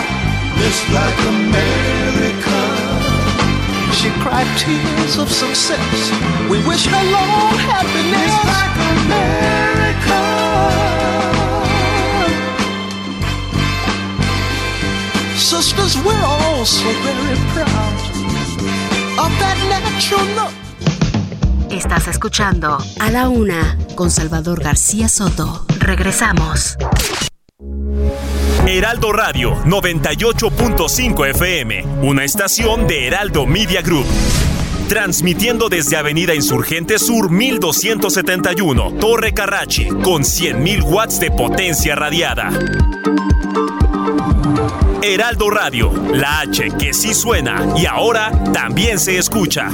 [0.60, 2.60] Miss Black America.
[3.98, 6.12] She cried tears of success.
[6.50, 8.24] We wish her long happiness.
[8.24, 10.22] Miss Black America.
[15.38, 18.00] Sisters, we're all so very proud
[19.26, 20.59] of that natural look.
[21.72, 25.66] Estás escuchando A la Una con Salvador García Soto.
[25.78, 26.76] Regresamos.
[28.66, 34.06] Heraldo Radio 98.5 FM, una estación de Heraldo Media Group.
[34.88, 42.50] Transmitiendo desde Avenida Insurgente Sur 1271, Torre Carrachi, con 100.000 watts de potencia radiada.
[45.04, 49.70] Heraldo Radio, la H que sí suena y ahora también se escucha.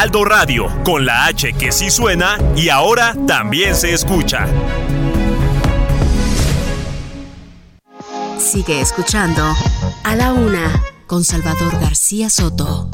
[0.00, 4.46] Heraldo Radio, con la H que sí suena y ahora también se escucha.
[8.38, 9.42] Sigue escuchando
[10.02, 12.88] a la una con Salvador García Soto.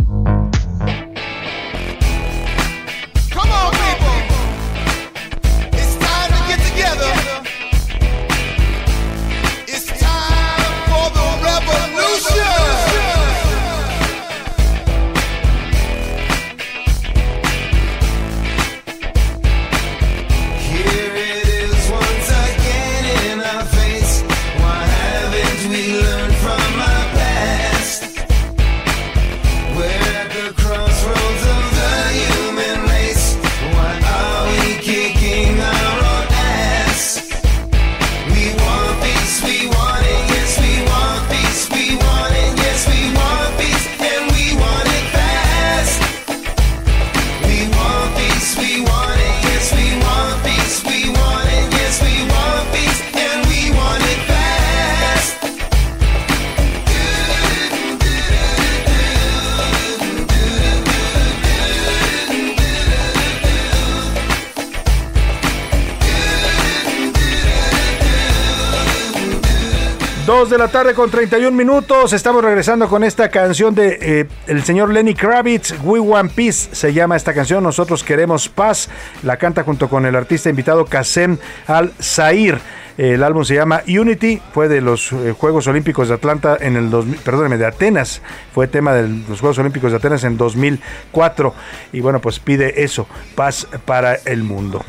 [70.56, 72.14] De la tarde con 31 minutos.
[72.14, 75.74] Estamos regresando con esta canción de eh, el señor Lenny Kravitz.
[75.82, 77.62] We Want Peace se llama esta canción.
[77.62, 78.88] Nosotros queremos paz.
[79.22, 82.58] La canta junto con el artista invitado Kasem Al Zair.
[82.96, 86.88] El álbum se llama Unity, fue de los eh, Juegos Olímpicos de Atlanta en el
[86.88, 88.22] 2000, perdóneme, de Atenas,
[88.54, 91.52] fue tema de los Juegos Olímpicos de Atenas en 2004
[91.92, 94.82] y bueno, pues pide eso, paz para el mundo.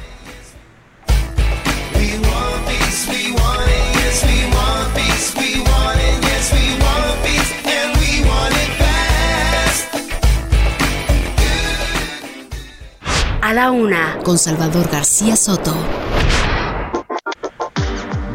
[13.57, 13.65] Fast.
[13.65, 15.73] A la una con Salvador García Soto.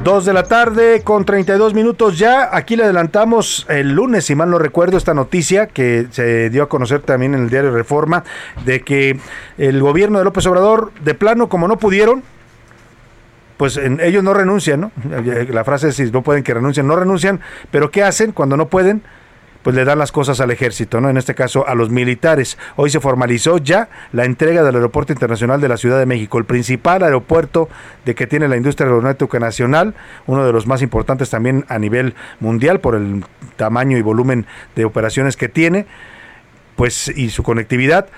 [0.04, 2.48] 2 de la tarde con 32 minutos ya.
[2.52, 6.68] Aquí le adelantamos el lunes, si mal no recuerdo, esta noticia que se dio a
[6.68, 8.24] conocer también en el diario Reforma,
[8.64, 9.20] de que
[9.58, 12.24] el gobierno de López Obrador, de plano, como no pudieron,
[13.58, 14.90] pues en- ellos no renuncian, ¿no?
[15.50, 17.40] La frase es si no pueden que renuncien, no renuncian,
[17.70, 19.02] pero ¿qué hacen cuando no pueden?
[19.62, 21.08] Pues le dan las cosas al ejército, ¿no?
[21.08, 22.58] En este caso a los militares.
[22.76, 26.44] Hoy se formalizó ya la entrega del Aeropuerto Internacional de la Ciudad de México, el
[26.44, 27.68] principal aeropuerto
[28.04, 29.94] de que tiene la industria aeronáutica nacional,
[30.26, 33.24] uno de los más importantes también a nivel mundial por el
[33.56, 35.86] tamaño y volumen de operaciones que tiene,
[36.76, 38.08] pues y su conectividad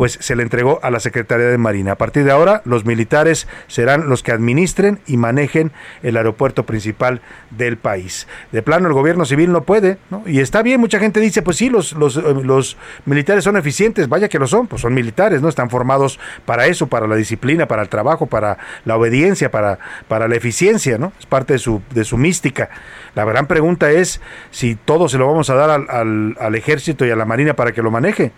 [0.00, 1.92] pues se le entregó a la Secretaría de Marina.
[1.92, 5.72] A partir de ahora, los militares serán los que administren y manejen
[6.02, 7.20] el aeropuerto principal
[7.50, 8.26] del país.
[8.50, 10.22] De plano, el gobierno civil no puede, ¿no?
[10.24, 11.98] Y está bien, mucha gente dice, pues sí, los, eh,
[12.42, 15.50] los militares son eficientes, vaya que lo son, pues son militares, ¿no?
[15.50, 18.56] Están formados para eso, para la disciplina, para el trabajo, para
[18.86, 19.78] la obediencia, para,
[20.08, 21.12] para la eficiencia, ¿no?
[21.20, 22.70] Es parte de su, de su mística.
[23.14, 27.04] La gran pregunta es si todo se lo vamos a dar al, al- al ejército
[27.04, 28.32] y a la marina para que lo maneje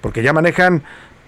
[0.00, 0.82] porque ya manejan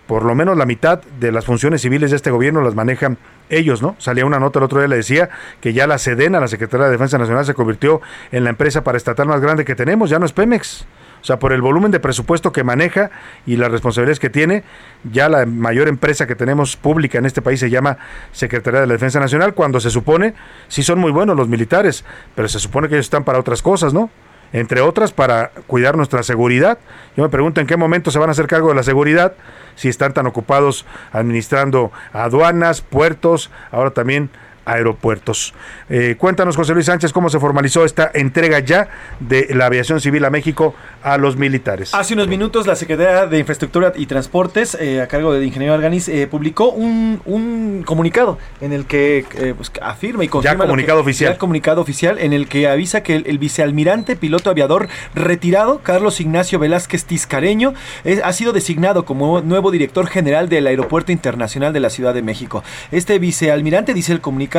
[0.07, 3.19] por lo menos la mitad de las funciones civiles de este gobierno las manejan
[3.51, 3.95] ellos, ¿no?
[3.99, 5.29] Salía una nota el otro día, le decía
[5.61, 8.01] que ya la Sedena, la Secretaría de Defensa Nacional, se convirtió
[8.33, 10.87] en la empresa paraestatal más grande que tenemos, ya no es Pemex.
[11.21, 13.11] O sea, por el volumen de presupuesto que maneja
[13.45, 14.65] y las responsabilidades que tiene,
[15.13, 17.99] ya la mayor empresa que tenemos pública en este país se llama
[18.33, 20.35] Secretaría de la Defensa Nacional, cuando se supone,
[20.69, 22.05] sí son muy buenos los militares,
[22.35, 24.11] pero se supone que ellos están para otras cosas, ¿no?
[24.53, 26.79] Entre otras para cuidar nuestra seguridad.
[27.17, 29.35] Yo me pregunto en qué momento se van a hacer cargo de la seguridad,
[29.75, 34.31] si están tan ocupados administrando aduanas, puertos, ahora también
[34.69, 35.55] aeropuertos.
[35.89, 38.89] Eh, cuéntanos, José Luis Sánchez, cómo se formalizó esta entrega ya
[39.21, 41.95] de la aviación civil a México a los militares.
[41.95, 46.09] Hace unos minutos la Secretaría de Infraestructura y Transportes, eh, a cargo del ingeniero Arganis,
[46.09, 49.25] eh, publicó un, un comunicado en el que
[49.57, 50.65] pues, afirma y confirma...
[50.65, 51.33] lo comunicado que- oficial.
[51.33, 56.21] ya comunicado oficial en el que avisa que el, el vicealmirante piloto aviador retirado, Carlos
[56.21, 57.75] Ignacio Velázquez Tiscareño,
[58.05, 62.23] es- ha sido designado como nuevo director general del Aeropuerto Internacional de la Ciudad de
[62.23, 62.63] México.
[62.91, 64.58] Este vicealmirante, dice el comunicado,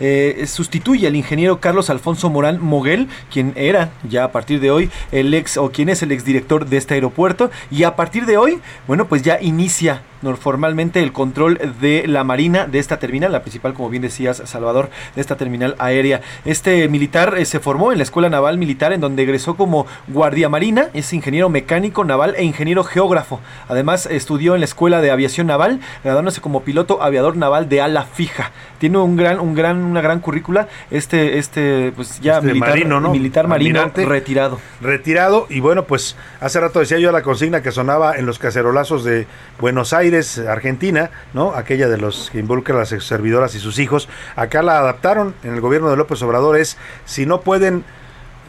[0.00, 4.90] eh, sustituye al ingeniero Carlos Alfonso Morán Moguel, quien era ya a partir de hoy
[5.12, 8.60] el ex o quien es el exdirector de este aeropuerto y a partir de hoy,
[8.86, 10.02] bueno, pues ya inicia
[10.38, 14.90] formalmente el control de la Marina de esta terminal, la principal, como bien decías, Salvador,
[15.14, 16.20] de esta terminal aérea.
[16.44, 20.48] Este militar eh, se formó en la Escuela Naval Militar, en donde egresó como guardia
[20.48, 23.40] marina, es ingeniero mecánico naval e ingeniero geógrafo.
[23.68, 28.04] Además, estudió en la Escuela de Aviación Naval, graduándose como piloto aviador naval de ala
[28.04, 28.52] fija.
[28.78, 30.68] Tiene un gran, un gran, una gran currícula.
[30.90, 33.10] Este, este, pues ya Este militar marino, ¿no?
[33.10, 34.60] militar marino retirado.
[34.80, 39.04] retirado y bueno pues hace rato decía yo la consigna que sonaba en los cacerolazos
[39.04, 39.26] de
[39.58, 40.05] Buenos Aires
[40.48, 44.78] Argentina no aquella de los que involucra a las servidoras y sus hijos acá la
[44.78, 47.84] adaptaron en el gobierno de López Obrador es si no pueden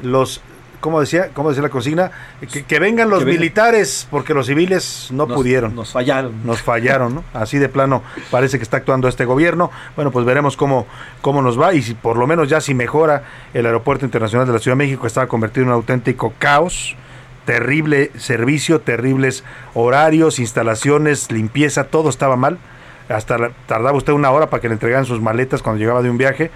[0.04, 0.42] los
[0.80, 1.30] ¿Cómo decía?
[1.34, 2.12] ¿Cómo decía la consigna?
[2.54, 3.40] Que, que vengan los Que vengan.
[3.42, 5.74] militares, porque los civiles no Nos- pudieron.
[5.76, 6.46] Nos fallaron.
[6.46, 7.24] Nos fallaron, ¿no?
[7.34, 9.72] Así de plano parece que está actuando este gobierno.
[9.96, 10.86] Bueno, pues veremos cómo,
[11.24, 13.24] cómo nos va y si por lo menos ya si mejora
[13.56, 16.96] el Aeropuerto Internacional de la Ciudad de México, estaba convertido en un auténtico caos.
[17.48, 22.58] Terrible servicio, terribles horarios, instalaciones, limpieza, todo estaba mal.
[23.08, 26.18] Hasta tardaba usted una hora para que le entregaran sus maletas cuando llegaba de un
[26.18, 26.52] viaje.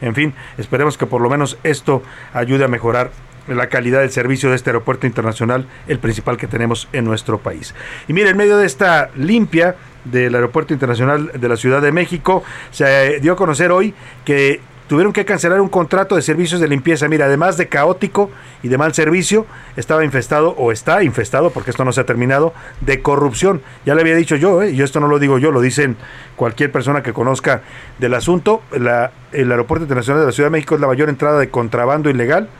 [0.00, 2.02] En fin, esperemos que por lo menos esto
[2.34, 3.12] ayude a mejorar
[3.46, 7.72] la calidad del servicio de este aeropuerto internacional, el principal que tenemos en nuestro país.
[8.08, 12.42] Y mire, en medio de esta limpia del Aeropuerto Internacional de la Ciudad de México,
[12.72, 13.94] se dio a conocer hoy
[14.24, 14.60] que
[14.92, 17.08] tuvieron que cancelar un contrato de servicios de limpieza.
[17.08, 18.30] Mira, además de caótico
[18.62, 22.52] y de mal servicio, estaba infestado o está infestado, porque esto no se ha terminado,
[22.82, 23.62] de corrupción.
[23.86, 24.72] Ya le había dicho yo, ¿eh?
[24.72, 25.96] y esto no lo digo yo, lo dicen
[26.36, 27.62] cualquier persona que conozca
[28.00, 28.60] del asunto.
[28.70, 32.50] El Aeropuerto Internacional de la Ciudad de México es la mayor entrada de contrabando ilegal,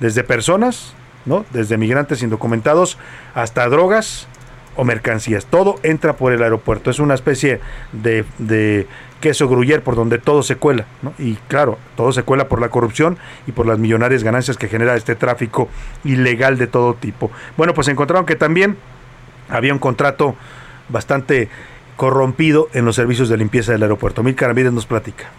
[0.00, 0.94] desde personas,
[1.26, 1.44] ¿no?
[1.50, 2.96] desde migrantes indocumentados
[3.34, 4.28] hasta drogas
[4.76, 5.46] o mercancías.
[5.46, 6.90] Todo entra por el aeropuerto.
[6.90, 7.60] Es una especie
[7.92, 8.86] de, de
[9.20, 10.86] queso gruyer por donde todo se cuela.
[11.02, 11.14] ¿no?
[11.18, 13.16] Y claro, todo se cuela por la corrupción
[13.46, 15.68] y por las millonarias ganancias que genera este tráfico
[16.04, 17.30] ilegal de todo tipo.
[17.56, 18.76] Bueno, pues encontraron que también
[19.48, 20.34] había un contrato
[20.88, 21.48] bastante
[21.96, 24.22] corrompido en los servicios de limpieza del aeropuerto.
[24.22, 25.30] Mil Ramírez nos platica.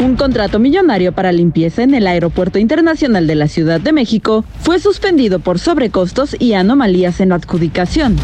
[0.00, 4.78] Un contrato millonario para limpieza en el Aeropuerto Internacional de la Ciudad de México fue
[4.78, 8.16] suspendido por sobrecostos y anomalías en la adjudicación.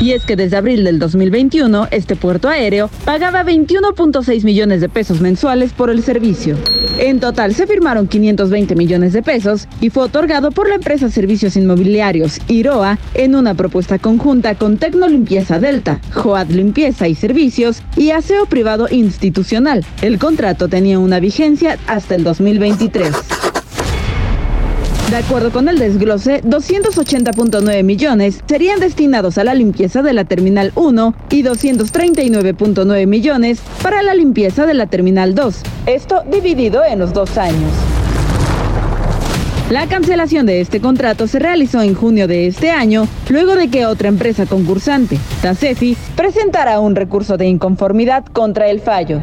[0.00, 5.20] Y es que desde abril del 2021, este puerto aéreo pagaba 21.6 millones de pesos
[5.20, 6.56] mensuales por el servicio.
[6.98, 11.56] En total se firmaron 520 millones de pesos y fue otorgado por la empresa Servicios
[11.56, 18.46] Inmobiliarios IROA en una propuesta conjunta con Tecnolimpieza Delta, Joad Limpieza y Servicios y Aseo
[18.46, 19.84] Privado Institucional.
[20.00, 23.39] El contrato tenía una vigencia hasta el 2023.
[25.10, 30.70] De acuerdo con el desglose, 280.9 millones serían destinados a la limpieza de la Terminal
[30.76, 35.62] 1 y 239.9 millones para la limpieza de la Terminal 2.
[35.86, 37.72] Esto dividido en los dos años.
[39.68, 43.86] La cancelación de este contrato se realizó en junio de este año, luego de que
[43.86, 49.20] otra empresa concursante, Tasefi, presentara un recurso de inconformidad contra el fallo.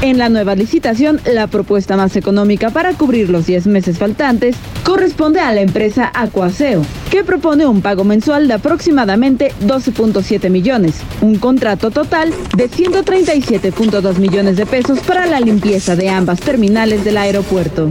[0.00, 4.54] En la nueva licitación, la propuesta más económica para cubrir los 10 meses faltantes
[4.84, 11.34] corresponde a la empresa Aquaseo, que propone un pago mensual de aproximadamente 12.7 millones, un
[11.34, 17.90] contrato total de 137.2 millones de pesos para la limpieza de ambas terminales del aeropuerto.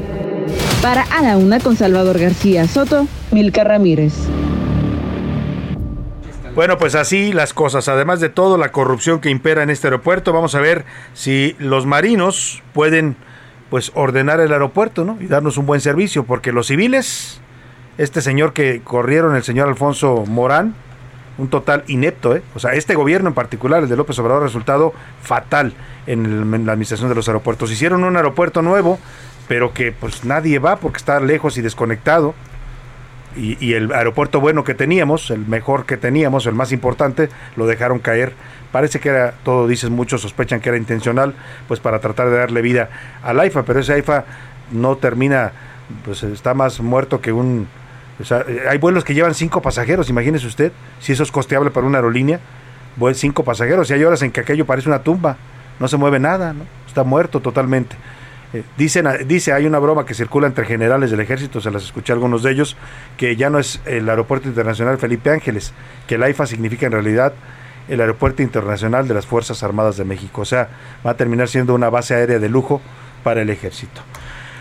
[0.81, 4.13] Para A la Una con Salvador García Soto, Milka Ramírez.
[6.57, 7.88] Bueno, pues así las cosas.
[7.88, 11.85] Además de todo, la corrupción que impera en este aeropuerto, vamos a ver si los
[11.85, 13.15] marinos pueden
[13.69, 15.19] pues ordenar el aeropuerto, ¿no?
[15.21, 17.41] Y darnos un buen servicio, porque los civiles,
[17.99, 20.73] este señor que corrieron, el señor Alfonso Morán,
[21.38, 22.41] un total inepto, ¿eh?
[22.55, 25.75] O sea, este gobierno en particular, el de López Obrador, ha resultado fatal
[26.07, 27.71] en, el- en la administración de los aeropuertos.
[27.71, 28.97] Hicieron un aeropuerto nuevo,
[29.47, 32.34] pero que pues nadie va porque está lejos y desconectado
[33.38, 37.68] y, y el aeropuerto bueno que teníamos, el mejor que teníamos, el más importante, lo
[37.68, 38.34] dejaron caer.
[38.72, 41.34] Parece que era, todo dicen muchos, sospechan que era intencional,
[41.68, 42.89] pues para tratar de darle vida
[43.23, 44.26] al AIFA, pero ese AIFA
[44.72, 45.51] no termina,
[46.03, 47.68] pues está más muerto que un...
[48.19, 51.72] o sea, eh, hay vuelos que llevan cinco pasajeros, imagínese usted, si eso es costeable
[51.72, 52.39] para una aerolínea,
[53.14, 55.38] cinco pasajeros, y hay horas en que aquello parece una tumba,
[55.80, 56.64] no se mueve nada, ¿no?
[56.88, 57.95] está muerto totalmente.
[58.78, 62.15] Dicen, dice, hay una broma que circula entre generales del ejército, se las escuché a
[62.15, 62.78] algunos de ellos,
[63.18, 65.74] que ya no es el aeropuerto internacional Felipe Ángeles,
[66.07, 67.34] que el AIFA significa en realidad
[67.90, 70.41] el aeropuerto internacional de las Fuerzas Armadas de México.
[70.41, 70.69] O sea,
[71.06, 72.82] va a terminar siendo una base aérea de lujo
[73.24, 74.02] para el ejército.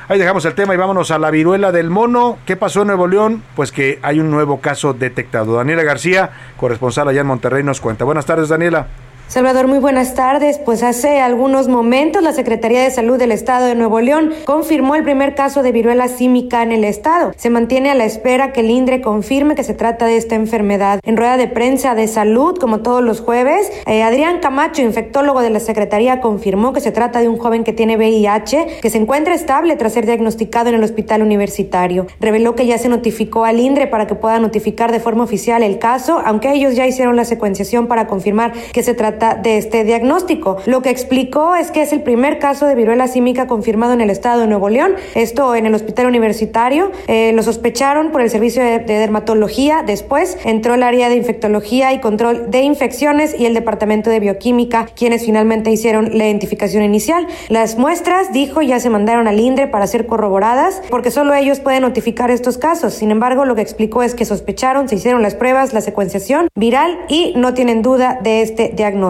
[0.09, 2.39] Ahí dejamos el tema y vámonos a la viruela del mono.
[2.47, 3.43] ¿Qué pasó en Nuevo León?
[3.57, 5.57] Pues que hay un nuevo caso detectado.
[5.57, 8.05] Daniela García, corresponsal allá en Monterrey, nos cuenta.
[8.05, 8.87] Buenas tardes, Daniela.
[9.29, 10.59] Salvador, muy buenas tardes.
[10.59, 15.03] Pues hace algunos momentos la Secretaría de Salud del Estado de Nuevo León confirmó el
[15.03, 17.33] primer caso de viruela símica en el estado.
[17.37, 21.01] Se mantiene a la espera que el INDRE confirme que se trata de esta enfermedad.
[21.03, 25.51] En rueda de prensa de salud, como todos los jueves, eh, Adrián Camacho, infectólogo de
[25.51, 29.35] la Secretaría, confirmó que se trata de un joven que tiene VIH, que se encuentra
[29.35, 32.07] estable tras ser diagnosticado en el hospital universitario.
[32.21, 35.81] Reveló que ya se notificó al INDRE para que pueda notificar de forma oficial el
[35.81, 40.59] caso, aunque ellos ya hicieron la secuenciación para confirmar que se trata de este diagnóstico.
[40.67, 44.11] Lo que explicó es que es el primer caso de viruela símica confirmado en el
[44.11, 46.93] estado de Nuevo León, esto en el hospital universitario.
[47.07, 51.93] Eh, lo sospecharon por el servicio de, de dermatología, después entró el área de infectología
[51.93, 57.27] y control de infecciones y el departamento de bioquímica, quienes finalmente hicieron la identificación inicial.
[57.49, 61.83] Las muestras, dijo, ya se mandaron al INDRE para ser corroboradas, porque solo ellos pueden
[61.83, 62.95] notificar estos casos.
[62.95, 66.99] Sin embargo, lo que explicó es que sospecharon, se hicieron las pruebas, la secuenciación viral
[67.09, 69.06] y no tienen duda de este diagnóstico.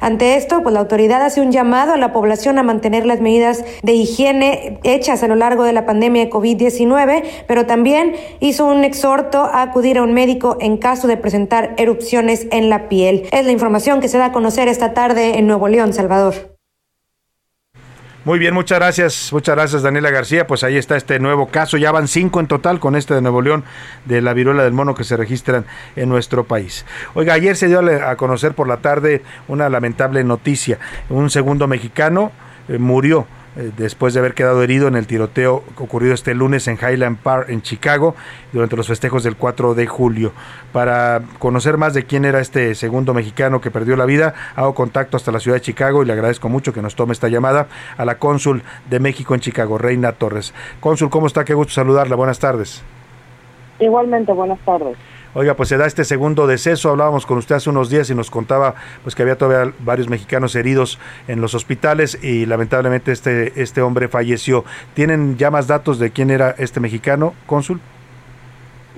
[0.00, 3.64] Ante esto, pues la autoridad hace un llamado a la población a mantener las medidas
[3.82, 8.84] de higiene hechas a lo largo de la pandemia de COVID-19, pero también hizo un
[8.84, 13.28] exhorto a acudir a un médico en caso de presentar erupciones en la piel.
[13.32, 16.57] Es la información que se da a conocer esta tarde en Nuevo León, Salvador.
[18.24, 20.46] Muy bien, muchas gracias, muchas gracias Daniela García.
[20.46, 23.40] Pues ahí está este nuevo caso, ya van cinco en total con este de Nuevo
[23.40, 23.64] León
[24.06, 25.64] de la viruela del mono que se registran
[25.94, 26.84] en nuestro país.
[27.14, 30.78] Oiga, ayer se dio a conocer por la tarde una lamentable noticia.
[31.08, 32.32] Un segundo mexicano
[32.68, 33.26] eh, murió
[33.76, 37.62] después de haber quedado herido en el tiroteo ocurrido este lunes en Highland Park en
[37.62, 38.14] Chicago
[38.52, 40.32] durante los festejos del 4 de julio.
[40.72, 45.16] Para conocer más de quién era este segundo mexicano que perdió la vida, hago contacto
[45.16, 47.66] hasta la ciudad de Chicago y le agradezco mucho que nos tome esta llamada
[47.96, 50.54] a la cónsul de México en Chicago, Reina Torres.
[50.80, 51.44] Cónsul, ¿cómo está?
[51.44, 52.16] Qué gusto saludarla.
[52.16, 52.82] Buenas tardes.
[53.80, 54.96] Igualmente, buenas tardes.
[55.34, 56.90] Oiga, pues se da este segundo deceso.
[56.90, 60.54] Hablábamos con usted hace unos días y nos contaba pues que había todavía varios mexicanos
[60.56, 60.98] heridos
[61.28, 64.64] en los hospitales y lamentablemente este este hombre falleció.
[64.94, 67.80] ¿Tienen ya más datos de quién era este mexicano, cónsul?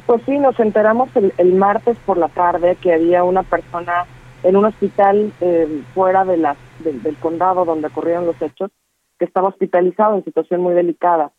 [0.07, 4.07] Pues sí, nos enteramos el, el martes por la tarde que había una persona
[4.43, 8.71] en un hospital eh, fuera de la, del- del condado donde ocurrieron los hechos,
[9.19, 11.33] que estaba hospitalizado en situación muy delicada.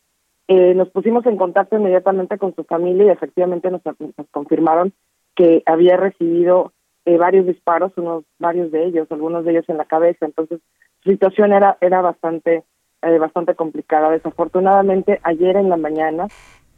[0.48, 4.92] Eh, nos pusimos en contacto inmediatamente con su familia y efectivamente nos, nos confirmaron
[5.36, 6.74] que había recibido
[7.06, 10.26] eh, varios disparos, unos varios de ellos, algunos de ellos en la cabeza.
[10.26, 10.60] Entonces,
[11.04, 12.64] su situación era era bastante
[13.02, 14.10] eh, bastante complicada.
[14.12, 16.28] Desafortunadamente, ayer en la mañana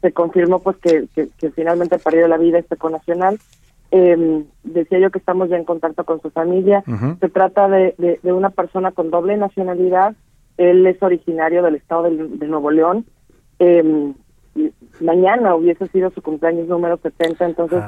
[0.00, 3.38] se confirmó pues que, que, que finalmente perdió la vida este conacional.
[3.90, 6.82] Eh, decía yo que estamos ya en contacto con su familia.
[7.20, 10.14] Se trata de, de, de una persona con doble nacionalidad.
[10.56, 13.04] Él es originario del estado de, de Nuevo León.
[13.58, 14.12] Eh,
[15.00, 17.82] mañana hubiese sido su cumpleaños número 70, entonces,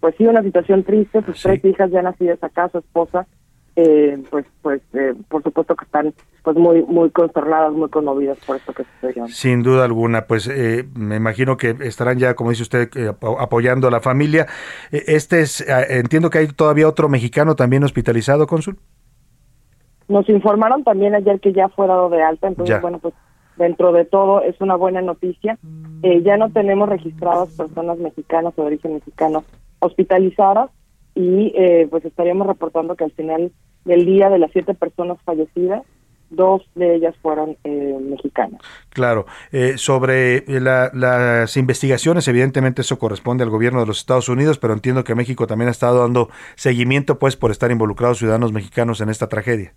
[0.00, 1.22] pues sí, una situación triste.
[1.24, 3.26] Sus tres hijas ya nacidas acá, su esposa,
[3.74, 6.12] eh, pues, pues, eh, por supuesto que están,
[6.42, 9.26] pues, muy, muy consternadas, muy conmovidas por esto que sucedió.
[9.28, 13.40] Sin duda alguna, pues eh, me imagino que estarán ya, como dice usted, eh, apo-
[13.40, 14.46] apoyando a la familia.
[14.92, 18.76] Eh, Este es, eh, entiendo que hay todavía otro mexicano también hospitalizado, cónsul.
[20.08, 22.80] Nos informaron también ayer que ya fue dado de alta, entonces, Ya.
[22.80, 23.14] bueno, pues
[23.56, 25.58] dentro de todo es una buena noticia.
[26.02, 29.44] Eh, ya no tenemos registradas personas mexicanas o de origen mexicano
[29.80, 30.70] hospitalizadas
[31.14, 33.52] y eh, pues estaríamos reportando que al final
[33.84, 35.82] del día de las siete personas fallecidas,
[36.30, 38.60] dos de ellas fueron eh, mexicanas.
[38.88, 44.30] Claro, eh, sobre eh, la- las investigaciones, evidentemente eso corresponde al gobierno de los Estados
[44.30, 48.52] Unidos, pero entiendo que México también ha estado dando seguimiento, pues, por estar involucrados ciudadanos
[48.52, 49.74] mexicanos en esta tragedia.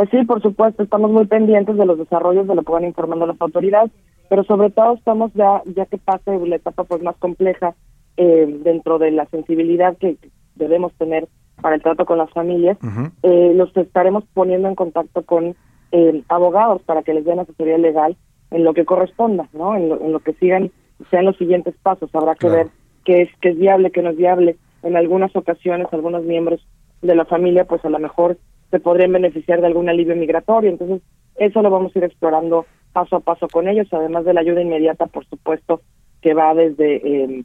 [0.00, 3.26] Pues sí, por supuesto, estamos muy pendientes de los desarrollos de lo que van informando
[3.26, 3.90] las autoridades,
[4.30, 7.74] pero sobre todo estamos ya, ya que pase la etapa pues más compleja
[8.16, 10.16] eh, dentro de la sensibilidad que
[10.54, 11.28] debemos tener
[11.60, 12.78] para el trato con las familias,
[13.22, 15.54] eh, los estaremos poniendo en contacto con
[15.92, 18.16] eh, abogados para que les den asesoría legal
[18.52, 19.76] en lo que corresponda, ¿no?
[19.76, 20.70] En lo, en lo que sigan,
[21.10, 22.08] sean los siguientes pasos.
[22.14, 22.68] Habrá que ver
[23.04, 24.56] qué es, qué es viable, qué no es viable.
[24.82, 26.66] En algunas ocasiones, algunos miembros
[27.02, 28.38] de la familia, pues a lo mejor
[28.70, 30.70] se podrían beneficiar de algún alivio migratorio.
[30.70, 31.02] Entonces,
[31.36, 34.62] eso lo vamos a ir explorando paso a paso con ellos, además de la ayuda
[34.62, 35.80] inmediata, por supuesto,
[36.22, 37.44] que va desde eh,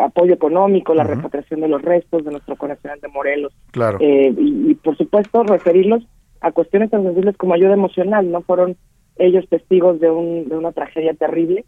[0.00, 3.98] apoyo económico, la repatriación de los restos de nuestro conacional de Morelos, Claro.
[4.00, 6.06] eh, y, y, por supuesto referirlos
[6.40, 8.30] a cuestiones tan sensibles como ayuda emocional.
[8.30, 8.76] No fueron
[9.16, 11.64] ellos testigos de, un, de una tragedia terrible.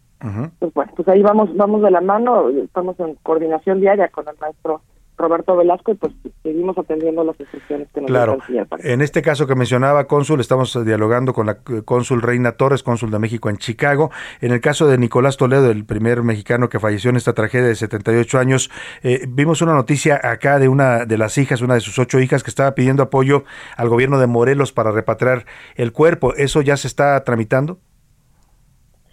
[0.59, 4.35] Pues bueno, pues ahí vamos, vamos de la mano, estamos en coordinación diaria con el
[4.41, 4.81] maestro
[5.16, 6.12] Roberto Velasco y pues
[6.43, 8.38] seguimos atendiendo las instrucciones que nos Claro.
[8.78, 13.10] En este caso que mencionaba, cónsul, estamos dialogando con la eh, cónsul Reina Torres, cónsul
[13.10, 14.10] de México en Chicago.
[14.40, 17.74] En el caso de Nicolás Toledo, el primer mexicano que falleció en esta tragedia de
[17.74, 18.70] 78 años,
[19.02, 22.43] eh, vimos una noticia acá de una de las hijas, una de sus ocho hijas,
[22.43, 23.44] que estaba pidiendo apoyo
[23.76, 26.34] al gobierno de Morelos para repatriar el cuerpo.
[26.34, 27.78] ¿Eso ya se está tramitando?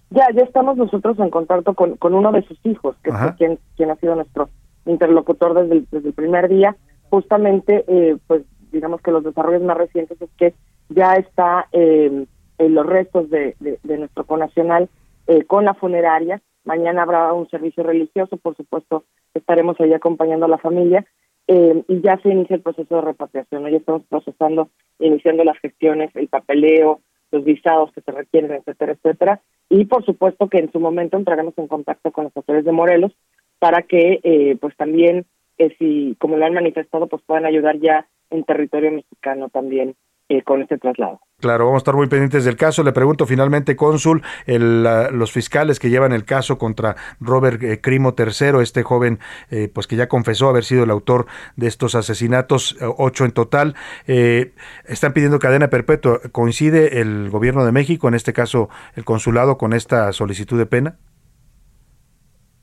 [0.10, 3.30] Ya, ya estamos nosotros en contacto con, con uno de sus hijos, que Ajá.
[3.30, 4.50] es quien, quien ha sido nuestro
[4.86, 6.76] interlocutor desde el, desde el primer día.
[7.10, 10.54] Justamente, eh, pues digamos que los desarrollos más recientes es que
[10.90, 12.26] ya está eh,
[12.58, 14.90] en los restos de, de, nuestro conacional
[15.28, 16.42] eh, con la funeraria.
[16.66, 21.06] Mañana habrá un servicio religioso, por supuesto, estaremos ahí acompañando a la familia.
[21.48, 23.64] eh, y ya se inicia el proceso de repatriación.
[23.64, 23.70] ¿no?
[23.70, 24.70] Ya estamos procesando,
[25.00, 27.02] iniciando las gestiones, el papeleo,
[27.32, 29.42] los visados que se requieren, etcétera, etcétera.
[29.70, 33.12] Y por supuesto que en su momento entraremos en contacto con los autores de Morelos
[33.60, 35.26] para que, eh, pues también,
[35.58, 39.96] eh, si como lo han manifestado, pues puedan ayudar ya en territorio mexicano también
[40.30, 41.20] eh, con este traslado.
[41.42, 42.82] Claro, vamos a estar muy pendientes del caso.
[42.82, 47.82] Le pregunto finalmente, cónsul, el, la- los fiscales que llevan el caso contra Robert eh,
[47.82, 49.20] Crimo III, este joven,
[49.52, 51.26] eh, pues que ya confesó haber sido el autor
[51.58, 53.76] de estos asesinatos, eh, ocho en total,
[54.08, 56.22] están pidiendo cadena perpetua.
[56.32, 60.98] ¿Coincide el gobierno de México, en este caso el consulado, con esta solicitud de pena?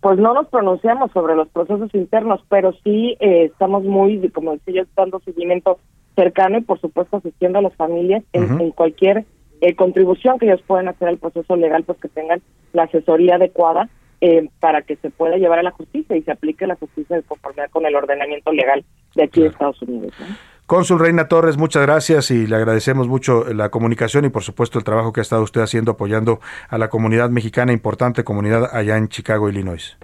[0.00, 4.82] Pues no nos pronunciamos sobre los procesos internos, pero sí eh, estamos muy, como decía
[4.82, 5.78] yo, dando seguimiento
[6.16, 9.26] cercano y por supuesto asistiendo a las familias en, cualquier
[9.60, 12.40] eh, contribución que ellos puedan hacer al proceso legal, pues que tengan
[12.72, 13.90] la asesoría adecuada
[14.22, 17.22] eh, para que se pueda llevar a la justicia y se aplique la justicia de
[17.22, 20.12] conformidad con el ordenamiento legal de aquí de Estados Unidos.
[20.18, 20.26] ¿no?
[20.70, 24.84] Cónsul Reina Torres, muchas gracias y le agradecemos mucho la comunicación y por supuesto el
[24.84, 26.38] trabajo que ha estado usted haciendo apoyando
[26.68, 29.98] a la comunidad mexicana, importante comunidad allá en Chicago, Illinois.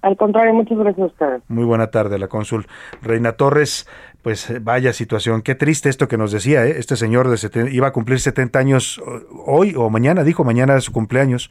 [0.00, 1.42] Al contrario, muchas gracias a ustedes.
[1.48, 2.66] Muy buena tarde, la cónsul
[3.02, 3.86] Reina Torres.
[4.22, 6.76] Pues eh, vaya situación, qué triste esto que nos decía, ¿eh?
[6.78, 9.02] este señor de seten- iba a cumplir 70 años
[9.44, 11.50] hoy o mañana, dijo, mañana es su cumpleaños.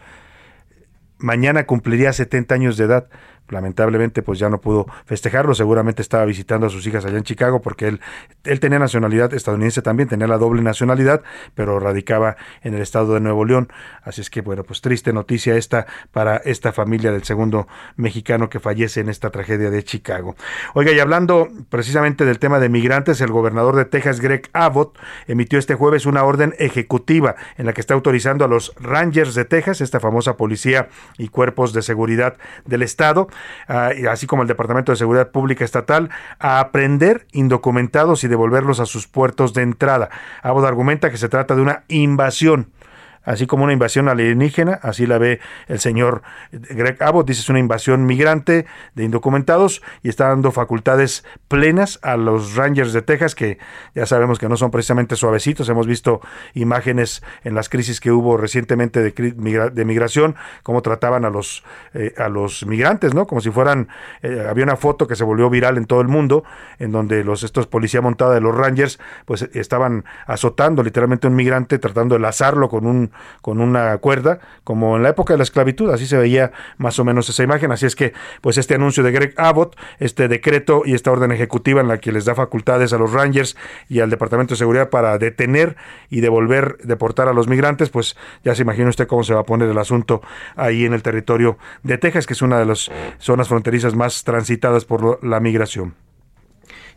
[1.20, 3.10] Mañana cumpliría 70 años de edad.
[3.50, 5.54] Lamentablemente, pues ya no pudo festejarlo.
[5.56, 8.02] Seguramente estaba visitando a sus hijas allá en Chicago porque él,
[8.44, 11.22] él tenía nacionalidad estadounidense también, tenía la doble nacionalidad,
[11.56, 13.72] pero radicaba en el estado de Nuevo León.
[14.04, 18.60] Así es que, bueno, pues triste noticia esta para esta familia del segundo mexicano que
[18.60, 20.36] fallece en esta tragedia de Chicago.
[20.74, 24.98] Oiga, y hablando precisamente del tema de migrantes, el gobernador de Texas, Greg Abbott,
[25.28, 29.46] emitió este jueves una orden ejecutiva en la que está autorizando a los Rangers de
[29.46, 33.28] Texas, esta famosa policía y cuerpos de seguridad del estado,
[33.68, 36.10] ah, así como el Departamento de Seguridad Pública Estatal,
[36.40, 40.10] a aprender indocumentados y devolverlos a sus puertos de entrada.
[40.42, 42.72] Abbott argumenta que se trata de una invasión
[43.28, 47.60] así como una invasión alienígena, así la ve el señor Greg Abbott, dice es una
[47.60, 53.60] invasión migrante de indocumentados y está dando facultades plenas a los Rangers de Texas, que
[53.94, 56.22] ya sabemos que no son precisamente suavecitos, hemos visto
[56.54, 61.64] imágenes en las crisis que hubo recientemente de, migra- de migración, cómo trataban a los,
[61.94, 63.28] eh, a los migrantes, ¿no?
[63.28, 63.90] Como si fueran,
[64.22, 66.44] eh, había una foto que se volvió viral en todo el mundo,
[66.80, 71.36] en donde los estos policía montada de los Rangers, pues estaban azotando literalmente a un
[71.36, 75.44] migrante, tratando de lazarlo con un con una cuerda, como en la época de la
[75.44, 79.04] esclavitud, así se veía más o menos esa imagen, así es que pues este anuncio
[79.04, 82.94] de Greg Abbott, este decreto y esta orden ejecutiva en la que les da facultades
[82.94, 83.56] a los Rangers
[83.90, 85.76] y al Departamento de Seguridad para detener
[86.10, 89.46] y devolver, deportar a los migrantes, pues ya se imagina usted cómo se va a
[89.46, 90.22] poner el asunto
[90.56, 94.86] ahí en el territorio de Texas, que es una de las zonas fronterizas más transitadas
[94.86, 96.07] por la migración.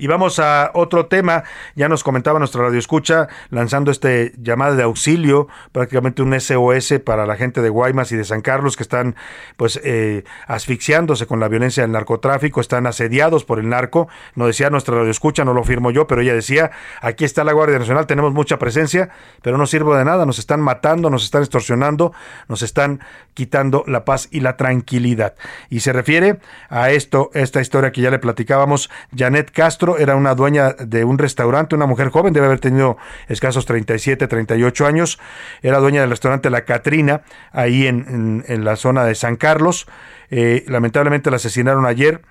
[0.01, 1.45] Y vamos a otro tema.
[1.75, 7.27] Ya nos comentaba nuestra radio escucha lanzando este llamada de auxilio, prácticamente un SOS para
[7.27, 9.15] la gente de Guaymas y de San Carlos que están
[9.59, 14.09] pues eh, asfixiándose con la violencia del narcotráfico, están asediados por el narco.
[14.35, 16.71] No decía nuestra radio escucha, no lo firmo yo, pero ella decía,
[17.03, 19.11] aquí está la Guardia Nacional, tenemos mucha presencia,
[19.43, 22.15] pero no sirve de nada, nos están matando, nos están extorsionando,
[22.49, 23.01] nos están
[23.35, 25.35] quitando la paz y la tranquilidad.
[25.69, 26.41] Y se refiere
[26.71, 31.19] a esto, esta historia que ya le platicábamos, Janet Castro era una dueña de un
[31.19, 32.97] restaurante, una mujer joven, debe haber tenido
[33.29, 35.19] escasos 37, 38 años,
[35.63, 37.23] era dueña del restaurante La Catrina,
[37.53, 39.87] ahí en, la zona de San Carlos.
[40.31, 42.23] Eh, lamentablemente la asesinaron ayer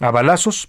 [0.00, 0.68] a balazos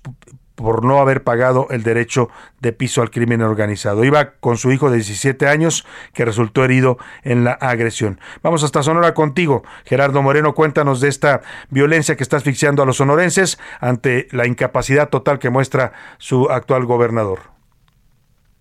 [0.58, 2.30] por no haber pagado el derecho
[2.60, 4.04] de piso al crimen organizado.
[4.04, 8.20] Iba con su hijo de 17 años que resultó herido en la agresión.
[8.42, 9.62] Vamos hasta Sonora contigo.
[9.86, 15.10] Gerardo Moreno, cuéntanos de esta violencia que está asfixiando a los sonorenses ante la incapacidad
[15.10, 17.40] total que muestra su actual gobernador.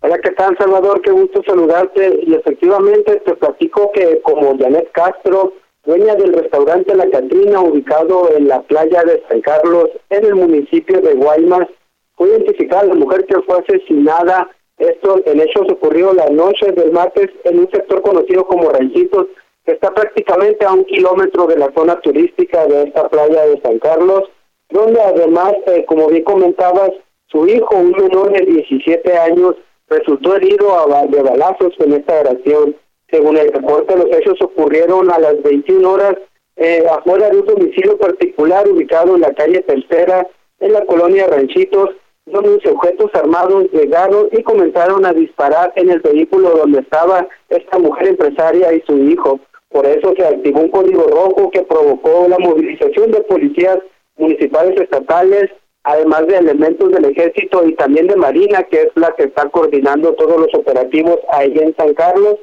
[0.00, 1.00] Hola, ¿qué tal, Salvador?
[1.00, 2.20] Qué gusto saludarte.
[2.22, 5.54] Y efectivamente te platico que como Janet Castro
[5.86, 11.00] dueña del restaurante La Catrina, ubicado en la playa de San Carlos, en el municipio
[11.00, 11.68] de Guaymas.
[12.16, 14.50] Fue identificada la mujer que fue asesinada.
[14.78, 19.26] Esto, el hecho ocurrió la noche del martes en un sector conocido como Ranchitos,
[19.64, 23.78] que está prácticamente a un kilómetro de la zona turística de esta playa de San
[23.78, 24.22] Carlos,
[24.70, 26.90] donde además, eh, como bien comentabas,
[27.26, 29.56] su hijo, un menor de 17 años,
[29.88, 32.76] resultó herido a de balazos en esta agresión.
[33.10, 36.16] Según el reporte, los hechos ocurrieron a las 21 horas
[36.56, 40.26] eh, afuera de un domicilio particular ubicado en la calle Tercera,
[40.60, 41.90] en la colonia Ranchitos,
[42.26, 48.08] donde sujetos armados llegaron y comenzaron a disparar en el vehículo donde estaba esta mujer
[48.08, 49.40] empresaria y su hijo.
[49.70, 53.78] Por eso se activó un código rojo que provocó la movilización de policías
[54.16, 55.50] municipales estatales,
[55.84, 60.14] además de elementos del ejército y también de Marina, que es la que está coordinando
[60.14, 62.36] todos los operativos ahí en San Carlos.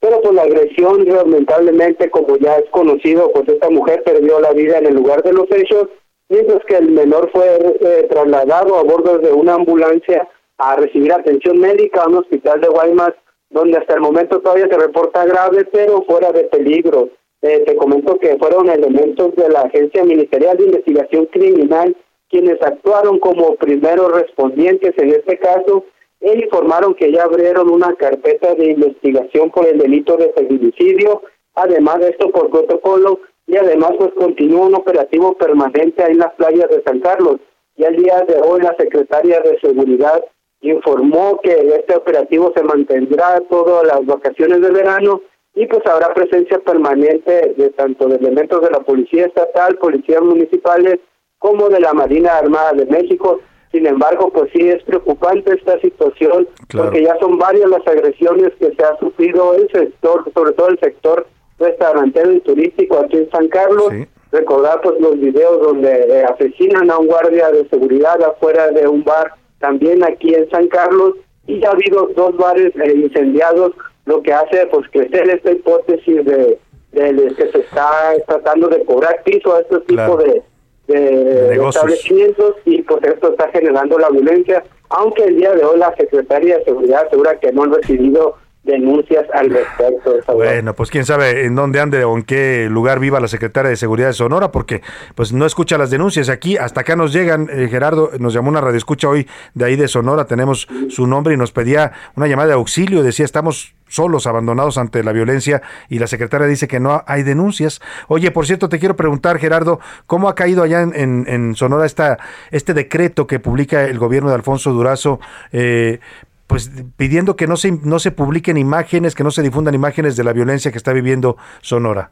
[0.00, 4.78] Pero por la agresión, lamentablemente, como ya es conocido, pues esta mujer perdió la vida
[4.78, 5.88] en el lugar de los hechos,
[6.28, 7.46] mientras que el menor fue
[7.80, 10.28] eh, trasladado a bordo de una ambulancia
[10.58, 13.14] a recibir atención médica a un hospital de Guaymas,
[13.50, 17.10] donde hasta el momento todavía se reporta grave, pero fuera de peligro.
[17.40, 21.96] Eh, te comento que fueron elementos de la Agencia Ministerial de Investigación Criminal
[22.28, 25.84] quienes actuaron como primeros respondientes en este caso
[26.20, 31.22] e informaron que ya abrieron una carpeta de investigación por el delito de feminicidio,
[31.54, 36.34] además de esto por protocolo, y además pues continúa un operativo permanente ahí en las
[36.34, 37.36] playas de San Carlos.
[37.76, 40.22] Y al día de hoy la secretaria de Seguridad
[40.60, 45.22] informó que este operativo se mantendrá todas las vacaciones de verano
[45.54, 50.98] y pues habrá presencia permanente de tanto de elementos de la Policía Estatal, policías municipales,
[51.38, 53.40] como de la Marina Armada de México.
[53.72, 56.88] Sin embargo, pues sí es preocupante esta situación, Claro.
[56.90, 60.78] porque ya son varias las agresiones que se ha sufrido el sector, sobre todo el
[60.80, 61.26] sector
[61.58, 63.92] restaurantero y turístico aquí en San Carlos.
[64.30, 69.02] Recordar pues los videos donde eh, asesinan a un guardia de seguridad afuera de un
[69.02, 71.14] bar, también aquí en San Carlos,
[71.46, 73.72] y ya ha habido dos bares eh, incendiados,
[74.04, 76.58] lo que hace pues crecer esta hipótesis de,
[76.92, 80.16] de- de que se está tratando de cobrar piso a este tipo Claro.
[80.18, 80.42] de,
[80.88, 85.94] de, establecimientos y pues esto está generando la violencia, aunque el día de hoy la
[85.96, 88.36] Secretaría de Seguridad asegura que no han recibido
[88.68, 90.14] denuncias al respecto.
[90.34, 93.76] Bueno, pues quién sabe en dónde ande o en qué lugar viva la secretaria de
[93.76, 94.82] Seguridad de Sonora, porque
[95.16, 96.28] pues no escucha las denuncias.
[96.28, 97.48] Aquí, hasta acá nos llegan.
[97.50, 101.34] eh, Gerardo nos llamó una radio escucha hoy de ahí de Sonora, tenemos su nombre
[101.34, 103.02] y nos pedía una llamada de auxilio.
[103.02, 107.80] Decía, estamos solos, abandonados ante la violencia y la secretaria dice que no hay denuncias.
[108.08, 111.86] Oye, por cierto, te quiero preguntar, Gerardo, ¿cómo ha caído allá en, en- en Sonora
[111.86, 112.18] esta,
[112.50, 115.20] este decreto que publica el gobierno de Alfonso Durazo?
[115.52, 116.00] eh,
[116.48, 120.24] pues pidiendo que no se, no se publiquen imágenes, que no se difundan imágenes de
[120.24, 122.10] la violencia que está viviendo Sonora.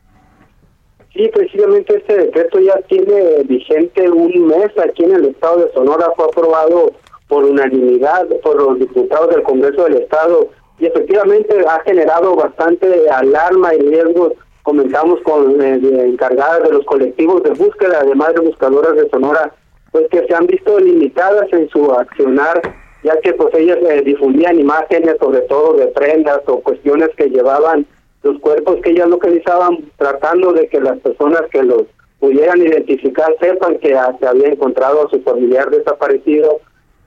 [1.15, 6.13] Sí, precisamente este decreto ya tiene vigente un mes aquí en el estado de Sonora,
[6.15, 6.93] fue aprobado
[7.27, 13.75] por unanimidad por los diputados del Congreso del Estado y efectivamente ha generado bastante alarma
[13.75, 14.35] y riesgos.
[14.63, 19.55] Comentamos con eh, encargadas de los colectivos de búsqueda, además de buscadoras de Sonora,
[19.93, 22.61] pues que se han visto limitadas en su accionar,
[23.07, 27.87] ya que pues ellas eh, difundían imágenes sobre todo de prendas o cuestiones que llevaban
[28.25, 31.85] los cuerpos que ellas localizaban, tratando de que las personas que los
[32.19, 36.59] pudieran identificar sepan que ah, se había encontrado a su familiar desaparecido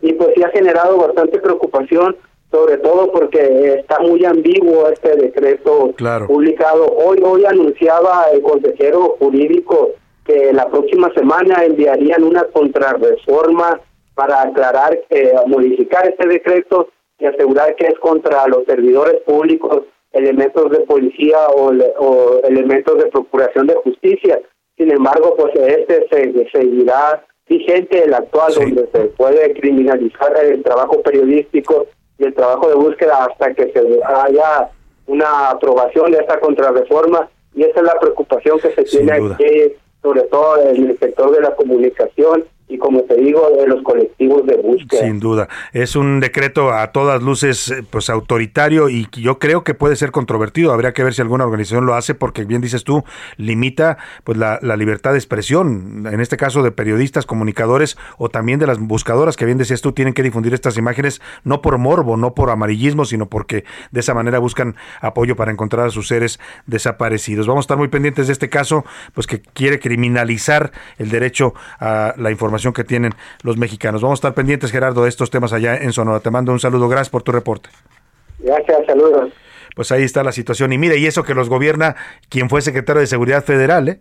[0.02, 2.16] y pues sí ha generado bastante preocupación,
[2.50, 5.94] sobre todo porque está muy ambiguo este decreto
[6.28, 6.86] publicado.
[6.96, 9.90] Hoy hoy anunciaba el consejero jurídico
[10.24, 13.82] que la próxima semana enviarían una contrarreforma
[14.20, 16.90] para aclarar, eh, modificar este decreto
[17.20, 22.98] y asegurar que es contra los servidores públicos, elementos de policía o, le- o elementos
[22.98, 24.41] de procuración de justicia.
[24.78, 31.02] Sin embargo, pues este se, seguirá vigente el actual, donde se puede criminalizar el trabajo
[31.02, 31.86] periodístico
[32.18, 34.70] y el trabajo de búsqueda hasta que se haya
[35.08, 37.30] una aprobación de esta contrarreforma.
[37.56, 39.74] Y esa es la preocupación que se tiene aquí,
[40.04, 44.46] sobre todo en el sector de la comunicación y, como te digo, de los colectivos
[44.46, 45.02] de búsqueda.
[45.02, 45.50] Sin duda.
[45.74, 50.12] Es un decreto a todas luces eh, pues autoritario y yo creo que puede ser
[50.12, 50.72] controvertido.
[50.72, 53.04] Habría que ver si alguna organización lo hace porque bien dices tú,
[53.38, 58.60] limita pues la, la libertad de expresión, en este caso de periodistas, comunicadores o también
[58.60, 62.18] de las buscadoras que bien decías tú tienen que difundir estas imágenes no por morbo,
[62.18, 66.40] no por amarillismo, sino porque de esa manera buscan apoyo para encontrar a sus seres
[66.68, 67.48] desaparecidos.
[67.48, 68.86] Vamos a estar muy pendientes de este caso,
[69.16, 73.14] pues que quiere criminalizar el derecho a la información que tienen
[73.44, 74.02] los mexicanos.
[74.02, 76.19] Vamos a estar pendientes, Gerardo, de estos temas allá en Sonora.
[76.19, 76.88] Te mando un saludo.
[76.88, 77.69] Gracias por tu reporte.
[78.40, 79.31] Gracias, saludos.
[79.76, 80.73] pues ahí está la situación.
[80.73, 81.95] Y mire, y eso que los gobierna
[82.30, 83.99] quien fue secretario de Seguridad Federal, ¿eh?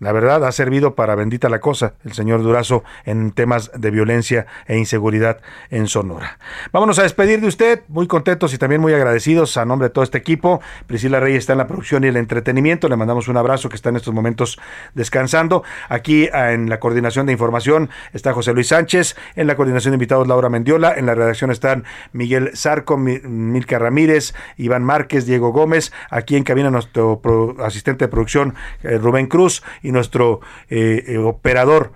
[0.00, 4.46] La verdad, ha servido para bendita la cosa el señor Durazo en temas de violencia
[4.66, 6.38] e inseguridad en Sonora.
[6.72, 10.04] Vámonos a despedir de usted, muy contentos y también muy agradecidos a nombre de todo
[10.04, 10.60] este equipo.
[10.86, 12.88] Priscila Reyes está en la producción y el entretenimiento.
[12.88, 14.58] Le mandamos un abrazo que está en estos momentos
[14.94, 15.64] descansando.
[15.88, 19.96] Aquí ah, en la coordinación de información está José Luis Sánchez, en la coordinación de
[19.96, 25.50] invitados Laura Mendiola, en la redacción están Miguel Zarco, Mi- Milka Ramírez, Iván Márquez, Diego
[25.52, 27.20] Gómez, aquí en cabina nuestro
[27.64, 29.62] asistente de producción eh, Rubén Cruz
[29.92, 30.40] nuestro
[30.70, 31.92] eh, eh, operador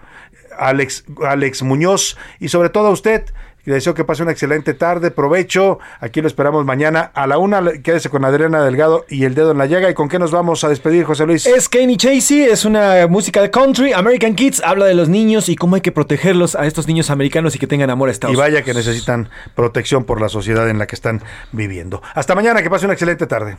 [0.58, 3.24] Alex, Alex Muñoz y sobre todo a usted.
[3.64, 5.78] Le deseo que pase una excelente tarde, provecho.
[6.00, 7.62] Aquí lo esperamos mañana a la una.
[7.80, 9.88] Quédese con Adriana Delgado y el dedo en la llaga.
[9.88, 11.46] ¿Y con qué nos vamos a despedir, José Luis?
[11.46, 13.92] Es Kenny Chasey, es una música de country.
[13.92, 17.54] American Kids habla de los niños y cómo hay que protegerlos a estos niños americanos
[17.54, 20.80] y que tengan amor a Estados Y vaya que necesitan protección por la sociedad en
[20.80, 22.02] la que están viviendo.
[22.14, 23.58] Hasta mañana, que pase una excelente tarde.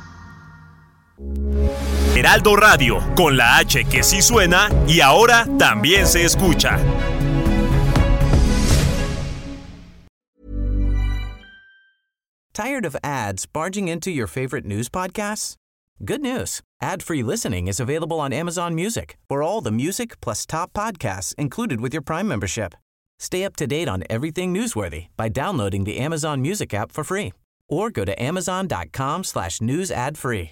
[2.15, 6.77] Heraldo Radio, con la H que sí suena y ahora también se escucha.
[12.53, 15.55] Tired of ads barging into your favorite news podcasts?
[16.03, 16.61] Good news.
[16.81, 21.79] Ad-free listening is available on Amazon Music for all the music plus top podcasts included
[21.79, 22.73] with your Prime membership.
[23.19, 27.33] Stay up to date on everything newsworthy by downloading the Amazon Music app for free
[27.69, 30.51] or go to amazon.com slash news ad free.